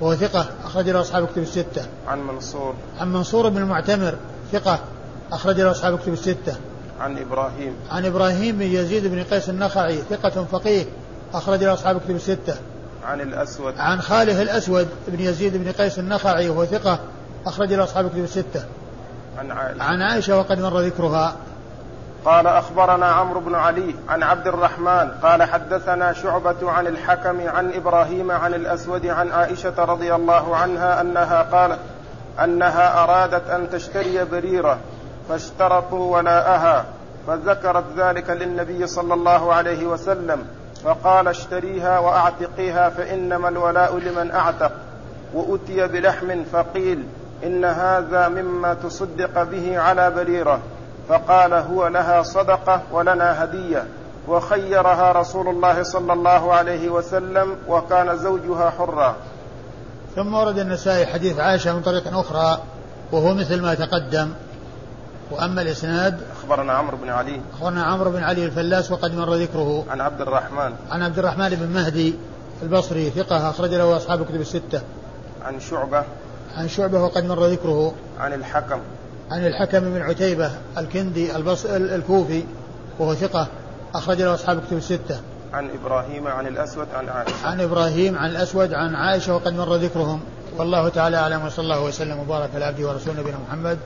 وهو 0.00 0.14
ثقة 0.14 0.46
أخرج 0.64 0.88
له 0.88 1.00
أصحاب 1.00 1.26
كتب 1.26 1.42
الستة. 1.42 1.86
عن 2.06 2.26
منصور. 2.26 2.74
عن 3.00 3.12
منصور 3.12 3.48
بن 3.48 3.56
المعتمر 3.56 4.14
ثقة 4.52 4.78
أخرج 5.32 5.60
له 5.60 5.70
أصحاب 5.70 5.98
كتب 5.98 6.12
الستة. 6.12 6.56
عن 7.00 7.18
إبراهيم. 7.18 7.74
عن 7.90 8.06
إبراهيم 8.06 8.58
بن 8.58 8.66
يزيد 8.66 9.06
بن 9.06 9.22
قيس 9.22 9.48
النخعي 9.48 9.98
ثقة 10.10 10.44
فقيه 10.44 10.84
أخرج 11.34 11.64
له 11.64 11.72
أصحاب 11.72 12.00
كتب 12.00 12.16
الستة. 12.16 12.56
عن 13.04 13.20
الأسود. 13.20 13.74
عن 13.78 14.00
خاله 14.00 14.42
الأسود 14.42 14.88
بن 15.08 15.20
يزيد 15.20 15.56
بن 15.56 15.72
قيس 15.72 15.98
النخعي 15.98 16.48
وهو 16.48 16.64
ثقة 16.64 16.98
أخرج 17.46 17.72
له 17.72 17.84
أصحاب 17.84 18.08
كتب 18.08 18.24
الستة. 18.24 18.64
عن 19.38 19.50
عائشة. 19.50 19.82
عن 19.82 20.02
عائشة 20.02 20.38
وقد 20.38 20.60
مر 20.60 20.80
ذكرها. 20.80 21.36
قال 22.26 22.46
أخبرنا 22.46 23.06
عمرو 23.06 23.40
بن 23.40 23.54
علي 23.54 23.94
عن 24.08 24.22
عبد 24.22 24.46
الرحمن 24.46 25.10
قال 25.22 25.42
حدثنا 25.42 26.12
شعبة 26.12 26.70
عن 26.70 26.86
الحكم 26.86 27.48
عن 27.48 27.72
إبراهيم 27.72 28.30
عن 28.30 28.54
الأسود 28.54 29.06
عن 29.06 29.32
عائشة 29.32 29.84
رضي 29.84 30.14
الله 30.14 30.56
عنها 30.56 31.00
أنها 31.00 31.42
قالت 31.42 31.78
أنها 32.44 33.04
أرادت 33.04 33.50
أن 33.50 33.70
تشتري 33.70 34.24
بريرة 34.24 34.78
فاشترطوا 35.28 36.16
ولاءها 36.16 36.84
فذكرت 37.26 37.84
ذلك 37.96 38.30
للنبي 38.30 38.86
صلى 38.86 39.14
الله 39.14 39.52
عليه 39.54 39.86
وسلم 39.86 40.46
فقال 40.84 41.28
اشتريها 41.28 41.98
وأعتقيها 41.98 42.88
فإنما 42.90 43.48
الولاء 43.48 43.98
لمن 43.98 44.30
أعتق 44.30 44.72
وأتي 45.34 45.86
بلحم 45.86 46.44
فقيل 46.44 47.04
إن 47.44 47.64
هذا 47.64 48.28
مما 48.28 48.74
تصدق 48.74 49.42
به 49.42 49.78
على 49.78 50.10
بريره 50.10 50.60
فقال 51.08 51.52
هو 51.52 51.86
لها 51.86 52.22
صدقة 52.22 52.82
ولنا 52.92 53.44
هدية. 53.44 53.84
وخيرها 54.28 55.12
رسول 55.12 55.48
الله 55.48 55.82
صلى 55.82 56.12
الله 56.12 56.52
عليه 56.52 56.88
وسلم 56.88 57.56
وكان 57.68 58.18
زوجها 58.18 58.70
حرا. 58.70 59.16
ثم 60.16 60.34
ورد 60.34 60.58
النسائي 60.58 61.06
حديث 61.06 61.38
عائشة 61.38 61.76
من 61.76 61.82
طريق 61.82 62.18
أخرى 62.18 62.58
وهو 63.12 63.34
مثل 63.34 63.62
ما 63.62 63.74
تقدم. 63.74 64.30
وأما 65.30 65.62
الإسناد 65.62 66.20
أخبرنا 66.36 66.72
عمرو 66.72 66.96
بن 66.96 67.08
علي. 67.10 67.40
أخبرنا 67.54 67.84
عمرو 67.84 68.10
بن 68.10 68.22
علي 68.22 68.44
الفلاس 68.44 68.92
وقد 68.92 69.14
مر 69.14 69.34
ذكره. 69.34 69.84
عن 69.90 70.00
عبد 70.00 70.20
الرحمن. 70.20 70.72
عن 70.90 71.02
عبد 71.02 71.18
الرحمن 71.18 71.48
بن 71.48 71.74
مهدي 71.74 72.14
البصري 72.62 73.10
ثقة 73.10 73.50
أخرج 73.50 73.74
له 73.74 73.96
أصحاب 73.96 74.22
الكتب 74.22 74.40
الستة. 74.40 74.80
عن 75.44 75.60
شعبة. 75.60 76.04
عن 76.56 76.68
شعبة 76.68 77.02
وقد 77.02 77.24
مر 77.24 77.46
ذكره 77.46 77.94
عن 78.20 78.32
الحكم 78.32 78.80
عن 79.30 79.46
الحكم 79.46 79.80
بن 79.80 80.02
عتيبة 80.02 80.50
الكندي 80.78 81.36
البص 81.36 81.66
الكوفي 81.66 82.44
وهو 82.98 83.14
ثقة 83.14 83.46
أخرج 83.94 84.22
له 84.22 84.34
أصحاب 84.34 84.60
كتب 84.66 84.76
الستة. 84.76 85.20
عن 85.52 85.70
إبراهيم 85.70 86.26
عن 86.26 86.46
الأسود 86.46 86.86
عن 86.94 87.08
عائشة. 87.08 87.46
عن 87.46 87.60
إبراهيم 87.60 88.18
عن 88.18 88.30
الأسود 88.30 88.72
عن 88.72 88.94
عائشة 88.94 89.34
وقد 89.34 89.54
مر 89.54 89.76
ذكرهم 89.76 90.20
والله 90.58 90.88
تعالى 90.88 91.16
أعلم 91.16 91.46
وصلى 91.46 91.62
الله 91.62 91.84
وسلم 91.84 92.18
وبارك 92.18 92.50
على 92.54 92.64
عبده 92.64 92.88
ورسوله 92.88 93.20
نبينا 93.20 93.38
محمد 93.48 93.78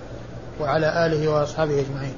وعلى 0.60 1.06
آله 1.06 1.28
وأصحابه 1.28 1.80
أجمعين. 1.80 2.14